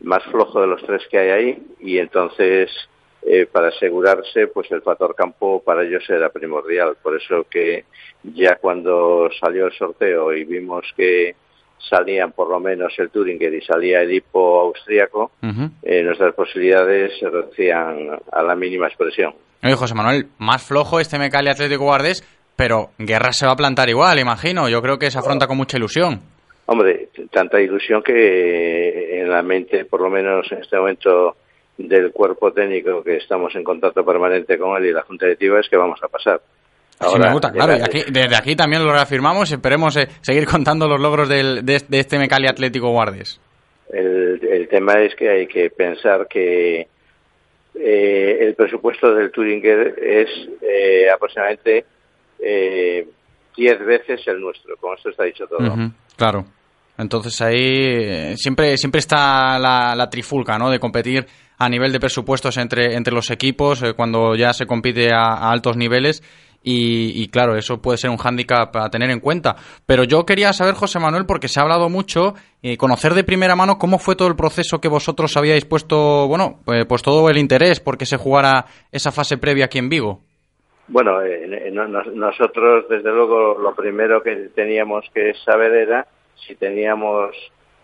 más 0.02 0.24
flojo 0.24 0.60
de 0.60 0.68
los 0.68 0.84
tres 0.88 1.04
que 1.12 1.20
hay 1.20 1.30
ahí 1.30 1.64
y 1.80 2.00
entonces 2.00 2.72
eh, 3.24 3.46
para 3.46 3.70
asegurarse, 3.70 4.48
pues 4.48 4.72
el 4.72 4.82
factor 4.82 5.16
campo 5.16 5.62
para 5.64 5.84
ellos 5.84 6.04
era 6.10 6.30
primordial. 6.30 6.98
Por 7.02 7.16
eso 7.16 7.46
que 7.50 7.86
ya 8.24 8.56
cuando 8.56 9.30
salió 9.40 9.68
el 9.68 9.74
sorteo 9.74 10.34
y 10.34 10.44
vimos 10.44 10.86
que 10.96 11.36
salían 11.90 12.32
por 12.32 12.50
lo 12.50 12.60
menos 12.60 12.94
el 12.98 13.10
Turinger 13.10 13.54
y 13.54 13.62
salía 13.62 14.02
el 14.02 14.14
hipo 14.14 14.62
austríaco, 14.62 15.32
eh, 15.84 16.04
nuestras 16.04 16.34
posibilidades 16.34 17.12
se 17.20 17.30
reducían 17.30 18.10
a 18.32 18.44
la 18.44 18.56
mínima 18.56 18.88
expresión. 18.88 19.34
Oye, 19.64 19.76
José 19.76 19.94
Manuel, 19.94 20.28
más 20.40 20.64
flojo 20.64 21.00
este 21.00 21.20
Mecali 21.20 21.50
Atlético 21.50 21.84
Guardés, 21.84 22.24
pero 22.56 22.90
Guerra 22.98 23.32
se 23.32 23.46
va 23.46 23.54
a 23.54 23.56
plantar 23.56 23.90
igual, 23.90 24.20
imagino. 24.20 24.70
Yo 24.70 24.82
creo 24.82 24.98
que 24.98 25.12
se 25.12 25.20
afronta 25.20 25.48
con 25.48 25.58
mucha 25.58 25.78
ilusión. 25.78 26.22
Hombre, 26.66 27.10
tanta 27.32 27.60
ilusión 27.60 28.02
que 28.02 29.20
en 29.22 29.30
la 29.30 29.42
mente, 29.42 29.86
por 29.86 30.02
lo 30.02 30.10
menos 30.10 30.50
en 30.52 30.60
este 30.60 30.78
momento, 30.78 31.36
del 31.88 32.12
cuerpo 32.12 32.52
técnico 32.52 33.04
que 33.04 33.18
estamos 33.18 33.56
en 33.56 33.64
contacto 33.64 34.04
permanente 34.06 34.58
con 34.58 34.78
él 34.78 34.90
y 34.90 34.94
la 34.94 35.04
Junta 35.04 35.26
Directiva 35.26 35.60
es 35.60 35.70
que 35.70 35.78
vamos 35.78 36.00
a 36.04 36.08
pasar. 36.08 36.42
Ahora, 37.00 37.28
me 37.28 37.34
gusta, 37.34 37.52
claro. 37.52 37.78
Y 37.78 37.82
aquí, 37.82 38.04
desde 38.12 38.36
aquí 38.36 38.56
también 38.56 38.86
lo 38.86 38.92
reafirmamos 38.92 39.50
y 39.50 39.56
esperemos 39.56 39.98
eh, 39.98 40.08
seguir 40.22 40.46
contando 40.46 40.88
los 40.88 41.00
logros 41.00 41.28
del, 41.28 41.66
de, 41.66 41.82
este 41.92 42.20
Mecali 42.20 42.48
Atlético 42.48 42.90
Guardes. 42.90 43.42
El, 43.90 44.40
el, 44.48 44.68
tema 44.70 44.94
es 45.02 45.16
que 45.16 45.30
hay 45.30 45.48
que 45.48 45.70
pensar 45.70 46.28
que 46.28 46.88
eh, 47.74 48.38
el 48.42 48.56
presupuesto 48.56 49.14
del 49.16 49.32
Turinger 49.32 49.96
es 50.02 50.30
eh, 50.62 51.10
aproximadamente 51.10 51.86
eh, 52.40 53.08
diez 53.56 53.80
veces 53.86 54.22
el 54.28 54.42
nuestro. 54.42 54.76
Con 54.78 54.96
esto 54.96 55.10
está 55.10 55.24
dicho 55.24 55.48
todo. 55.48 55.60
Uh 55.60 55.76
-huh, 55.76 55.92
claro. 56.18 56.46
Entonces 56.98 57.42
ahí 57.42 58.36
siempre 58.36 58.78
siempre 58.78 59.00
está 59.00 59.58
la, 59.58 59.96
la, 59.96 60.10
trifulca, 60.10 60.58
¿no? 60.58 60.70
De 60.70 60.80
competir 60.80 61.26
a 61.62 61.70
nivel 61.70 61.92
de 61.92 62.00
presupuestos 62.00 62.58
entre, 62.58 62.96
entre 62.96 63.14
los 63.14 63.30
equipos 63.30 63.84
eh, 63.84 63.94
cuando 63.94 64.34
ya 64.34 64.52
se 64.52 64.66
compite 64.66 65.14
a, 65.14 65.52
altos 65.52 65.78
niveles. 65.78 66.24
Y, 66.64 67.28
claro, 67.30 67.56
eso 67.56 67.82
puede 67.82 67.98
ser 67.98 68.12
un 68.12 68.18
hándicap 68.18 68.76
a 68.76 68.90
tener 68.92 69.10
en 69.10 69.20
cuenta. 69.20 69.56
Pero 69.88 70.04
yo 70.04 70.28
quería 70.28 70.54
saber, 70.54 70.76
José 70.76 71.00
Manuel, 71.00 71.26
porque 71.26 71.48
se 71.48 71.60
ha 71.60 71.64
hablado 71.64 71.90
mucho, 71.90 72.36
eh, 72.62 72.78
conocer 72.78 73.16
de 73.16 73.24
primera 73.24 73.56
mano 73.56 73.80
cómo 73.80 73.98
fue 73.98 74.16
todo 74.16 74.28
el 74.28 74.36
proceso 74.36 74.80
que 74.80 74.88
vosotros 74.88 75.36
habíais 75.38 75.66
puesto, 75.66 76.28
bueno, 76.28 76.60
pues, 76.64 76.86
pues 76.86 77.02
todo 77.02 77.28
el 77.30 77.40
interés 77.40 77.80
porque 77.80 78.06
se 78.06 78.18
jugara 78.18 78.66
esa 78.92 79.12
fase 79.12 79.40
previa 79.40 79.66
aquí 79.66 79.80
en 79.80 79.90
Vigo. 79.90 80.20
Bueno, 80.88 81.24
eh, 81.24 81.72
no, 81.72 81.88
nosotros, 81.88 82.86
desde 82.88 83.10
luego, 83.12 83.58
lo 83.58 83.74
primero 83.74 84.22
que 84.22 84.52
teníamos 84.54 85.10
que 85.16 85.34
saber 85.44 85.74
era 85.74 86.06
si 86.46 86.56
teníamos 86.56 87.36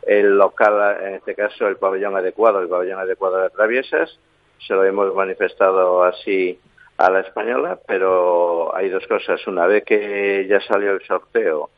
el 0.07 0.37
local, 0.37 1.03
en 1.03 1.15
este 1.15 1.35
caso 1.35 1.67
el 1.67 1.75
pabellón 1.75 2.15
adecuado, 2.15 2.61
el 2.61 2.69
pabellón 2.69 2.99
adecuado 2.99 3.41
de 3.41 3.49
traviesas. 3.49 4.17
Se 4.65 4.73
lo 4.73 4.83
hemos 4.85 5.13
manifestado 5.13 6.03
así 6.03 6.57
a 6.97 7.11
la 7.11 7.19
española, 7.19 7.77
pero 7.85 8.75
hay 8.75 8.89
dos 8.89 9.05
cosas. 9.05 9.45
Una 9.47 9.67
vez 9.67 9.83
que 9.83 10.47
ya 10.49 10.61
salió 10.61 10.93
el 10.93 11.01
sorteo 11.05 11.69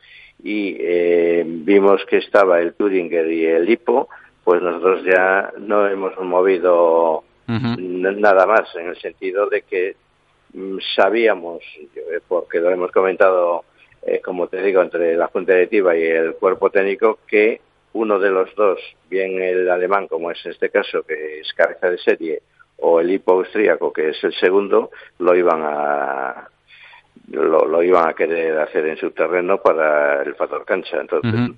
y 0.42 0.76
eh, 0.78 1.44
vimos 1.44 2.04
que 2.06 2.18
estaba 2.18 2.60
el 2.60 2.74
Turinger 2.74 3.30
y 3.30 3.46
el 3.46 3.68
Hipo, 3.68 4.08
pues 4.44 4.62
nosotros 4.62 5.02
ya 5.04 5.52
no 5.58 5.86
hemos 5.88 6.16
movido 6.20 7.16
uh 7.18 7.22
-huh. 7.52 8.16
nada 8.16 8.46
más, 8.46 8.74
en 8.76 8.88
el 8.88 8.96
sentido 8.96 9.48
de 9.48 9.62
que 9.62 9.96
mm, 10.54 10.78
sabíamos, 10.96 11.62
eh, 11.94 12.20
porque 12.26 12.60
lo 12.60 12.70
hemos 12.70 12.92
comentado, 12.92 13.64
eh, 14.06 14.20
como 14.20 14.46
te 14.46 14.62
digo, 14.62 14.80
entre 14.80 15.16
la 15.16 15.26
Junta 15.26 15.52
Directiva 15.52 15.96
y 15.96 16.04
el 16.04 16.34
cuerpo 16.34 16.70
técnico, 16.70 17.18
que 17.26 17.60
uno 17.92 18.18
de 18.18 18.30
los 18.30 18.54
dos, 18.54 18.80
bien 19.08 19.40
el 19.42 19.68
alemán, 19.68 20.06
como 20.06 20.30
es 20.30 20.44
en 20.44 20.52
este 20.52 20.70
caso, 20.70 21.02
que 21.02 21.40
es 21.40 21.52
cabeza 21.54 21.90
de 21.90 21.98
serie, 21.98 22.42
o 22.78 23.00
el 23.00 23.10
hipo 23.10 23.32
austríaco, 23.32 23.92
que 23.92 24.10
es 24.10 24.24
el 24.24 24.32
segundo, 24.34 24.90
lo 25.18 25.34
iban 25.34 25.62
a 25.64 26.48
lo, 27.30 27.66
lo, 27.66 27.82
iban 27.82 28.08
a 28.08 28.14
querer 28.14 28.58
hacer 28.58 28.86
en 28.86 28.96
su 28.96 29.10
terreno 29.12 29.58
para 29.58 30.22
el 30.22 30.34
factor 30.34 30.64
cancha. 30.64 31.00
Entonces, 31.00 31.32
uh 31.32 31.36
-huh. 31.36 31.54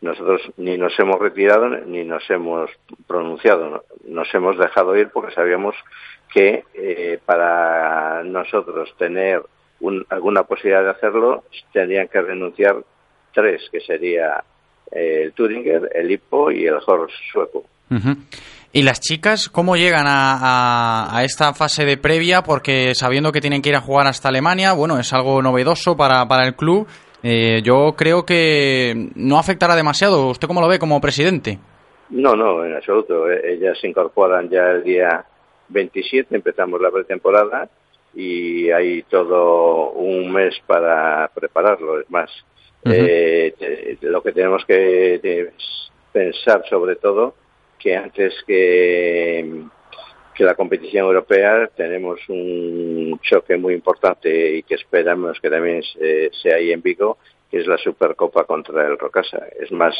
nosotros 0.00 0.42
ni 0.56 0.76
nos 0.76 0.98
hemos 0.98 1.18
retirado 1.18 1.68
ni 1.68 2.04
nos 2.04 2.28
hemos 2.30 2.70
pronunciado, 3.06 3.84
nos 4.06 4.34
hemos 4.34 4.58
dejado 4.58 4.96
ir 4.96 5.08
porque 5.10 5.32
sabíamos 5.32 5.74
que 6.32 6.64
eh, 6.74 7.18
para 7.24 8.22
nosotros 8.24 8.94
tener 8.98 9.42
un, 9.80 10.04
alguna 10.08 10.42
posibilidad 10.42 10.82
de 10.82 10.90
hacerlo 10.90 11.44
tendrían 11.72 12.08
que 12.08 12.20
renunciar 12.20 12.76
tres, 13.32 13.68
que 13.70 13.80
sería 13.80 14.42
el 14.90 15.32
Turinger, 15.32 15.90
el 15.94 16.10
Hippo 16.10 16.50
y 16.50 16.66
el 16.66 16.78
Horst 16.84 17.14
sueco. 17.32 17.64
Uh 17.90 17.94
-huh. 17.94 18.16
¿Y 18.72 18.82
las 18.82 19.00
chicas 19.00 19.48
cómo 19.48 19.76
llegan 19.76 20.06
a, 20.08 20.34
a, 20.34 21.16
a, 21.16 21.22
esta 21.22 21.54
fase 21.54 21.84
de 21.84 21.96
previa? 21.96 22.42
Porque 22.42 22.94
sabiendo 22.96 23.30
que 23.30 23.40
tienen 23.40 23.62
que 23.62 23.68
ir 23.68 23.76
a 23.76 23.80
jugar 23.80 24.08
hasta 24.08 24.30
Alemania, 24.30 24.72
bueno, 24.72 24.98
es 24.98 25.12
algo 25.12 25.40
novedoso 25.42 25.96
para, 25.96 26.26
para 26.26 26.44
el 26.44 26.56
club. 26.56 26.88
Eh, 27.22 27.62
yo 27.62 27.94
creo 27.96 28.26
que 28.26 29.10
no 29.14 29.38
afectará 29.38 29.76
demasiado. 29.76 30.28
¿Usted 30.28 30.48
cómo 30.48 30.60
lo 30.60 30.68
ve 30.68 30.78
como 30.80 31.00
presidente? 31.00 31.58
No, 32.10 32.34
no, 32.34 32.64
en 32.64 32.74
absoluto. 32.74 33.30
Ellas 33.30 33.78
se 33.80 33.88
incorporan 33.88 34.50
ya 34.50 34.72
el 34.72 34.82
día 34.82 35.24
27, 35.68 36.34
empezamos 36.34 36.80
la 36.80 36.90
pretemporada 36.90 37.68
y 38.14 38.70
hay 38.70 39.02
todo 39.04 39.90
un 39.92 40.32
mes 40.32 40.54
para 40.66 41.30
prepararlo. 41.34 42.00
Es 42.00 42.10
más, 42.10 42.30
uh 42.84 42.88
-huh. 42.88 42.94
eh, 42.96 43.96
lo 44.02 44.22
que 44.22 44.32
tenemos 44.32 44.64
que 44.64 45.50
pensar 46.12 46.62
sobre 46.68 46.96
todo 46.96 47.34
que 47.84 47.94
antes 47.94 48.32
que, 48.46 49.62
que 50.34 50.44
la 50.44 50.54
competición 50.54 51.04
europea 51.06 51.68
tenemos 51.76 52.18
un 52.28 53.20
choque 53.22 53.58
muy 53.58 53.74
importante 53.74 54.56
y 54.56 54.62
que 54.62 54.76
esperamos 54.76 55.38
que 55.38 55.50
también 55.50 55.82
se, 55.82 56.30
sea 56.42 56.56
ahí 56.56 56.72
en 56.72 56.80
Vigo, 56.80 57.18
que 57.50 57.58
es 57.60 57.66
la 57.66 57.76
Supercopa 57.76 58.44
contra 58.44 58.86
el 58.86 58.98
Rocasa. 58.98 59.42
Es 59.60 59.70
más, 59.70 59.94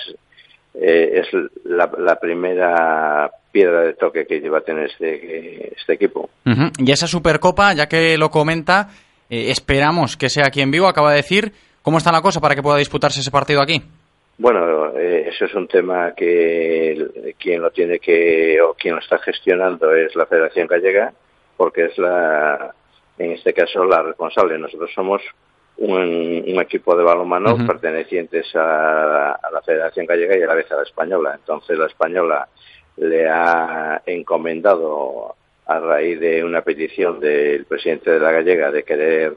eh, 0.75 1.21
es 1.21 1.27
la, 1.65 1.91
la, 1.99 2.19
primera 2.19 3.31
piedra 3.53 3.83
de 3.83 3.93
toque 3.95 4.27
que 4.27 4.49
va 4.49 4.59
a 4.59 4.63
tener 4.63 4.87
este, 4.87 5.75
este 5.77 5.93
equipo. 5.93 6.31
Uh 6.47 6.51
-huh. 6.51 6.73
Y 6.79 6.91
esa 6.91 7.07
Supercopa, 7.07 7.75
ya 7.75 7.87
que 7.87 8.17
lo 8.17 8.31
comenta, 8.31 8.89
eh, 9.29 9.51
esperamos 9.51 10.17
que 10.17 10.31
sea 10.31 10.47
aquí 10.47 10.63
en 10.63 10.71
Vigo, 10.71 10.89
acaba 10.89 11.11
de 11.11 11.19
decir. 11.19 11.53
¿Cómo 11.85 11.99
está 11.99 12.11
la 12.11 12.23
cosa 12.23 12.41
para 12.41 12.55
que 12.55 12.63
pueda 12.63 12.79
disputarse 12.79 13.21
ese 13.21 13.31
partido 13.31 13.61
aquí? 13.61 13.79
Bueno, 14.39 14.97
eh, 14.97 15.29
eso 15.29 15.45
es 15.45 15.55
un 15.55 15.69
tema 15.69 16.15
que 16.17 17.35
quien 17.39 17.61
lo 17.61 17.71
tiene 17.73 17.99
que 17.99 18.59
o 18.63 18.73
quien 18.73 18.95
lo 18.95 19.01
está 19.01 19.19
gestionando 19.19 19.95
es 19.95 20.17
la 20.17 20.25
Federación 20.25 20.67
Gallega, 20.67 21.13
porque 21.59 21.85
es 21.85 21.99
la, 21.99 22.75
en 23.19 23.33
este 23.33 23.53
caso, 23.53 23.85
la 23.85 24.03
responsable. 24.03 24.59
Nosotros 24.59 24.91
somos 24.95 25.21
un, 25.77 26.43
un 26.47 26.61
equipo 26.63 26.97
de 26.97 27.05
balonmano 27.05 27.53
uh 27.53 27.59
-huh. 27.59 27.67
pertenecientes 27.67 28.47
a, 28.57 29.33
a, 29.33 29.51
la 29.53 29.61
Federación 29.61 30.07
Gallega 30.07 30.39
y 30.39 30.43
a 30.43 30.47
la 30.47 30.55
vez 30.55 30.73
a 30.73 30.77
la 30.77 30.85
española. 30.85 31.35
Entonces 31.35 31.77
la 31.77 31.87
española 31.87 32.49
le 32.97 33.29
ha 33.29 34.01
encomendado 34.07 35.35
a 35.67 35.79
raíz 35.81 36.19
de 36.19 36.43
una 36.43 36.63
petición 36.63 37.21
del 37.21 37.67
presidente 37.67 38.11
de 38.11 38.21
la 38.21 38.33
Gallega 38.33 38.71
de 38.71 38.85
querer 38.85 39.35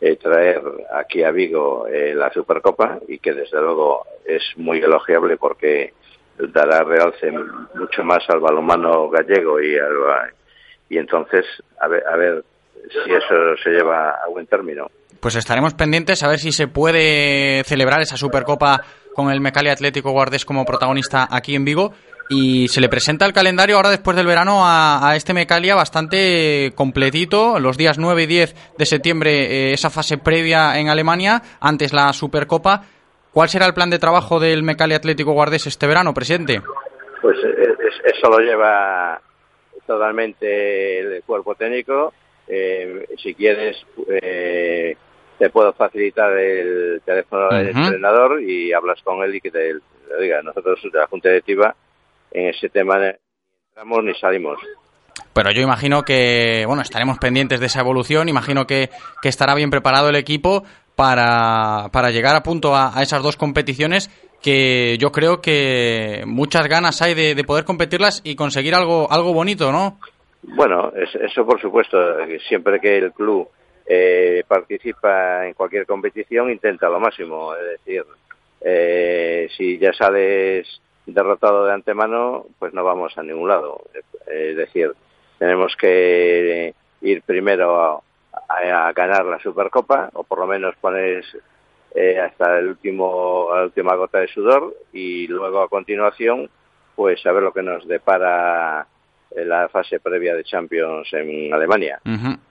eh, 0.00 0.16
traer 0.16 0.62
aquí 0.92 1.22
a 1.22 1.30
Vigo 1.30 1.86
eh, 1.88 2.14
la 2.14 2.32
Supercopa 2.32 2.98
y 3.08 3.18
que 3.18 3.32
desde 3.32 3.60
luego 3.60 4.04
es 4.24 4.42
muy 4.56 4.78
elogiable 4.78 5.36
porque 5.36 5.92
dará 6.38 6.84
realce 6.84 7.32
mucho 7.74 8.04
más 8.04 8.22
al 8.28 8.40
balonmano 8.40 9.08
gallego 9.08 9.60
y 9.60 9.76
al, 9.76 10.32
y 10.88 10.98
entonces 10.98 11.44
a 11.80 11.88
ver, 11.88 12.44
si 12.90 13.12
eso 13.12 13.56
se 13.62 13.70
lleva 13.70 14.10
a 14.10 14.28
buen 14.28 14.46
término. 14.46 14.88
Pues 15.20 15.34
estaremos 15.34 15.74
pendientes 15.74 16.22
a 16.22 16.28
ver 16.28 16.38
si 16.38 16.52
se 16.52 16.68
puede 16.68 17.64
celebrar 17.64 18.00
esa 18.00 18.16
Supercopa 18.16 18.82
con 19.14 19.32
el 19.32 19.40
Mecali 19.40 19.68
Atlético 19.68 20.12
Guardés 20.12 20.44
como 20.44 20.64
protagonista 20.64 21.26
aquí 21.28 21.56
en 21.56 21.64
Vigo 21.64 21.92
y 22.28 22.68
se 22.68 22.80
le 22.80 22.88
presenta 22.88 23.26
el 23.26 23.32
calendario 23.32 23.76
ahora 23.76 23.90
después 23.90 24.16
del 24.16 24.26
verano 24.26 24.64
a, 24.64 25.08
a, 25.08 25.16
este 25.16 25.34
Mecalia 25.34 25.74
bastante 25.74 26.72
completito. 26.74 27.58
Los 27.58 27.76
días 27.76 27.98
9 27.98 28.22
y 28.22 28.26
10 28.26 28.74
de 28.78 28.86
septiembre 28.86 29.30
eh, 29.32 29.72
esa 29.72 29.90
fase 29.90 30.18
previa 30.18 30.78
en 30.78 30.88
Alemania, 30.88 31.42
antes 31.60 31.92
la 31.92 32.12
Supercopa. 32.12 32.82
¿Cuál 33.32 33.48
será 33.48 33.66
el 33.66 33.74
plan 33.74 33.90
de 33.90 33.98
trabajo 33.98 34.40
del 34.40 34.62
Mecalia 34.62 34.96
Atlético 34.96 35.32
Guardés 35.32 35.66
este 35.66 35.86
verano, 35.86 36.14
presidente? 36.14 36.60
Pues 37.20 37.36
es, 37.38 38.14
eso 38.16 38.30
lo 38.30 38.38
lleva 38.38 39.20
totalmente 39.86 41.00
el 41.00 41.22
cuerpo 41.24 41.54
técnico 41.54 42.12
eh, 42.48 43.06
si 43.22 43.34
quieres, 43.34 43.76
eh, 44.08 44.96
te 45.38 45.50
puedo 45.50 45.72
facilitar 45.74 46.32
el 46.36 47.02
teléfono 47.04 47.48
del 47.50 47.68
entrenador 47.68 48.42
y 48.42 48.72
hablas 48.72 49.02
con 49.02 49.22
él 49.22 49.34
y 49.34 49.40
que 49.40 49.50
te 49.50 49.74
lo 49.74 50.18
diga. 50.18 50.40
Nosotros 50.42 50.80
de 50.82 50.98
la 50.98 51.06
Junta 51.06 51.28
Directiva 51.28 51.76
en 52.32 52.48
ese 52.48 52.68
tema 52.68 52.98
ni 52.98 53.10
entramos 53.70 54.04
ni 54.04 54.14
salimos. 54.14 54.58
Pero 55.32 55.50
yo 55.50 55.62
imagino 55.62 56.02
que, 56.02 56.64
bueno, 56.66 56.82
estaremos 56.82 57.18
pendientes 57.18 57.60
de 57.60 57.66
esa 57.66 57.80
evolución. 57.80 58.28
Imagino 58.28 58.66
que, 58.66 58.90
que 59.22 59.28
estará 59.28 59.54
bien 59.54 59.70
preparado 59.70 60.08
el 60.08 60.16
equipo 60.16 60.64
para, 60.96 61.88
para 61.92 62.10
llegar 62.10 62.34
a 62.36 62.42
punto 62.42 62.74
a, 62.74 62.96
a 62.96 63.02
esas 63.02 63.22
dos 63.22 63.36
competiciones 63.36 64.10
que 64.42 64.96
yo 64.98 65.10
creo 65.10 65.40
que 65.40 66.22
muchas 66.26 66.66
ganas 66.68 67.02
hay 67.02 67.14
de, 67.14 67.34
de 67.34 67.44
poder 67.44 67.64
competirlas 67.64 68.20
y 68.24 68.36
conseguir 68.36 68.74
algo, 68.74 69.10
algo 69.10 69.32
bonito, 69.32 69.72
¿no? 69.72 69.98
Bueno, 70.42 70.92
es- 70.96 71.14
eso 71.16 71.44
por 71.44 71.60
supuesto, 71.60 71.98
siempre 72.48 72.78
que 72.80 72.98
el 72.98 73.12
club 73.12 73.48
eh, 73.86 74.44
participa 74.46 75.46
en 75.46 75.54
cualquier 75.54 75.86
competición 75.86 76.50
intenta 76.50 76.88
lo 76.88 77.00
máximo, 77.00 77.54
es 77.56 77.64
decir, 77.80 78.04
eh, 78.60 79.48
si 79.56 79.78
ya 79.78 79.92
sales 79.92 80.66
derrotado 81.14 81.64
de 81.66 81.72
antemano, 81.72 82.46
pues 82.58 82.72
no 82.74 82.84
vamos 82.84 83.16
a 83.16 83.22
ningún 83.22 83.48
lado. 83.48 83.82
Es 84.26 84.56
decir, 84.56 84.92
tenemos 85.38 85.74
que 85.76 86.74
ir 87.02 87.22
primero 87.22 88.02
a, 88.48 88.92
ganar 88.92 89.24
la 89.24 89.38
Supercopa 89.40 90.10
o 90.14 90.22
por 90.24 90.38
lo 90.38 90.46
menos 90.46 90.74
poner 90.80 91.24
eh, 91.94 92.18
hasta 92.18 92.58
el 92.58 92.68
último, 92.68 93.48
la 93.54 93.64
última 93.64 93.94
gota 93.96 94.20
de 94.20 94.28
sudor 94.28 94.74
y 94.92 95.26
luego 95.26 95.60
a 95.62 95.68
continuación 95.68 96.48
pues 96.94 97.24
a 97.26 97.32
ver 97.32 97.42
lo 97.42 97.52
que 97.52 97.62
nos 97.62 97.86
depara 97.86 98.86
en 99.30 99.48
la 99.48 99.68
fase 99.68 100.00
previa 100.00 100.34
de 100.34 100.42
Champions 100.42 101.06
en 101.12 101.52
Alemania. 101.52 102.00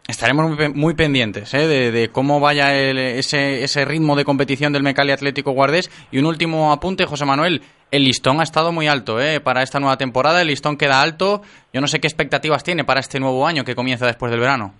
Estaremos 0.07 0.47
muy, 0.47 0.57
pe- 0.57 0.69
muy 0.69 0.93
pendientes 0.93 1.53
¿eh? 1.53 1.67
de, 1.67 1.91
de 1.91 2.09
cómo 2.09 2.39
vaya 2.39 2.73
el- 2.75 2.97
ese, 2.99 3.63
ese 3.63 3.83
ritmo 3.83 4.15
de 4.15 4.23
competición 4.25 4.71
del 4.71 4.83
Mecali 4.83 5.11
Atlético 5.11 5.51
Guardés. 5.51 5.89
Y 6.11 6.19
un 6.19 6.25
último 6.27 6.71
apunte, 6.71 7.05
José 7.05 7.25
Manuel. 7.25 7.61
El 7.89 8.03
listón 8.03 8.39
ha 8.41 8.43
estado 8.43 8.71
muy 8.71 8.87
alto 8.87 9.21
¿eh? 9.21 9.39
para 9.39 9.63
esta 9.63 9.79
nueva 9.79 9.97
temporada. 9.97 10.41
El 10.41 10.47
listón 10.47 10.77
queda 10.77 11.01
alto. 11.01 11.41
Yo 11.71 11.79
no 11.79 11.87
sé 11.87 11.99
qué 12.01 12.07
expectativas 12.07 12.63
tiene 12.63 12.83
para 12.83 12.99
este 12.99 13.19
nuevo 13.19 13.47
año 13.47 13.63
que 13.63 13.75
comienza 13.75 14.05
después 14.05 14.29
del 14.31 14.41
verano. 14.41 14.73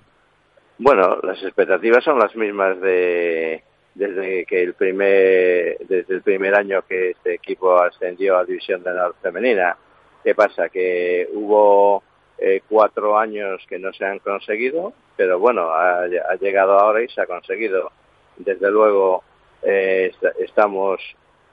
Bueno, 0.78 1.18
las 1.24 1.42
expectativas 1.42 2.04
son 2.04 2.20
las 2.20 2.36
mismas 2.36 2.80
de 2.82 3.64
desde 3.96 4.46
que 4.46 4.62
el 4.62 4.74
primer 4.76 5.78
desde 5.88 6.14
el 6.16 6.22
primer 6.22 6.54
año 6.54 6.84
que 6.88 7.12
este 7.12 7.34
equipo 7.34 7.82
ascendió 7.82 8.38
a 8.38 8.46
División 8.46 8.84
de 8.84 8.92
Honor 8.92 9.16
femenina. 9.22 9.76
¿Qué 10.24 10.36
pasa? 10.36 10.70
Que 10.70 11.28
hubo 11.34 12.04
eh, 12.38 12.62
cuatro 12.70 13.18
años 13.18 13.64
que 13.68 13.80
no 13.80 13.92
se 13.94 14.06
han 14.06 14.20
conseguido, 14.20 14.94
pero 15.16 15.40
bueno, 15.40 15.72
ha, 15.72 16.06
llegado 16.40 16.78
ahora 16.78 17.02
y 17.02 17.08
se 17.10 17.22
ha 17.22 17.26
conseguido. 17.26 17.92
Desde 18.36 18.70
luego 18.70 19.24
eh, 19.64 20.12
est- 20.14 20.40
estamos 20.42 21.00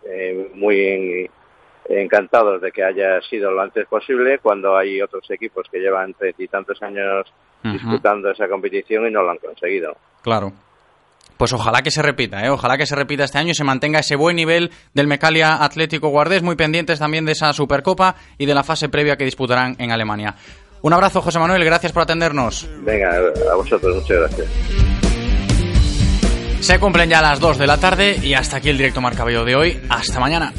eh, 0.05 0.51
muy 0.53 0.81
en- 0.87 1.31
encantados 1.89 2.61
de 2.61 2.73
que 2.73 2.83
haya 2.83 3.21
sido 3.29 3.51
lo 3.51 3.63
antes 3.63 3.87
posible 3.87 4.39
cuando 4.39 4.77
hay 4.77 5.03
otros 5.03 5.31
equipos 5.31 5.67
que 5.71 5.79
llevan 5.79 6.15
treinta 6.15 6.43
y 6.43 6.49
tantos 6.49 6.83
años 6.83 7.33
disputando 7.63 8.31
esa 8.31 8.49
competición 8.49 9.07
y 9.07 9.11
no 9.11 9.23
lo 9.23 9.31
han 9.31 9.39
conseguido. 9.39 9.97
Claro. 10.23 10.53
Pues 11.37 11.53
ojalá 11.53 11.83
que 11.83 11.91
se 11.91 12.01
repita, 12.01 12.45
¿eh? 12.45 12.51
ojalá 12.51 12.77
que 12.79 12.87
se 12.87 12.95
repita 12.95 13.25
este 13.25 13.39
año 13.39 13.51
y 13.51 13.55
se 13.55 13.65
mantenga 13.65 13.99
ese 13.99 14.15
buen 14.15 14.37
nivel 14.37 14.71
del 14.93 15.09
Mecalia 15.09 15.65
Atlético 15.65 16.09
Guardés, 16.09 16.43
muy 16.43 16.55
pendientes 16.55 17.01
también 17.01 17.25
de 17.25 17.33
esa 17.33 17.53
Supercopa 17.53 18.15
y 18.39 18.47
de 18.47 18.55
la 18.55 18.63
fase 18.63 18.89
previa 18.89 19.17
que 19.17 19.25
disputarán 19.25 19.75
en 19.79 19.91
Alemania. 19.91 20.37
Un 20.83 20.93
abrazo, 20.93 21.23
José 21.23 21.39
Manuel, 21.39 21.65
gracias 21.65 21.93
por 21.93 22.03
atendernos. 22.03 22.69
Venga, 22.83 23.17
a 23.51 23.55
vosotros, 23.57 23.97
muchas 23.97 24.19
gracias. 24.19 24.49
Se 26.61 26.79
cumplen 26.79 27.11
ya 27.11 27.21
las 27.21 27.41
2 27.41 27.59
de 27.59 27.67
la 27.67 27.79
tarde 27.79 28.17
y 28.23 28.35
hasta 28.35 28.59
aquí 28.59 28.69
el 28.69 28.79
directo 28.79 29.01
Marca 29.01 29.25
Bello 29.25 29.45
de 29.45 29.57
hoy. 29.57 29.81
Hasta 29.89 30.21
mañana. 30.21 30.53